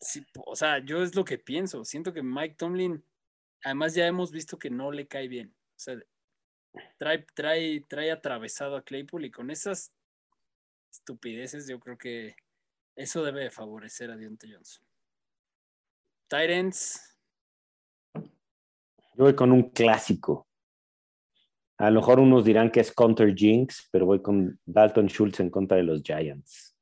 Sí, 0.03 0.26
o 0.44 0.57
sea, 0.57 0.84
yo 0.84 1.00
es 1.05 1.14
lo 1.14 1.24
que 1.24 1.38
pienso. 1.38 1.84
Siento 1.84 2.12
que 2.12 2.24
Mike 2.24 2.57
Tomlin, 2.59 3.05
además 3.62 3.94
ya 3.94 4.05
hemos 4.09 4.32
visto 4.32 4.59
que 4.59 4.68
no 4.68 4.90
le 4.90 5.07
cae 5.07 5.28
bien. 5.28 5.55
O 5.55 5.78
sea, 5.78 5.96
trae, 6.98 7.24
trae, 7.34 7.84
trae 7.88 8.11
atravesado 8.11 8.76
a 8.76 8.82
Claypool 8.82 9.26
y 9.26 9.30
con 9.30 9.53
esas 9.53 9.92
estupideces 10.90 11.68
yo 11.68 11.78
creo 11.78 11.96
que 11.96 12.34
eso 12.96 13.22
debe 13.22 13.44
de 13.44 13.53
favorecer 13.53 14.11
a 14.11 14.16
Deontay 14.16 14.53
Johnson. 14.53 14.84
Tyrants, 16.26 17.16
yo 18.14 19.24
voy 19.24 19.36
con 19.36 19.53
un 19.53 19.70
clásico. 19.70 20.48
A 21.83 21.91
lo 21.91 21.99
mejor 22.01 22.20
unos 22.20 22.45
dirán 22.45 22.70
que 22.70 22.78
es 22.78 22.93
Counter 22.93 23.35
Jinx, 23.35 23.89
pero 23.91 24.07
voy 24.07 24.22
con 24.22 24.57
Dalton 24.64 25.09
Schultz 25.09 25.41
en 25.41 25.51
contra 25.51 25.76
de 25.78 25.83
los 25.83 26.01
Giants. 26.03 26.76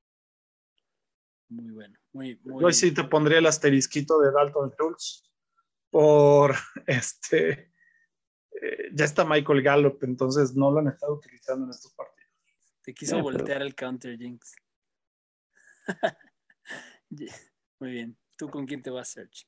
muy 1.49 1.71
bueno. 1.73 1.99
Muy, 2.13 2.39
muy 2.45 2.63
Yo 2.63 2.71
sí 2.73 2.93
te 2.93 3.05
pondría 3.05 3.39
el 3.39 3.47
asterisquito 3.47 4.21
de 4.21 4.31
Dalton 4.31 4.71
Schultz 4.73 5.31
por 5.91 6.55
este. 6.87 7.73
eh, 8.61 8.91
ya 8.93 9.05
está 9.07 9.25
Michael 9.25 9.63
Gallup, 9.63 10.03
entonces 10.05 10.55
no 10.55 10.71
lo 10.71 10.81
han 10.81 10.89
estado 10.89 11.15
utilizando 11.15 11.65
en 11.65 11.71
estos 11.71 11.95
partidos. 11.95 12.31
Te 12.83 12.93
quiso 12.93 13.13
pero- 13.13 13.23
voltear 13.23 13.63
el 13.63 13.75
counter 13.75 14.19
Jinx. 14.19 14.55
Yeah, 17.13 17.35
muy 17.81 17.91
bien. 17.91 18.17
¿Tú 18.37 18.49
con 18.49 18.67
quién 18.67 18.83
te 18.83 18.91
vas, 18.91 19.09
Serge? 19.09 19.45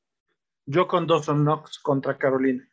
Yo 0.67 0.89
con 0.89 1.07
Dawson 1.07 1.45
Knox 1.45 1.79
contra 1.79 2.19
Carolina. 2.19 2.69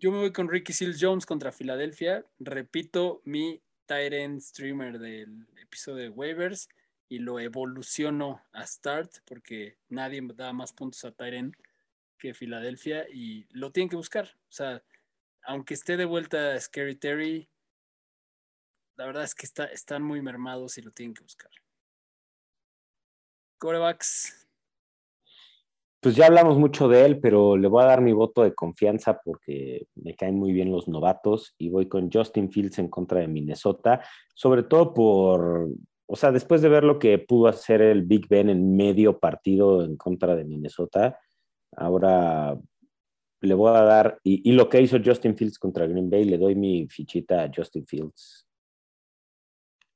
Yo 0.00 0.12
me 0.12 0.18
voy 0.18 0.32
con 0.32 0.48
Ricky 0.48 0.72
Seals 0.72 0.98
Jones 1.00 1.26
contra 1.26 1.50
Filadelfia. 1.50 2.24
Repito 2.38 3.20
mi 3.24 3.60
Tyrant 3.86 4.40
streamer 4.40 5.00
del 5.00 5.48
episodio 5.60 6.04
de 6.04 6.08
waivers 6.10 6.68
y 7.08 7.18
lo 7.18 7.40
evoluciono 7.40 8.40
a 8.52 8.64
start 8.64 9.10
porque 9.24 9.76
nadie 9.88 10.22
da 10.36 10.52
más 10.52 10.72
puntos 10.72 11.04
a 11.04 11.10
Tyrant 11.10 11.56
que 12.16 12.32
Filadelfia 12.32 13.08
y 13.12 13.48
lo 13.50 13.72
tienen 13.72 13.88
que 13.88 13.96
buscar. 13.96 14.26
O 14.26 14.52
sea, 14.52 14.84
aunque 15.42 15.74
esté 15.74 15.96
de 15.96 16.04
vuelta 16.04 16.60
Scary 16.60 16.94
Terry, 16.94 17.48
la 18.94 19.04
verdad 19.04 19.24
es 19.24 19.34
que 19.34 19.46
está, 19.46 19.64
están 19.64 20.04
muy 20.04 20.22
mermados 20.22 20.78
y 20.78 20.82
lo 20.82 20.92
tienen 20.92 21.14
que 21.14 21.24
buscar. 21.24 21.50
Corebacks, 23.58 24.47
Pues 26.00 26.14
ya 26.14 26.26
hablamos 26.26 26.56
mucho 26.58 26.86
de 26.88 27.04
él, 27.04 27.18
pero 27.18 27.56
le 27.56 27.66
voy 27.66 27.82
a 27.82 27.86
dar 27.86 28.00
mi 28.00 28.12
voto 28.12 28.44
de 28.44 28.54
confianza 28.54 29.20
porque 29.24 29.88
me 29.96 30.14
caen 30.14 30.36
muy 30.36 30.52
bien 30.52 30.70
los 30.70 30.86
novatos 30.86 31.56
y 31.58 31.70
voy 31.70 31.88
con 31.88 32.08
Justin 32.10 32.52
Fields 32.52 32.78
en 32.78 32.88
contra 32.88 33.18
de 33.20 33.26
Minnesota, 33.26 34.00
sobre 34.32 34.62
todo 34.62 34.94
por, 34.94 35.68
o 36.06 36.16
sea, 36.16 36.30
después 36.30 36.62
de 36.62 36.68
ver 36.68 36.84
lo 36.84 37.00
que 37.00 37.18
pudo 37.18 37.48
hacer 37.48 37.82
el 37.82 38.02
Big 38.02 38.28
Ben 38.28 38.48
en 38.48 38.76
medio 38.76 39.18
partido 39.18 39.84
en 39.84 39.96
contra 39.96 40.36
de 40.36 40.44
Minnesota, 40.44 41.18
ahora 41.76 42.56
le 43.40 43.54
voy 43.54 43.76
a 43.76 43.82
dar, 43.82 44.20
y, 44.22 44.52
lo 44.52 44.68
que 44.68 44.80
hizo 44.80 44.98
Justin 45.04 45.36
Fields 45.36 45.58
contra 45.58 45.86
Green 45.86 46.08
Bay, 46.08 46.24
le 46.24 46.38
doy 46.38 46.54
mi 46.54 46.88
fichita 46.88 47.42
a 47.42 47.50
Justin 47.54 47.86
Fields. 47.86 48.46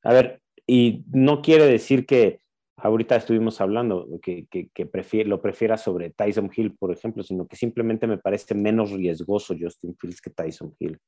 A 0.03 0.13
ver, 0.13 0.43
y 0.67 1.05
no 1.13 1.43
quiere 1.43 1.67
decir 1.67 2.07
que 2.07 2.42
ahorita 2.83 3.17
estuvimos 3.17 3.61
hablando, 3.61 4.09
que, 4.21 4.47
que, 4.51 4.69
que 4.71 4.87
prefiere, 4.87 5.29
lo 5.29 5.41
prefiera 5.41 5.79
sobre 5.79 6.11
Tyson 6.11 6.51
Hill, 6.55 6.77
por 6.77 6.93
ejemplo, 6.93 7.23
sino 7.23 7.47
que 7.47 7.57
simplemente 7.57 8.07
me 8.07 8.19
parece 8.19 8.55
menos 8.55 8.91
riesgoso 8.91 9.55
Justin 9.59 9.97
Fields 9.97 10.21
que 10.21 10.31
Tyson 10.31 10.75
Hill. 10.79 11.01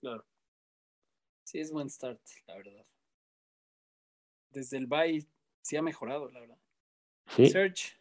claro. 0.00 0.24
Sí, 1.44 1.60
es 1.60 1.72
buen 1.72 1.88
start, 1.88 2.20
la 2.46 2.56
verdad. 2.56 2.86
Desde 4.50 4.76
el 4.76 4.86
bye 4.86 5.26
sí 5.62 5.76
ha 5.76 5.82
mejorado, 5.82 6.30
la 6.30 6.40
verdad. 6.40 6.58
¿Sí? 7.28 7.48
Search. 7.48 7.98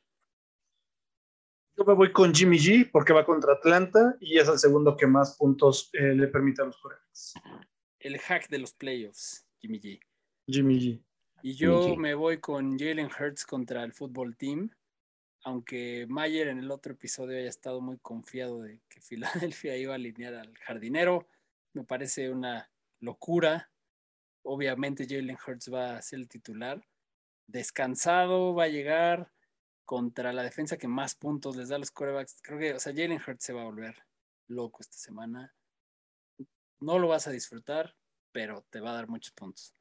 Yo 1.77 1.85
me 1.85 1.93
voy 1.93 2.11
con 2.11 2.33
Jimmy 2.33 2.57
G 2.57 2.89
porque 2.91 3.13
va 3.13 3.25
contra 3.25 3.53
Atlanta 3.53 4.17
y 4.19 4.37
es 4.37 4.49
el 4.49 4.57
segundo 4.57 4.97
que 4.97 5.07
más 5.07 5.37
puntos 5.37 5.89
eh, 5.93 6.13
le 6.13 6.27
permite 6.27 6.61
a 6.61 6.65
los 6.65 6.77
corebacks. 6.77 7.35
el 7.99 8.17
hack 8.17 8.49
de 8.49 8.59
los 8.59 8.73
playoffs, 8.73 9.47
Jimmy 9.59 9.79
G. 9.79 10.01
Jimmy 10.47 10.79
G. 10.79 11.06
Y 11.41 11.53
yo 11.53 11.95
me 11.95 12.15
voy 12.15 12.39
con 12.39 12.77
Jalen 12.79 13.09
Hurts 13.11 13.45
contra 13.45 13.83
el 13.83 13.93
fútbol 13.93 14.35
team, 14.35 14.71
aunque 15.43 16.07
Mayer 16.09 16.47
en 16.47 16.57
el 16.59 16.71
otro 16.71 16.93
episodio 16.93 17.37
haya 17.37 17.49
estado 17.49 17.79
muy 17.79 17.97
confiado 17.99 18.61
de 18.61 18.81
que 18.89 19.01
Filadelfia 19.01 19.77
iba 19.77 19.93
a 19.93 19.95
alinear 19.95 20.33
al 20.33 20.57
jardinero. 20.57 21.27
Me 21.73 21.83
parece 21.83 22.31
una 22.31 22.69
locura. 22.99 23.69
Obviamente 24.43 25.05
Jalen 25.07 25.37
Hurts 25.37 25.71
va 25.71 25.97
a 25.97 26.01
ser 26.01 26.19
el 26.19 26.27
titular. 26.27 26.85
Descansado, 27.45 28.55
va 28.55 28.63
a 28.63 28.69
llegar 28.69 29.31
contra 29.85 30.33
la 30.33 30.43
defensa 30.43 30.77
que 30.77 30.87
más 30.87 31.15
puntos 31.15 31.55
les 31.55 31.69
da 31.69 31.75
a 31.75 31.79
los 31.79 31.91
corebacks. 31.91 32.41
Creo 32.41 32.59
que, 32.59 32.73
o 32.73 32.79
sea, 32.79 32.93
Jalen 32.93 33.21
Hurts 33.25 33.45
se 33.45 33.53
va 33.53 33.61
a 33.61 33.65
volver 33.65 33.95
loco 34.47 34.79
esta 34.81 34.97
semana. 34.97 35.53
No 36.79 36.99
lo 36.99 37.07
vas 37.07 37.27
a 37.27 37.31
disfrutar, 37.31 37.95
pero 38.31 38.65
te 38.69 38.79
va 38.79 38.89
a 38.89 38.95
dar 38.95 39.07
muchos 39.07 39.31
puntos. 39.33 39.76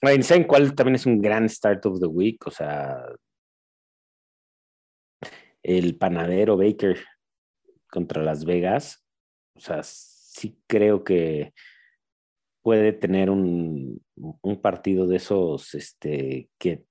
¿Saben 0.00 0.44
cuál 0.44 0.74
también 0.74 0.94
es 0.96 1.06
un 1.06 1.20
gran 1.20 1.48
start 1.48 1.84
of 1.86 2.00
the 2.00 2.06
week? 2.06 2.46
O 2.46 2.50
sea, 2.50 3.04
el 5.62 5.96
panadero 5.96 6.56
Baker. 6.56 6.98
contra 7.90 8.22
Las 8.22 8.44
Vegas, 8.44 9.04
o 9.54 9.60
sea, 9.60 9.82
sí 9.82 10.60
creo 10.66 11.04
que 11.04 11.52
puede 12.62 12.92
tener 12.92 13.30
un, 13.30 14.00
un 14.16 14.60
partido 14.60 15.06
de 15.06 15.16
esos 15.16 15.74
este, 15.74 16.50
que 16.58 16.84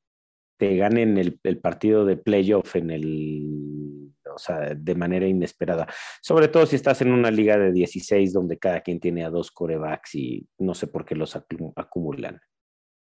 te 0.58 0.76
ganen 0.76 1.18
el, 1.18 1.40
el, 1.44 1.60
partido 1.60 2.04
de 2.04 2.18
playoff 2.18 2.76
en 2.76 2.90
el, 2.90 4.12
o 4.34 4.40
sea, 4.40 4.74
de 4.74 4.96
manera 4.96 5.28
inesperada. 5.28 5.88
Sobre 6.22 6.48
todo 6.48 6.66
si 6.66 6.76
estás 6.76 7.02
en 7.02 7.12
una 7.12 7.30
liga 7.30 7.58
de 7.58 7.72
16 7.72 8.34
donde 8.34 8.58
cada 8.58 8.82
quien 8.82 9.00
tiene 9.00 9.24
a 9.24 9.30
dos 9.30 9.52
corebacks 9.52 10.16
y 10.16 10.48
no 10.58 10.74
sé 10.74 10.88
por 10.88 11.06
qué 11.06 11.16
los 11.16 11.36
acumulan. 11.36 12.40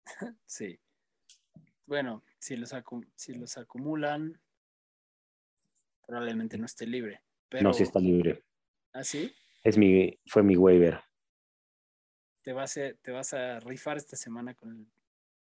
Sí. 0.46 0.80
Bueno, 1.86 2.24
si 2.40 2.56
los, 2.56 2.74
si 3.16 3.34
los 3.34 3.58
acumulan, 3.58 4.40
probablemente 6.06 6.58
no 6.58 6.66
esté 6.66 6.88
libre. 6.88 7.22
Pero... 7.50 7.64
No, 7.64 7.74
sí 7.74 7.84
está 7.84 8.00
libre. 8.00 8.44
¿Ah, 8.94 9.04
sí? 9.04 9.34
Es 9.64 9.78
mi, 9.78 10.18
fue 10.28 10.44
mi 10.44 10.56
waiver. 10.56 11.02
¿Te 12.42 12.54
vas, 12.54 12.78
a, 12.78 12.94
¿Te 13.02 13.12
vas 13.12 13.34
a 13.34 13.60
rifar 13.60 13.98
esta 13.98 14.16
semana 14.16 14.54
con 14.54 14.72
el 14.72 14.88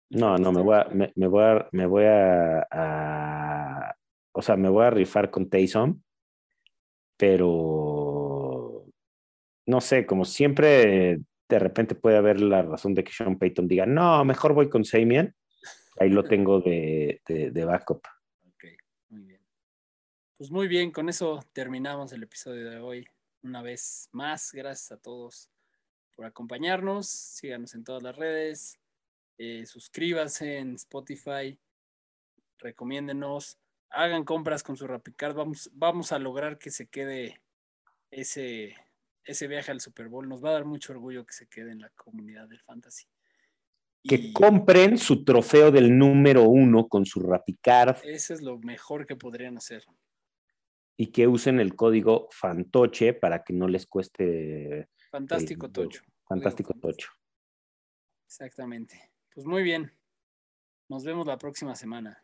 no, 0.09 0.37
no, 0.37 0.51
me 0.51 0.61
voy 0.61 0.75
a, 0.75 0.83
me, 0.85 1.11
me 1.15 1.27
voy 1.27 1.43
a, 1.43 1.67
me 1.71 1.85
voy 1.87 2.05
a, 2.05 2.67
a, 2.69 3.95
o 4.31 4.41
sea, 4.43 4.55
me 4.55 4.69
voy 4.69 4.85
a 4.85 4.91
rifar 4.91 5.31
con 5.31 5.49
Taysom, 5.49 6.01
pero 7.17 8.85
no 9.65 9.81
sé, 9.81 10.05
como 10.05 10.23
siempre, 10.23 11.19
de 11.49 11.59
repente 11.59 11.95
puede 11.95 12.17
haber 12.17 12.41
la 12.41 12.61
razón 12.61 12.93
de 12.93 13.03
que 13.03 13.11
Sean 13.11 13.37
Payton 13.37 13.67
diga, 13.67 13.85
no, 13.85 14.23
mejor 14.25 14.53
voy 14.53 14.69
con 14.69 14.85
Samian. 14.85 15.35
Ahí 15.99 16.09
lo 16.09 16.23
tengo 16.23 16.59
de, 16.59 17.21
de, 17.27 17.65
backup. 17.65 18.01
Ok, 18.47 18.65
muy 19.09 19.21
bien. 19.21 19.41
Pues 20.37 20.49
muy 20.49 20.67
bien, 20.67 20.91
con 20.91 21.09
eso 21.09 21.43
terminamos 21.53 22.11
el 22.13 22.23
episodio 22.23 22.69
de 22.69 22.79
hoy. 22.79 23.05
Una 23.43 23.61
vez 23.61 24.09
más, 24.11 24.51
gracias 24.53 24.91
a 24.91 24.97
todos 24.97 25.51
por 26.15 26.25
acompañarnos. 26.25 27.07
Síganos 27.07 27.75
en 27.75 27.83
todas 27.83 28.01
las 28.01 28.15
redes 28.15 28.79
eh, 29.37 29.65
suscríbanse 29.65 30.59
en 30.59 30.75
Spotify, 30.75 31.59
recomiéndenos, 32.59 33.57
hagan 33.89 34.25
compras 34.25 34.61
con 34.61 34.77
su 34.77 34.85
Rapicard, 34.87 35.35
vamos, 35.35 35.71
vamos 35.73 36.11
a 36.11 36.19
lograr 36.19 36.59
que 36.59 36.69
se 36.69 36.87
quede 36.87 37.41
ese, 38.11 38.75
ese 39.25 39.47
viaje 39.47 39.71
al 39.71 39.81
Super 39.81 40.09
Bowl, 40.09 40.27
nos 40.27 40.43
va 40.43 40.49
a 40.49 40.53
dar 40.53 40.65
mucho 40.65 40.93
orgullo 40.93 41.25
que 41.25 41.33
se 41.33 41.47
quede 41.47 41.71
en 41.71 41.79
la 41.79 41.89
comunidad 41.89 42.47
del 42.47 42.61
fantasy. 42.61 43.05
Que 44.03 44.33
compren 44.33 44.97
su 44.97 45.23
trofeo 45.23 45.71
del 45.71 45.97
número 45.97 46.43
uno 46.43 46.87
con 46.89 47.05
su 47.05 47.21
Rapicard. 47.21 47.97
Eso 48.03 48.33
es 48.33 48.41
lo 48.41 48.59
mejor 48.59 49.05
que 49.05 49.15
podrían 49.15 49.57
hacer. 49.57 49.85
Y 50.97 51.07
que 51.07 51.27
usen 51.27 51.59
el 51.59 51.75
código 51.75 52.27
Fantoche 52.31 53.13
para 53.13 53.43
que 53.43 53.53
no 53.53 53.67
les 53.67 53.87
cueste. 53.87 54.89
Fantástico 55.09 55.71
Tocho. 55.71 56.03
Fantástico 56.27 56.73
Tocho. 56.73 57.11
Exactamente. 58.25 59.11
Pues 59.33 59.45
muy 59.45 59.63
bien. 59.63 59.91
Nos 60.89 61.05
vemos 61.05 61.25
la 61.25 61.37
próxima 61.37 61.75
semana. 61.75 62.23